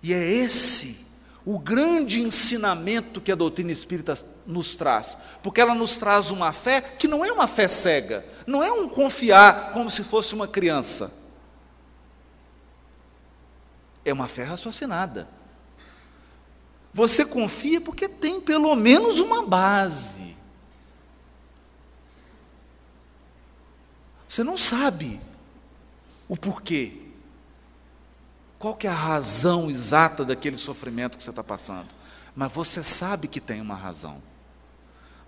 e 0.00 0.14
é 0.14 0.22
esse 0.22 1.08
o 1.44 1.58
grande 1.58 2.20
ensinamento 2.20 3.20
que 3.20 3.32
a 3.32 3.34
doutrina 3.34 3.72
espírita 3.72 4.14
nos 4.46 4.76
traz, 4.76 5.18
porque 5.42 5.60
ela 5.60 5.74
nos 5.74 5.96
traz 5.96 6.30
uma 6.30 6.52
fé 6.52 6.80
que 6.80 7.08
não 7.08 7.24
é 7.24 7.32
uma 7.32 7.48
fé 7.48 7.66
cega, 7.66 8.24
não 8.46 8.62
é 8.62 8.70
um 8.70 8.88
confiar 8.88 9.72
como 9.72 9.90
se 9.90 10.04
fosse 10.04 10.36
uma 10.36 10.46
criança. 10.46 11.12
É 14.04 14.12
uma 14.12 14.28
fé 14.28 14.44
raciocinada. 14.44 15.28
Você 16.94 17.24
confia 17.24 17.80
porque 17.80 18.08
tem 18.08 18.40
pelo 18.40 18.76
menos 18.76 19.18
uma 19.18 19.44
base. 19.44 20.27
Você 24.28 24.44
não 24.44 24.58
sabe 24.58 25.18
o 26.28 26.36
porquê, 26.36 26.92
qual 28.58 28.76
que 28.76 28.86
é 28.86 28.90
a 28.90 28.94
razão 28.94 29.70
exata 29.70 30.24
daquele 30.24 30.58
sofrimento 30.58 31.16
que 31.16 31.24
você 31.24 31.30
está 31.30 31.42
passando? 31.42 31.88
Mas 32.36 32.52
você 32.52 32.84
sabe 32.84 33.26
que 33.26 33.40
tem 33.40 33.60
uma 33.60 33.74
razão. 33.74 34.22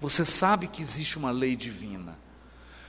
Você 0.00 0.26
sabe 0.26 0.66
que 0.68 0.82
existe 0.82 1.16
uma 1.16 1.30
lei 1.30 1.56
divina. 1.56 2.16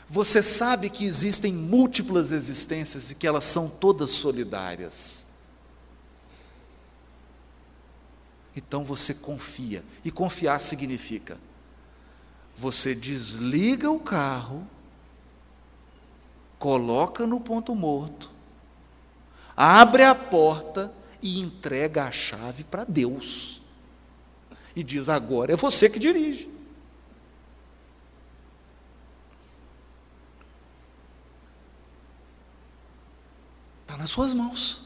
Você 0.10 0.44
sabe 0.44 0.90
que 0.90 1.06
existem 1.06 1.54
múltiplas 1.54 2.32
existências 2.32 3.12
e 3.12 3.16
que 3.16 3.26
elas 3.26 3.46
são 3.46 3.70
todas 3.70 4.12
solidárias. 4.12 5.26
Então 8.56 8.84
você 8.84 9.14
confia. 9.14 9.84
E 10.04 10.12
confiar 10.12 10.60
significa: 10.60 11.38
você 12.58 12.94
desliga 12.94 13.90
o 13.90 14.00
carro, 14.00 14.68
coloca 16.62 17.26
no 17.26 17.40
ponto 17.40 17.74
morto, 17.74 18.30
abre 19.58 20.04
a 20.04 20.14
porta 20.14 20.94
e 21.20 21.40
entrega 21.40 22.04
a 22.04 22.12
chave 22.12 22.64
para 22.64 22.84
Deus. 22.84 23.64
E 24.76 24.84
diz: 24.84 25.10
agora 25.10 25.52
é 25.52 25.56
você 25.56 25.90
que 25.90 25.98
dirige. 25.98 26.48
Está 33.82 33.98
nas 33.98 34.12
suas 34.12 34.32
mãos. 34.32 34.84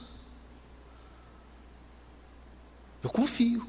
Eu 3.04 3.10
confio. 3.10 3.68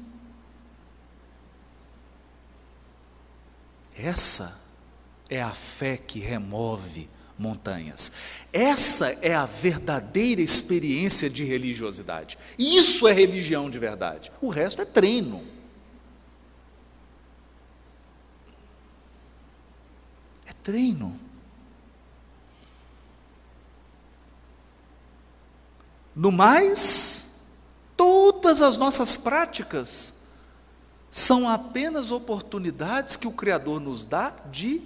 Essa 3.93 4.65
é 5.29 5.41
a 5.41 5.53
fé 5.53 5.97
que 5.97 6.19
remove 6.19 7.16
montanhas. 7.37 8.11
Essa 8.51 9.09
é 9.21 9.35
a 9.35 9.45
verdadeira 9.45 10.41
experiência 10.41 11.29
de 11.29 11.43
religiosidade. 11.43 12.37
Isso 12.57 13.07
é 13.07 13.13
religião 13.13 13.69
de 13.69 13.77
verdade. 13.77 14.31
O 14.41 14.49
resto 14.49 14.81
é 14.81 14.85
treino. 14.85 15.43
É 20.45 20.53
treino. 20.63 21.19
No 26.15 26.31
mais, 26.31 27.41
todas 27.95 28.59
as 28.59 28.75
nossas 28.75 29.15
práticas 29.15 30.15
são 31.11 31.47
apenas 31.47 32.09
oportunidades 32.09 33.15
que 33.15 33.27
o 33.27 33.31
Criador 33.31 33.79
nos 33.79 34.03
dá 34.03 34.33
de 34.51 34.81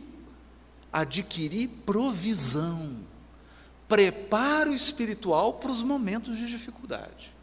adquirir 0.91 1.69
provisão, 1.85 2.97
preparo 3.87 4.73
espiritual 4.73 5.53
para 5.53 5.71
os 5.71 5.83
momentos 5.83 6.37
de 6.37 6.47
dificuldade, 6.47 7.33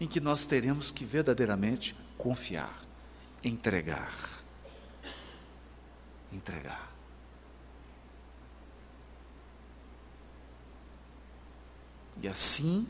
em 0.00 0.06
que 0.06 0.20
nós 0.20 0.44
teremos 0.44 0.90
que 0.90 1.04
verdadeiramente 1.04 1.96
confiar, 2.18 2.82
entregar. 3.42 4.12
Entregar. 6.32 6.92
E 12.22 12.28
assim, 12.28 12.88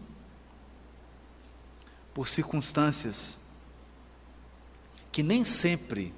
por 2.14 2.28
circunstâncias 2.28 3.40
que 5.10 5.22
nem 5.22 5.44
sempre 5.44 6.12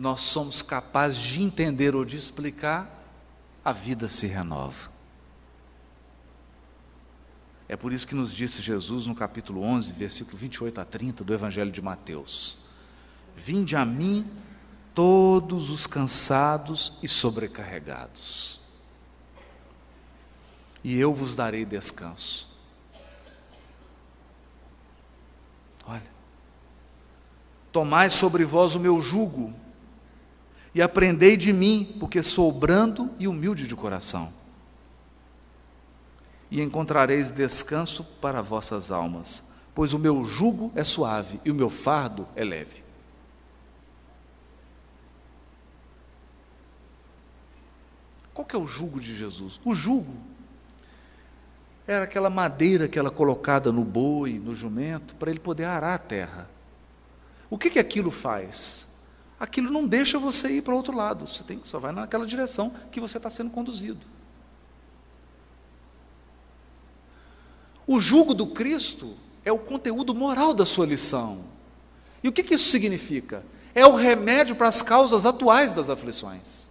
nós 0.00 0.22
somos 0.22 0.62
capazes 0.62 1.18
de 1.18 1.42
entender 1.42 1.94
ou 1.94 2.06
de 2.06 2.16
explicar, 2.16 2.88
a 3.62 3.70
vida 3.70 4.08
se 4.08 4.26
renova. 4.26 4.90
É 7.68 7.76
por 7.76 7.92
isso 7.92 8.06
que 8.06 8.14
nos 8.14 8.34
disse 8.34 8.62
Jesus 8.62 9.06
no 9.06 9.14
capítulo 9.14 9.62
11, 9.62 9.92
versículo 9.92 10.38
28 10.38 10.80
a 10.80 10.84
30 10.86 11.22
do 11.22 11.34
Evangelho 11.34 11.70
de 11.70 11.82
Mateus: 11.82 12.56
Vinde 13.36 13.76
a 13.76 13.84
mim 13.84 14.26
todos 14.94 15.68
os 15.68 15.86
cansados 15.86 16.94
e 17.02 17.06
sobrecarregados, 17.06 18.58
e 20.82 20.98
eu 20.98 21.12
vos 21.12 21.36
darei 21.36 21.66
descanso. 21.66 22.48
Olha, 25.86 26.10
tomai 27.70 28.08
sobre 28.08 28.46
vós 28.46 28.74
o 28.74 28.80
meu 28.80 29.02
jugo 29.02 29.52
e 30.74 30.80
aprendei 30.80 31.36
de 31.36 31.52
mim, 31.52 31.96
porque 31.98 32.22
sou 32.22 32.52
brando 32.52 33.10
e 33.18 33.26
humilde 33.26 33.66
de 33.66 33.74
coração. 33.74 34.32
E 36.50 36.60
encontrareis 36.60 37.30
descanso 37.30 38.04
para 38.20 38.42
vossas 38.42 38.90
almas, 38.90 39.44
pois 39.74 39.92
o 39.92 39.98
meu 39.98 40.24
jugo 40.24 40.72
é 40.74 40.84
suave 40.84 41.40
e 41.44 41.50
o 41.50 41.54
meu 41.54 41.70
fardo 41.70 42.26
é 42.36 42.44
leve. 42.44 42.82
Qual 48.32 48.46
que 48.46 48.56
é 48.56 48.58
o 48.58 48.66
jugo 48.66 49.00
de 49.00 49.16
Jesus? 49.16 49.60
O 49.64 49.74
jugo 49.74 50.14
era 51.86 52.04
aquela 52.04 52.30
madeira 52.30 52.88
que 52.88 52.98
ela 52.98 53.10
colocada 53.10 53.72
no 53.72 53.84
boi, 53.84 54.38
no 54.38 54.54
jumento, 54.54 55.14
para 55.16 55.30
ele 55.30 55.40
poder 55.40 55.64
arar 55.64 55.94
a 55.94 55.98
terra. 55.98 56.48
O 57.50 57.58
que, 57.58 57.68
que 57.68 57.78
aquilo 57.80 58.10
faz? 58.10 58.89
Aquilo 59.40 59.72
não 59.72 59.86
deixa 59.86 60.18
você 60.18 60.48
ir 60.50 60.62
para 60.62 60.74
o 60.74 60.76
outro 60.76 60.94
lado, 60.94 61.26
você 61.26 61.42
tem, 61.42 61.58
só 61.64 61.78
vai 61.78 61.92
naquela 61.92 62.26
direção 62.26 62.70
que 62.92 63.00
você 63.00 63.16
está 63.16 63.30
sendo 63.30 63.50
conduzido. 63.50 64.06
O 67.86 67.98
jugo 68.02 68.34
do 68.34 68.46
Cristo 68.46 69.16
é 69.42 69.50
o 69.50 69.58
conteúdo 69.58 70.14
moral 70.14 70.52
da 70.52 70.66
sua 70.66 70.84
lição. 70.84 71.42
E 72.22 72.28
o 72.28 72.32
que, 72.32 72.42
que 72.42 72.54
isso 72.54 72.70
significa? 72.70 73.42
É 73.74 73.86
o 73.86 73.96
remédio 73.96 74.54
para 74.54 74.68
as 74.68 74.82
causas 74.82 75.24
atuais 75.24 75.74
das 75.74 75.88
aflições. 75.88 76.68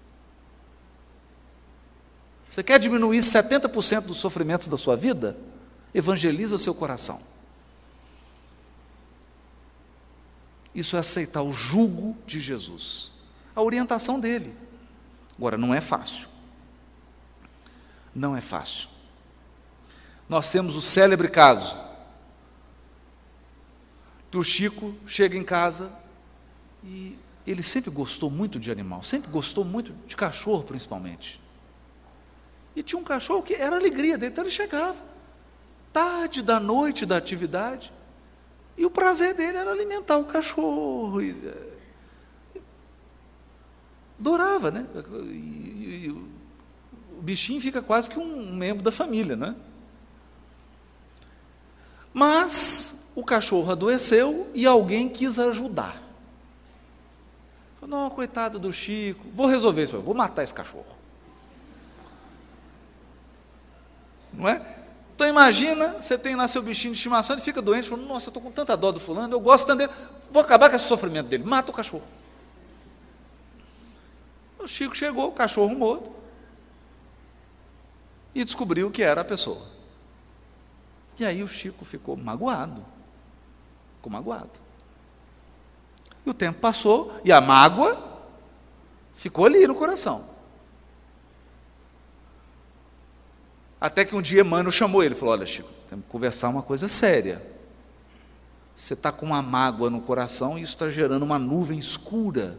Você 2.47 2.61
quer 2.61 2.79
diminuir 2.79 3.19
70% 3.19 4.01
dos 4.01 4.17
sofrimentos 4.17 4.67
da 4.67 4.77
sua 4.77 4.95
vida? 4.95 5.35
Evangeliza 5.93 6.59
seu 6.59 6.73
coração. 6.73 7.19
Isso 10.73 10.95
é 10.95 10.99
aceitar 10.99 11.41
o 11.41 11.53
jugo 11.53 12.15
de 12.25 12.39
Jesus, 12.39 13.11
a 13.55 13.61
orientação 13.61 14.19
dele. 14.19 14.55
Agora, 15.37 15.57
não 15.57 15.73
é 15.73 15.81
fácil. 15.81 16.27
Não 18.13 18.35
é 18.35 18.41
fácil. 18.41 18.89
Nós 20.27 20.51
temos 20.51 20.75
o 20.75 20.81
célebre 20.81 21.27
caso 21.27 21.77
do 24.31 24.43
Chico 24.43 24.95
chega 25.07 25.37
em 25.37 25.43
casa 25.43 25.91
e 26.83 27.17
ele 27.47 27.63
sempre 27.63 27.89
gostou 27.89 28.29
muito 28.29 28.59
de 28.59 28.71
animal, 28.71 29.01
sempre 29.01 29.31
gostou 29.31 29.65
muito 29.65 29.91
de 30.07 30.15
cachorro, 30.15 30.63
principalmente. 30.63 31.41
E 32.75 32.83
tinha 32.83 32.99
um 32.99 33.03
cachorro 33.03 33.41
que 33.41 33.55
era 33.55 33.75
alegria 33.75 34.17
dele, 34.17 34.31
então 34.31 34.43
ele 34.43 34.51
chegava, 34.51 34.97
tarde 35.91 36.43
da 36.43 36.59
noite 36.59 37.05
da 37.05 37.17
atividade, 37.17 37.91
e 38.79 38.85
o 38.85 38.89
prazer 38.89 39.33
dele 39.33 39.57
era 39.57 39.69
alimentar 39.69 40.17
o 40.17 40.23
cachorro. 40.23 41.21
E, 41.21 41.31
e, 42.55 42.61
adorava, 44.17 44.71
né? 44.71 44.87
E, 45.25 46.05
e, 46.05 46.09
o 47.11 47.21
bichinho 47.21 47.59
fica 47.59 47.81
quase 47.81 48.09
que 48.09 48.17
um 48.17 48.55
membro 48.55 48.81
da 48.81 48.89
família, 48.89 49.35
né? 49.35 49.53
Mas 52.13 53.11
o 53.15 53.21
cachorro 53.21 53.69
adoeceu 53.69 54.49
e 54.55 54.65
alguém 54.65 55.09
quis 55.09 55.37
ajudar. 55.37 56.01
Falou, 57.81 58.03
não, 58.03 58.09
coitado 58.09 58.57
do 58.57 58.71
Chico, 58.71 59.25
vou 59.35 59.47
resolver 59.47 59.83
isso, 59.83 59.99
vou 59.99 60.15
matar 60.15 60.43
esse 60.43 60.53
cachorro. 60.53 60.97
Não 64.33 64.47
é? 64.47 64.78
Então 65.19 65.27
imagina, 65.27 65.97
você 65.99 66.17
tem 66.17 66.33
lá 66.33 66.47
seu 66.47 66.61
bichinho 66.61 66.93
de 66.93 66.97
estimação, 66.97 67.35
ele 67.35 67.43
fica 67.43 67.61
doente, 67.61 67.89
fala, 67.89 68.01
nossa, 68.03 68.27
eu 68.27 68.29
estou 68.29 68.41
com 68.41 68.49
tanta 68.49 68.77
dó 68.77 68.89
do 68.89 69.01
fulano, 69.01 69.35
eu 69.35 69.39
gosto 69.41 69.67
tanto 69.67 69.79
dele, 69.79 69.91
vou 70.31 70.41
acabar 70.41 70.69
com 70.69 70.77
esse 70.77 70.85
sofrimento 70.85 71.27
dele, 71.27 71.43
mata 71.43 71.73
o 71.73 71.75
cachorro. 71.75 72.05
O 74.57 74.65
Chico 74.65 74.95
chegou, 74.95 75.27
o 75.27 75.33
cachorro 75.33 75.75
morto, 75.75 76.09
e 78.33 78.45
descobriu 78.45 78.89
que 78.89 79.03
era 79.03 79.19
a 79.19 79.25
pessoa. 79.25 79.61
E 81.19 81.25
aí 81.25 81.43
o 81.43 81.49
Chico 81.49 81.83
ficou 81.83 82.15
magoado, 82.15 82.81
ficou 83.97 84.09
magoado. 84.09 84.53
E 86.25 86.29
o 86.29 86.33
tempo 86.33 86.61
passou, 86.61 87.13
e 87.25 87.31
a 87.33 87.41
mágoa 87.41 88.21
ficou 89.15 89.47
ali 89.47 89.67
no 89.67 89.75
coração. 89.75 90.23
Até 93.79 94.03
que 94.03 94.15
um 94.15 94.21
dia 94.21 94.41
Emmanuel 94.41 94.71
chamou 94.71 95.03
ele, 95.03 95.15
falou: 95.15 95.33
Olha, 95.33 95.45
Chico, 95.45 95.69
temos 95.89 96.05
que 96.05 96.11
conversar 96.11 96.49
uma 96.49 96.61
coisa 96.61 96.89
séria. 96.89 97.41
Você 98.75 98.93
está 98.93 99.11
com 99.11 99.25
uma 99.25 99.41
mágoa 99.41 99.89
no 99.89 100.01
coração 100.01 100.57
e 100.57 100.61
isso 100.61 100.73
está 100.73 100.89
gerando 100.89 101.23
uma 101.23 101.37
nuvem 101.39 101.77
escura 101.77 102.57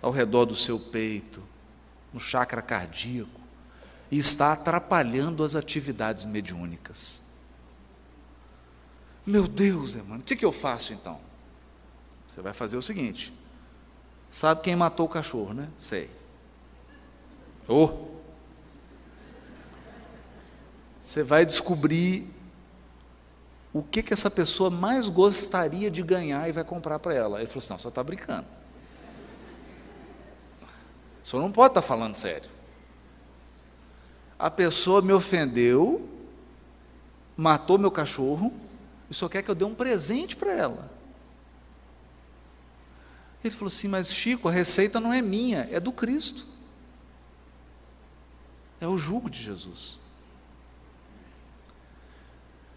ao 0.00 0.10
redor 0.10 0.46
do 0.46 0.56
seu 0.56 0.78
peito, 0.78 1.42
no 2.12 2.18
chakra 2.18 2.62
cardíaco, 2.62 3.40
e 4.10 4.18
está 4.18 4.52
atrapalhando 4.52 5.44
as 5.44 5.54
atividades 5.54 6.24
mediúnicas. 6.24 7.22
Meu 9.24 9.46
Deus, 9.46 9.94
Emmanuel, 9.94 10.20
o 10.20 10.22
que, 10.22 10.34
que 10.34 10.44
eu 10.44 10.52
faço 10.52 10.92
então? 10.92 11.20
Você 12.26 12.42
vai 12.42 12.52
fazer 12.52 12.76
o 12.76 12.82
seguinte: 12.82 13.32
sabe 14.30 14.62
quem 14.62 14.74
matou 14.74 15.06
o 15.06 15.08
cachorro, 15.08 15.54
né? 15.54 15.68
Sei. 15.78 16.10
Oh, 17.68 18.11
você 21.02 21.24
vai 21.24 21.44
descobrir 21.44 22.28
o 23.72 23.82
que, 23.82 24.04
que 24.04 24.12
essa 24.12 24.30
pessoa 24.30 24.70
mais 24.70 25.08
gostaria 25.08 25.90
de 25.90 26.00
ganhar 26.00 26.48
e 26.48 26.52
vai 26.52 26.62
comprar 26.62 27.00
para 27.00 27.12
ela. 27.12 27.38
Ele 27.38 27.48
falou 27.48 27.58
assim: 27.58 27.70
não, 27.70 27.78
você 27.78 27.88
está 27.88 28.04
brincando. 28.04 28.46
O 31.24 31.26
senhor 31.26 31.42
não 31.42 31.50
pode 31.50 31.72
estar 31.72 31.82
tá 31.82 31.86
falando 31.86 32.14
sério. 32.14 32.48
A 34.38 34.50
pessoa 34.50 35.02
me 35.02 35.12
ofendeu, 35.12 36.08
matou 37.36 37.78
meu 37.78 37.90
cachorro, 37.90 38.52
e 39.10 39.14
só 39.14 39.28
quer 39.28 39.42
que 39.42 39.50
eu 39.50 39.54
dê 39.54 39.64
um 39.64 39.74
presente 39.74 40.36
para 40.36 40.52
ela. 40.52 40.90
Ele 43.42 43.52
falou 43.52 43.68
assim: 43.68 43.88
Mas 43.88 44.14
Chico, 44.14 44.48
a 44.48 44.52
receita 44.52 45.00
não 45.00 45.12
é 45.12 45.20
minha, 45.20 45.68
é 45.72 45.80
do 45.80 45.90
Cristo. 45.90 46.46
É 48.80 48.86
o 48.86 48.96
jugo 48.96 49.28
de 49.28 49.42
Jesus. 49.42 50.01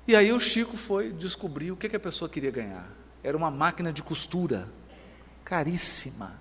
E 0.07 0.15
aí 0.15 0.31
o 0.31 0.39
Chico 0.39 0.77
foi 0.77 1.11
descobrir 1.11 1.71
o 1.71 1.75
que, 1.75 1.89
que 1.89 1.95
a 1.95 1.99
pessoa 1.99 2.29
queria 2.29 2.51
ganhar. 2.51 2.85
Era 3.23 3.35
uma 3.35 3.49
máquina 3.49 3.91
de 3.91 4.03
costura, 4.03 4.67
caríssima. 5.43 6.33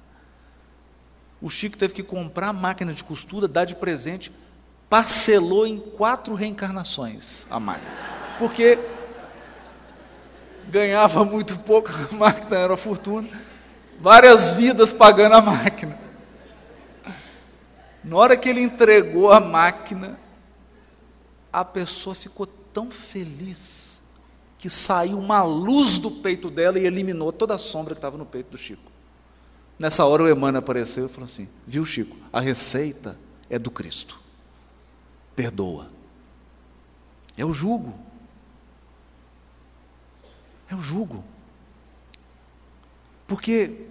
O 1.40 1.48
Chico 1.48 1.76
teve 1.76 1.94
que 1.94 2.02
comprar 2.02 2.48
a 2.48 2.52
máquina 2.52 2.92
de 2.92 3.02
costura, 3.02 3.48
dar 3.48 3.64
de 3.64 3.74
presente, 3.74 4.30
parcelou 4.88 5.66
em 5.66 5.78
quatro 5.78 6.34
reencarnações 6.34 7.46
a 7.50 7.58
máquina. 7.58 7.90
Porque 8.38 8.78
ganhava 10.68 11.24
muito 11.24 11.58
pouco, 11.58 11.90
a 12.12 12.14
máquina 12.14 12.58
era 12.58 12.76
fortuna, 12.76 13.28
várias 13.98 14.52
vidas 14.52 14.92
pagando 14.92 15.36
a 15.36 15.40
máquina. 15.40 15.98
Na 18.02 18.16
hora 18.16 18.36
que 18.36 18.50
ele 18.50 18.60
entregou 18.60 19.32
a 19.32 19.40
máquina, 19.40 20.18
a 21.50 21.64
pessoa 21.64 22.14
ficou 22.14 22.46
tão 22.74 22.90
feliz 22.90 24.00
que 24.58 24.68
saiu 24.68 25.18
uma 25.18 25.42
luz 25.42 25.96
do 25.96 26.10
peito 26.10 26.50
dela 26.50 26.78
e 26.78 26.84
eliminou 26.84 27.32
toda 27.32 27.54
a 27.54 27.58
sombra 27.58 27.94
que 27.94 27.98
estava 27.98 28.18
no 28.18 28.26
peito 28.26 28.50
do 28.50 28.58
Chico. 28.58 28.90
Nessa 29.78 30.04
hora 30.04 30.24
o 30.24 30.28
Emmanuel 30.28 30.58
apareceu 30.58 31.06
e 31.06 31.08
falou 31.08 31.26
assim: 31.26 31.48
Viu, 31.66 31.86
Chico, 31.86 32.16
a 32.32 32.40
receita 32.40 33.16
é 33.48 33.58
do 33.58 33.70
Cristo. 33.70 34.20
Perdoa. 35.36 35.88
É 37.36 37.44
o 37.44 37.52
jugo. 37.52 37.94
É 40.68 40.74
o 40.74 40.80
jugo. 40.80 41.24
Porque 43.26 43.86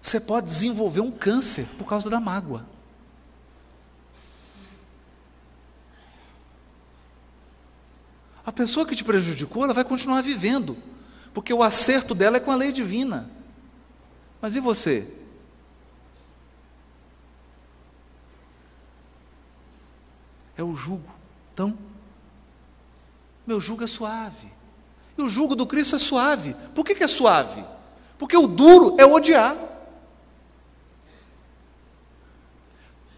você 0.00 0.20
pode 0.20 0.46
desenvolver 0.46 1.00
um 1.00 1.10
câncer 1.10 1.66
por 1.78 1.86
causa 1.86 2.10
da 2.10 2.20
mágoa. 2.20 2.66
A 8.44 8.52
pessoa 8.52 8.86
que 8.86 8.94
te 8.94 9.04
prejudicou, 9.04 9.64
ela 9.64 9.72
vai 9.72 9.84
continuar 9.84 10.20
vivendo, 10.22 10.76
porque 11.32 11.52
o 11.52 11.62
acerto 11.62 12.14
dela 12.14 12.36
é 12.36 12.40
com 12.40 12.52
a 12.52 12.56
lei 12.56 12.70
divina. 12.70 13.30
Mas 14.40 14.54
e 14.54 14.60
você? 14.60 15.08
É 20.56 20.62
o 20.62 20.74
jugo. 20.76 21.08
Então, 21.52 21.76
meu 23.46 23.60
jugo 23.60 23.84
é 23.84 23.86
suave. 23.86 24.52
E 25.16 25.22
o 25.22 25.28
jugo 25.30 25.54
do 25.54 25.66
Cristo 25.66 25.96
é 25.96 25.98
suave. 25.98 26.54
Por 26.74 26.84
que, 26.84 26.94
que 26.94 27.04
é 27.04 27.08
suave? 27.08 27.64
Porque 28.18 28.36
o 28.36 28.46
duro 28.46 28.96
é 28.98 29.06
odiar. 29.06 29.56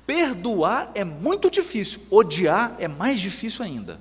Perdoar 0.07 0.93
é 0.95 1.03
muito 1.03 1.51
difícil, 1.51 2.01
odiar 2.09 2.77
é 2.79 2.87
mais 2.87 3.19
difícil 3.19 3.65
ainda. 3.65 4.01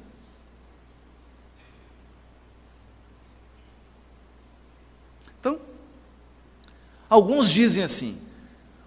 Alguns 7.15 7.49
dizem 7.49 7.81
assim: 7.81 8.21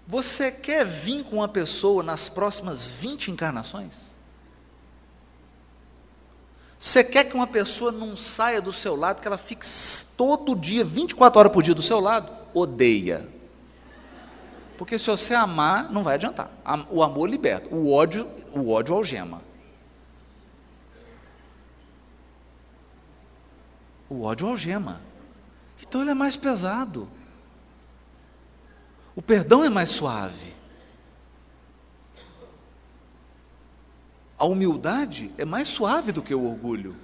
Você 0.05 0.51
quer 0.51 0.85
vir 0.85 1.23
com 1.23 1.37
uma 1.37 1.47
pessoa 1.47 2.03
nas 2.03 2.29
próximas 2.29 2.85
20 2.85 3.31
encarnações? 3.31 4.15
Você 6.77 7.03
quer 7.03 7.23
que 7.23 7.33
uma 7.33 7.47
pessoa 7.47 7.91
não 7.91 8.15
saia 8.15 8.61
do 8.61 8.71
seu 8.71 8.95
lado, 8.95 9.19
que 9.19 9.27
ela 9.27 9.37
fique 9.37 9.65
todo 10.15 10.55
dia, 10.55 10.85
24 10.85 11.39
horas 11.39 11.51
por 11.51 11.63
dia 11.63 11.73
do 11.73 11.81
seu 11.81 11.99
lado? 11.99 12.31
Odeia. 12.53 13.27
Porque 14.77 14.99
se 14.99 15.07
você 15.07 15.33
amar, 15.33 15.91
não 15.91 16.03
vai 16.03 16.13
adiantar. 16.13 16.51
O 16.91 17.01
amor 17.01 17.27
liberta, 17.27 17.73
o 17.73 17.91
ódio, 17.91 18.29
o 18.53 18.69
ódio 18.69 18.93
algema. 18.93 19.41
O 24.07 24.21
ódio 24.21 24.45
algema. 24.45 25.01
Então 25.81 26.01
ele 26.01 26.11
é 26.11 26.13
mais 26.13 26.35
pesado. 26.35 27.09
O 29.19 29.21
perdão 29.21 29.65
é 29.65 29.69
mais 29.69 29.91
suave. 29.91 30.55
A 34.37 34.45
humildade 34.45 35.29
é 35.37 35.43
mais 35.43 35.67
suave 35.67 36.13
do 36.13 36.21
que 36.21 36.33
o 36.33 36.45
orgulho. 36.45 36.95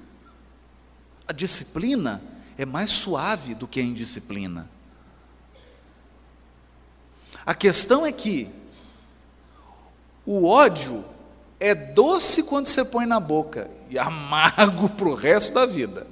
A 1.27 1.33
disciplina 1.33 2.23
é 2.57 2.65
mais 2.65 2.89
suave 2.89 3.53
do 3.53 3.67
que 3.67 3.81
a 3.81 3.83
indisciplina. 3.83 4.69
A 7.45 7.53
questão 7.53 8.05
é 8.05 8.13
que 8.13 8.49
o 10.25 10.45
ódio 10.45 11.03
é 11.59 11.75
doce 11.75 12.43
quando 12.43 12.67
você 12.67 12.85
põe 12.85 13.05
na 13.05 13.19
boca 13.19 13.69
e 13.89 13.99
amargo 13.99 14.89
para 14.91 15.09
o 15.09 15.15
resto 15.15 15.55
da 15.55 15.65
vida. 15.65 16.07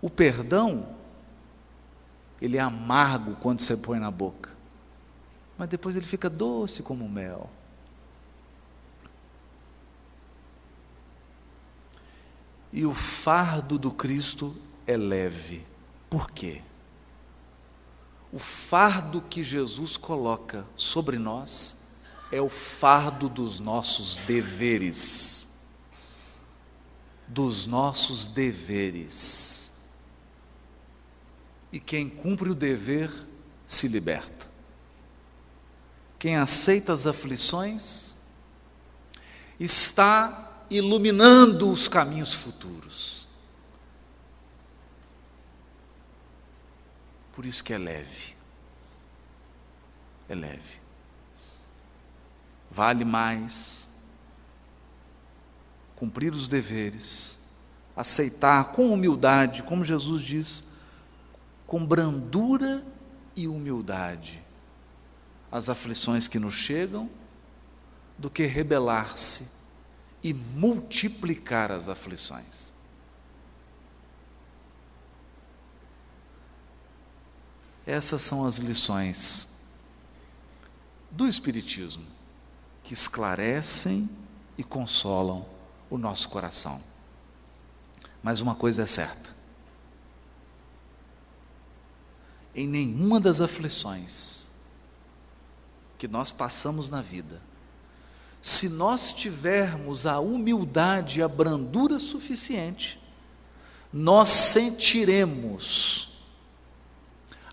O 0.00 0.08
perdão, 0.08 0.96
ele 2.40 2.56
é 2.56 2.60
amargo 2.60 3.36
quando 3.36 3.60
você 3.60 3.76
põe 3.76 3.98
na 3.98 4.10
boca, 4.10 4.45
mas 5.58 5.68
depois 5.68 5.96
ele 5.96 6.06
fica 6.06 6.28
doce 6.28 6.82
como 6.82 7.08
mel. 7.08 7.50
E 12.72 12.84
o 12.84 12.92
fardo 12.92 13.78
do 13.78 13.90
Cristo 13.90 14.54
é 14.86 14.96
leve. 14.96 15.64
Por 16.10 16.30
quê? 16.30 16.60
O 18.30 18.38
fardo 18.38 19.22
que 19.22 19.42
Jesus 19.42 19.96
coloca 19.96 20.66
sobre 20.76 21.18
nós 21.18 21.86
é 22.30 22.40
o 22.40 22.50
fardo 22.50 23.28
dos 23.30 23.60
nossos 23.60 24.18
deveres. 24.18 25.48
Dos 27.26 27.66
nossos 27.66 28.26
deveres. 28.26 29.80
E 31.72 31.80
quem 31.80 32.10
cumpre 32.10 32.50
o 32.50 32.54
dever 32.54 33.10
se 33.66 33.88
liberta. 33.88 34.35
Quem 36.26 36.34
aceita 36.34 36.92
as 36.92 37.06
aflições 37.06 38.16
está 39.60 40.64
iluminando 40.68 41.70
os 41.70 41.86
caminhos 41.86 42.34
futuros. 42.34 43.28
Por 47.32 47.46
isso 47.46 47.62
que 47.62 47.72
é 47.72 47.78
leve. 47.78 48.34
É 50.28 50.34
leve. 50.34 50.80
Vale 52.72 53.04
mais 53.04 53.88
cumprir 55.94 56.32
os 56.32 56.48
deveres, 56.48 57.38
aceitar 57.94 58.72
com 58.72 58.92
humildade, 58.92 59.62
como 59.62 59.84
Jesus 59.84 60.22
diz, 60.22 60.64
com 61.68 61.86
brandura 61.86 62.84
e 63.36 63.46
humildade 63.46 64.44
as 65.50 65.68
aflições 65.68 66.28
que 66.28 66.38
nos 66.38 66.54
chegam, 66.54 67.08
do 68.18 68.30
que 68.30 68.46
rebelar-se 68.46 69.48
e 70.22 70.32
multiplicar 70.32 71.70
as 71.70 71.88
aflições. 71.88 72.72
Essas 77.86 78.22
são 78.22 78.44
as 78.44 78.56
lições 78.56 79.60
do 81.10 81.28
Espiritismo 81.28 82.04
que 82.82 82.92
esclarecem 82.92 84.08
e 84.58 84.64
consolam 84.64 85.46
o 85.88 85.96
nosso 85.96 86.28
coração. 86.28 86.82
Mas 88.22 88.40
uma 88.40 88.56
coisa 88.56 88.82
é 88.82 88.86
certa: 88.86 89.30
em 92.54 92.66
nenhuma 92.66 93.20
das 93.20 93.40
aflições 93.40 94.45
que 95.98 96.06
nós 96.06 96.30
passamos 96.30 96.90
na 96.90 97.00
vida, 97.00 97.40
se 98.40 98.68
nós 98.68 99.12
tivermos 99.12 100.06
a 100.06 100.20
humildade 100.20 101.18
e 101.18 101.22
a 101.22 101.28
brandura 101.28 101.98
suficiente, 101.98 103.00
nós 103.92 104.28
sentiremos 104.30 106.20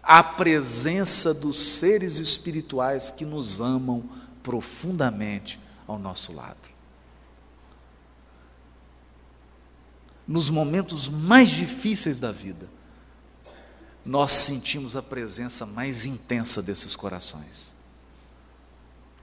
a 0.01 0.21
presença 0.21 1.33
dos 1.33 1.57
seres 1.57 2.19
espirituais 2.19 3.09
que 3.09 3.25
nos 3.25 3.61
amam 3.61 4.07
profundamente 4.43 5.59
ao 5.87 5.97
nosso 5.97 6.33
lado. 6.33 6.69
Nos 10.27 10.49
momentos 10.49 11.07
mais 11.07 11.49
difíceis 11.49 12.19
da 12.19 12.31
vida, 12.31 12.67
nós 14.05 14.31
sentimos 14.33 14.95
a 14.95 15.01
presença 15.01 15.65
mais 15.65 16.05
intensa 16.05 16.61
desses 16.61 16.95
corações 16.95 17.72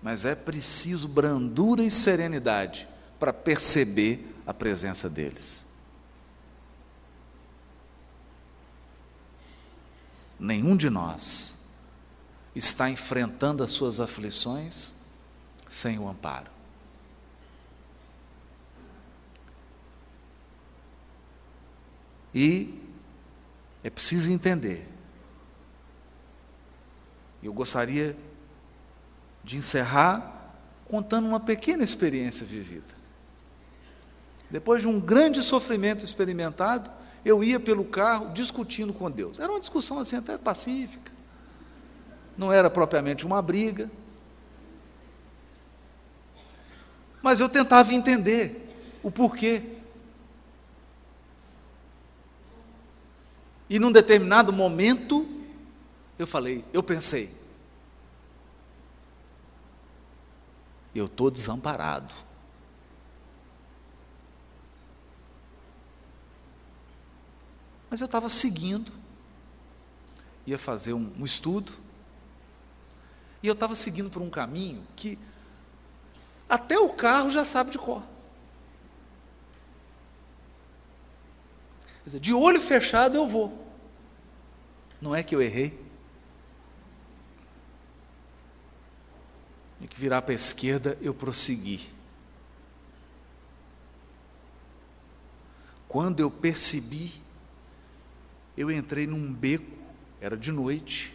mas 0.03 0.25
é 0.25 0.35
preciso 0.35 1.09
brandura 1.09 1.83
e 1.83 1.91
serenidade 1.91 2.89
para 3.19 3.33
perceber 3.33 4.35
a 4.47 4.55
presença 4.55 5.09
deles. 5.09 5.65
Nenhum 10.39 10.75
de 10.75 10.89
nós 10.89 11.67
está 12.55 12.89
enfrentando 12.89 13.63
as 13.63 13.73
suas 13.73 14.01
aflições 14.01 14.95
sem 15.69 15.99
o 15.99 16.09
amparo. 16.09 16.51
E 22.35 22.83
é 23.85 23.91
preciso 23.91 24.33
entender. 24.33 24.89
Eu 27.43 27.53
gostaria 27.53 28.17
de 29.51 29.57
encerrar 29.57 30.55
contando 30.87 31.27
uma 31.27 31.41
pequena 31.41 31.83
experiência 31.83 32.47
vivida. 32.47 32.95
Depois 34.49 34.81
de 34.81 34.87
um 34.87 35.01
grande 35.01 35.43
sofrimento 35.43 36.05
experimentado, 36.05 36.89
eu 37.25 37.43
ia 37.43 37.59
pelo 37.59 37.85
carro 37.85 38.33
discutindo 38.33 38.93
com 38.93 39.11
Deus. 39.11 39.41
Era 39.41 39.51
uma 39.51 39.59
discussão 39.59 39.99
assim 39.99 40.15
até 40.15 40.39
pacífica. 40.39 41.11
Não 42.39 42.53
era 42.53 42.71
propriamente 42.71 43.27
uma 43.27 43.43
briga. 43.43 43.91
Mas 47.21 47.41
eu 47.41 47.49
tentava 47.49 47.93
entender 47.93 48.69
o 49.03 49.11
porquê. 49.11 49.65
E 53.69 53.81
num 53.81 53.91
determinado 53.91 54.53
momento, 54.53 55.27
eu 56.17 56.27
falei, 56.27 56.65
eu 56.73 56.85
pensei, 56.85 57.40
eu 60.99 61.07
estou 61.07 61.31
desamparado. 61.31 62.13
Mas 67.89 68.01
eu 68.01 68.07
estava 68.07 68.29
seguindo, 68.29 68.93
ia 70.47 70.59
fazer 70.59 70.93
um, 70.93 71.13
um 71.19 71.25
estudo, 71.25 71.73
e 73.43 73.47
eu 73.47 73.55
estava 73.55 73.75
seguindo 73.75 74.11
por 74.11 74.23
um 74.23 74.31
caminho 74.31 74.87
que 74.95 75.19
até 76.49 76.79
o 76.79 76.91
carro 76.91 77.31
já 77.31 77.45
sabe 77.45 77.71
de 77.71 77.79
cor. 77.79 78.03
Quer 82.03 82.07
dizer, 82.07 82.21
de 82.21 82.35
olho 82.35 82.61
fechado 82.61 83.17
eu 83.17 83.29
vou. 83.29 83.67
Não 85.01 85.15
é 85.15 85.23
que 85.23 85.35
eu 85.35 85.41
errei. 85.41 85.80
Que 89.91 90.01
virar 90.01 90.23
para 90.23 90.33
a 90.33 90.35
esquerda, 90.35 90.97
eu 91.03 91.13
prossegui. 91.13 91.81
Quando 95.89 96.21
eu 96.21 96.31
percebi, 96.31 97.13
eu 98.57 98.71
entrei 98.71 99.07
num 99.07 99.33
beco, 99.33 99.77
era 100.21 100.37
de 100.37 100.53
noite. 100.53 101.13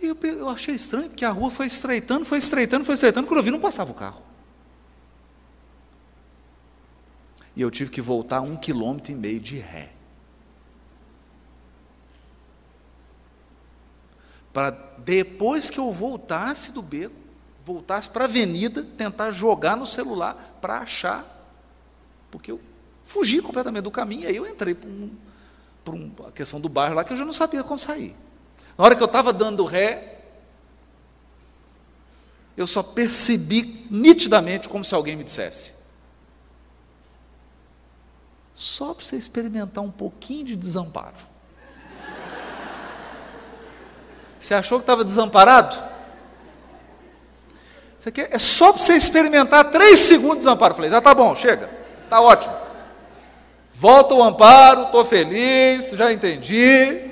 E 0.00 0.06
eu, 0.06 0.16
eu 0.22 0.48
achei 0.48 0.74
estranho, 0.74 1.08
porque 1.08 1.24
a 1.24 1.30
rua 1.30 1.50
foi 1.50 1.66
estreitando, 1.66 2.24
foi 2.24 2.38
estreitando, 2.38 2.84
foi 2.84 2.94
estreitando, 2.94 3.26
quando 3.26 3.38
eu 3.38 3.44
vi, 3.44 3.50
não 3.50 3.60
passava 3.60 3.90
o 3.90 3.94
carro. 3.94 4.22
E 7.56 7.60
eu 7.60 7.70
tive 7.72 7.90
que 7.90 8.00
voltar 8.00 8.40
um 8.40 8.56
quilômetro 8.56 9.10
e 9.10 9.16
meio 9.16 9.40
de 9.40 9.58
ré. 9.58 9.97
Para 14.58 14.76
depois 14.98 15.70
que 15.70 15.78
eu 15.78 15.92
voltasse 15.92 16.72
do 16.72 16.82
beco, 16.82 17.14
voltasse 17.64 18.08
para 18.08 18.24
a 18.24 18.26
avenida, 18.26 18.82
tentar 18.82 19.30
jogar 19.30 19.76
no 19.76 19.86
celular 19.86 20.58
para 20.60 20.78
achar, 20.78 21.24
porque 22.28 22.50
eu 22.50 22.60
fugi 23.04 23.40
completamente 23.40 23.84
do 23.84 23.90
caminho, 23.92 24.22
e 24.22 24.26
aí 24.26 24.34
eu 24.34 24.48
entrei 24.48 24.74
para 24.74 24.88
um, 24.90 26.10
uma 26.18 26.32
questão 26.32 26.60
do 26.60 26.68
bairro 26.68 26.96
lá 26.96 27.04
que 27.04 27.12
eu 27.12 27.16
já 27.16 27.24
não 27.24 27.32
sabia 27.32 27.62
como 27.62 27.78
sair. 27.78 28.16
Na 28.76 28.84
hora 28.84 28.96
que 28.96 29.02
eu 29.02 29.06
estava 29.06 29.32
dando 29.32 29.64
ré, 29.64 30.22
eu 32.56 32.66
só 32.66 32.82
percebi 32.82 33.86
nitidamente 33.88 34.68
como 34.68 34.84
se 34.84 34.92
alguém 34.92 35.14
me 35.14 35.22
dissesse: 35.22 35.74
só 38.56 38.92
para 38.92 39.04
você 39.04 39.14
experimentar 39.14 39.84
um 39.84 39.90
pouquinho 39.92 40.46
de 40.46 40.56
desamparo. 40.56 41.27
Você 44.38 44.54
achou 44.54 44.78
que 44.78 44.84
estava 44.84 45.04
desamparado? 45.04 45.76
Isso 47.98 48.08
aqui 48.08 48.20
é 48.30 48.38
só 48.38 48.72
para 48.72 48.82
você 48.82 48.94
experimentar 48.94 49.70
três 49.70 49.98
segundos 49.98 50.38
de 50.38 50.44
desamparo. 50.44 50.72
Eu 50.72 50.76
falei, 50.76 50.90
já 50.90 51.00
tá 51.00 51.14
bom, 51.14 51.34
chega, 51.34 51.68
tá 52.08 52.20
ótimo. 52.20 52.56
Volta 53.74 54.14
o 54.14 54.22
amparo, 54.22 54.84
estou 54.84 55.04
feliz, 55.04 55.90
já 55.90 56.12
entendi. 56.12 57.08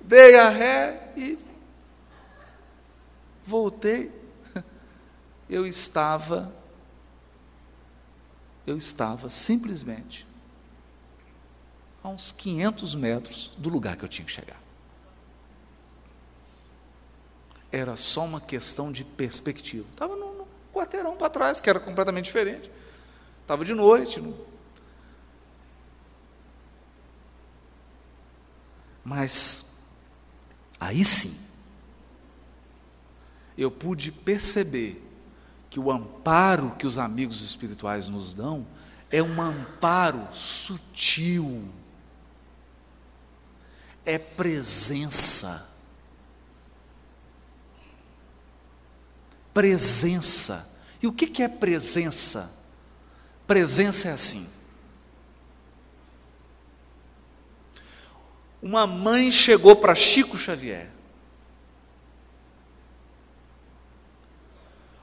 Dei 0.00 0.38
a 0.38 0.48
ré 0.48 1.10
e 1.16 1.38
voltei. 3.44 4.10
Eu 5.48 5.66
estava, 5.66 6.52
eu 8.66 8.76
estava 8.76 9.30
simplesmente 9.30 10.26
a 12.04 12.08
uns 12.10 12.32
500 12.32 12.94
metros 12.94 13.52
do 13.56 13.70
lugar 13.70 13.96
que 13.96 14.04
eu 14.04 14.08
tinha 14.08 14.26
que 14.26 14.30
chegar. 14.30 14.57
Era 17.70 17.96
só 17.96 18.24
uma 18.24 18.40
questão 18.40 18.90
de 18.90 19.04
perspectiva. 19.04 19.86
Estava 19.92 20.16
num, 20.16 20.38
quarteirão 20.72 21.16
para 21.16 21.28
trás, 21.28 21.60
que 21.60 21.68
era 21.68 21.80
completamente 21.80 22.26
diferente. 22.26 22.70
Estava 23.42 23.64
de 23.64 23.74
noite. 23.74 24.20
No... 24.20 24.34
Mas, 29.04 29.80
aí 30.78 31.04
sim, 31.04 31.36
eu 33.56 33.70
pude 33.70 34.12
perceber 34.12 35.04
que 35.68 35.80
o 35.80 35.90
amparo 35.90 36.76
que 36.78 36.86
os 36.86 36.96
amigos 36.96 37.42
espirituais 37.42 38.08
nos 38.08 38.32
dão 38.32 38.66
é 39.10 39.22
um 39.22 39.40
amparo 39.40 40.28
sutil, 40.32 41.68
é 44.04 44.18
presença. 44.18 45.67
Presença. 49.58 50.72
E 51.02 51.08
o 51.08 51.12
que 51.12 51.42
é 51.42 51.48
presença? 51.48 52.48
Presença 53.44 54.06
é 54.06 54.12
assim. 54.12 54.48
Uma 58.62 58.86
mãe 58.86 59.32
chegou 59.32 59.74
para 59.74 59.96
Chico 59.96 60.38
Xavier. 60.38 60.88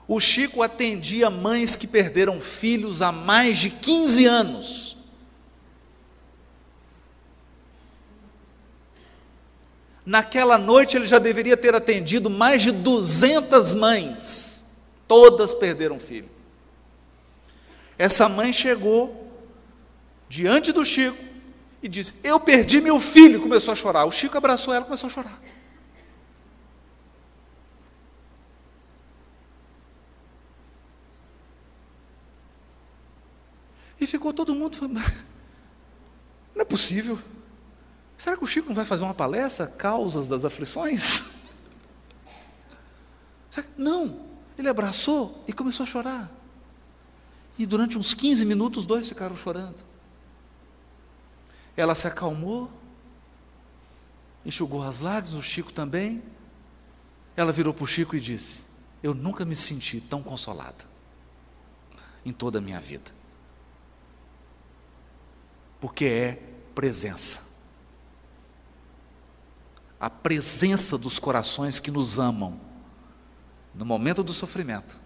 O 0.08 0.22
Chico 0.22 0.64
atendia 0.64 1.30
mães 1.30 1.76
que 1.76 1.86
perderam 1.86 2.40
filhos 2.40 3.02
há 3.02 3.12
mais 3.12 3.58
de 3.58 3.70
15 3.70 4.26
anos. 4.26 4.85
Naquela 10.06 10.58
noite 10.58 10.96
ele 10.96 11.08
já 11.08 11.18
deveria 11.18 11.58
ter 11.58 11.74
atendido 11.74 12.30
mais 12.30 12.62
de 12.62 12.72
200 12.72 13.74
mães, 13.74 14.66
todas 15.08 15.52
perderam 15.52 16.00
filho. 16.00 16.30
Essa 17.98 18.30
mãe 18.30 18.54
chegou 18.54 19.32
diante 20.30 20.72
do 20.72 20.86
Chico 20.86 21.18
e 21.82 21.88
disse: 21.88 22.14
Eu 22.24 22.40
perdi 22.40 22.82
meu 22.82 23.00
filho. 23.00 23.42
Começou 23.42 23.72
a 23.72 23.76
chorar. 23.76 24.06
O 24.06 24.12
Chico 24.12 24.38
abraçou 24.38 24.74
ela 24.74 24.84
e 24.84 24.86
começou 24.86 25.08
a 25.08 25.14
chorar. 25.14 25.42
E 34.00 34.06
ficou 34.06 34.34
todo 34.34 34.54
mundo 34.54 34.76
falando: 34.76 35.00
Não 36.54 36.62
é 36.62 36.66
possível. 36.66 37.18
Será 38.18 38.38
que 38.38 38.44
o 38.44 38.48
Chico 38.48 38.68
não 38.68 38.76
vai 38.76 38.86
fazer 38.86 39.04
uma 39.04 39.14
palestra, 39.14 39.68
Causas 39.68 40.28
das 40.28 40.46
Aflições? 40.46 41.24
Não, 43.78 44.20
ele 44.58 44.68
abraçou 44.68 45.44
e 45.48 45.54
começou 45.54 45.84
a 45.84 45.88
chorar. 45.88 46.32
E 47.58 47.66
durante 47.66 47.98
uns 47.98 48.14
15 48.14 48.46
minutos, 48.46 48.80
os 48.80 48.86
dois 48.86 49.08
ficaram 49.08 49.36
chorando. 49.36 49.82
Ela 51.78 51.96
se 51.96 52.08
acalmou, 52.08 52.70
enxugou 54.46 54.84
as 54.84 55.00
lágrimas, 55.00 55.40
o 55.40 55.42
Chico 55.42 55.72
também. 55.72 56.22
Ela 57.36 57.52
virou 57.52 57.74
para 57.74 57.84
o 57.84 57.88
Chico 57.88 58.16
e 58.16 58.20
disse: 58.20 58.64
Eu 59.02 59.14
nunca 59.14 59.46
me 59.46 59.56
senti 59.56 60.02
tão 60.02 60.22
consolada 60.22 60.84
em 62.26 62.34
toda 62.34 62.60
a 62.60 62.62
minha 62.62 62.80
vida. 62.82 63.12
Porque 65.80 66.06
é 66.06 66.44
presença 66.74 67.45
a 70.06 70.10
presença 70.12 71.00
dos 71.00 71.18
corações 71.18 71.80
que 71.80 71.90
nos 71.90 72.20
amam 72.20 72.62
no 73.74 73.84
momento 73.84 74.24
do 74.24 74.34
sofrimento 74.34 75.00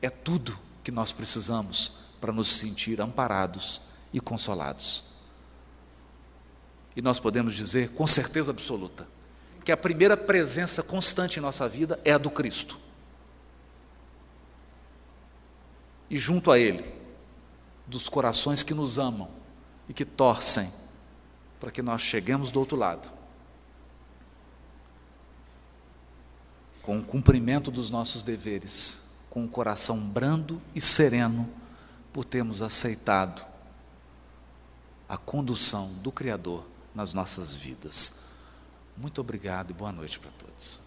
é 0.00 0.08
tudo 0.08 0.56
que 0.84 0.92
nós 0.92 1.10
precisamos 1.10 2.12
para 2.20 2.32
nos 2.32 2.52
sentir 2.52 3.00
amparados 3.00 3.80
e 4.12 4.20
consolados. 4.20 5.06
E 6.94 7.02
nós 7.02 7.18
podemos 7.18 7.54
dizer 7.54 7.94
com 7.94 8.06
certeza 8.06 8.52
absoluta 8.52 9.08
que 9.64 9.72
a 9.72 9.76
primeira 9.76 10.16
presença 10.16 10.84
constante 10.84 11.40
em 11.40 11.42
nossa 11.42 11.68
vida 11.68 11.98
é 12.04 12.12
a 12.12 12.18
do 12.18 12.30
Cristo. 12.30 12.78
E 16.08 16.16
junto 16.16 16.52
a 16.52 16.60
Ele, 16.60 16.84
dos 17.88 18.08
corações 18.08 18.62
que 18.62 18.72
nos 18.72 19.00
amam 19.00 19.28
e 19.88 19.92
que 19.92 20.04
torcem 20.04 20.72
para 21.58 21.72
que 21.72 21.82
nós 21.82 22.00
cheguemos 22.00 22.52
do 22.52 22.60
outro 22.60 22.76
lado 22.76 23.23
com 26.84 26.98
o 26.98 27.02
cumprimento 27.02 27.70
dos 27.70 27.90
nossos 27.90 28.22
deveres, 28.22 29.00
com 29.30 29.44
o 29.44 29.48
coração 29.48 29.98
brando 29.98 30.60
e 30.74 30.80
sereno, 30.80 31.48
por 32.12 32.24
termos 32.24 32.60
aceitado 32.60 33.44
a 35.08 35.16
condução 35.16 35.92
do 36.02 36.12
Criador 36.12 36.64
nas 36.94 37.12
nossas 37.12 37.56
vidas. 37.56 38.28
Muito 38.96 39.20
obrigado 39.20 39.70
e 39.70 39.74
boa 39.74 39.90
noite 39.90 40.20
para 40.20 40.30
todos. 40.32 40.80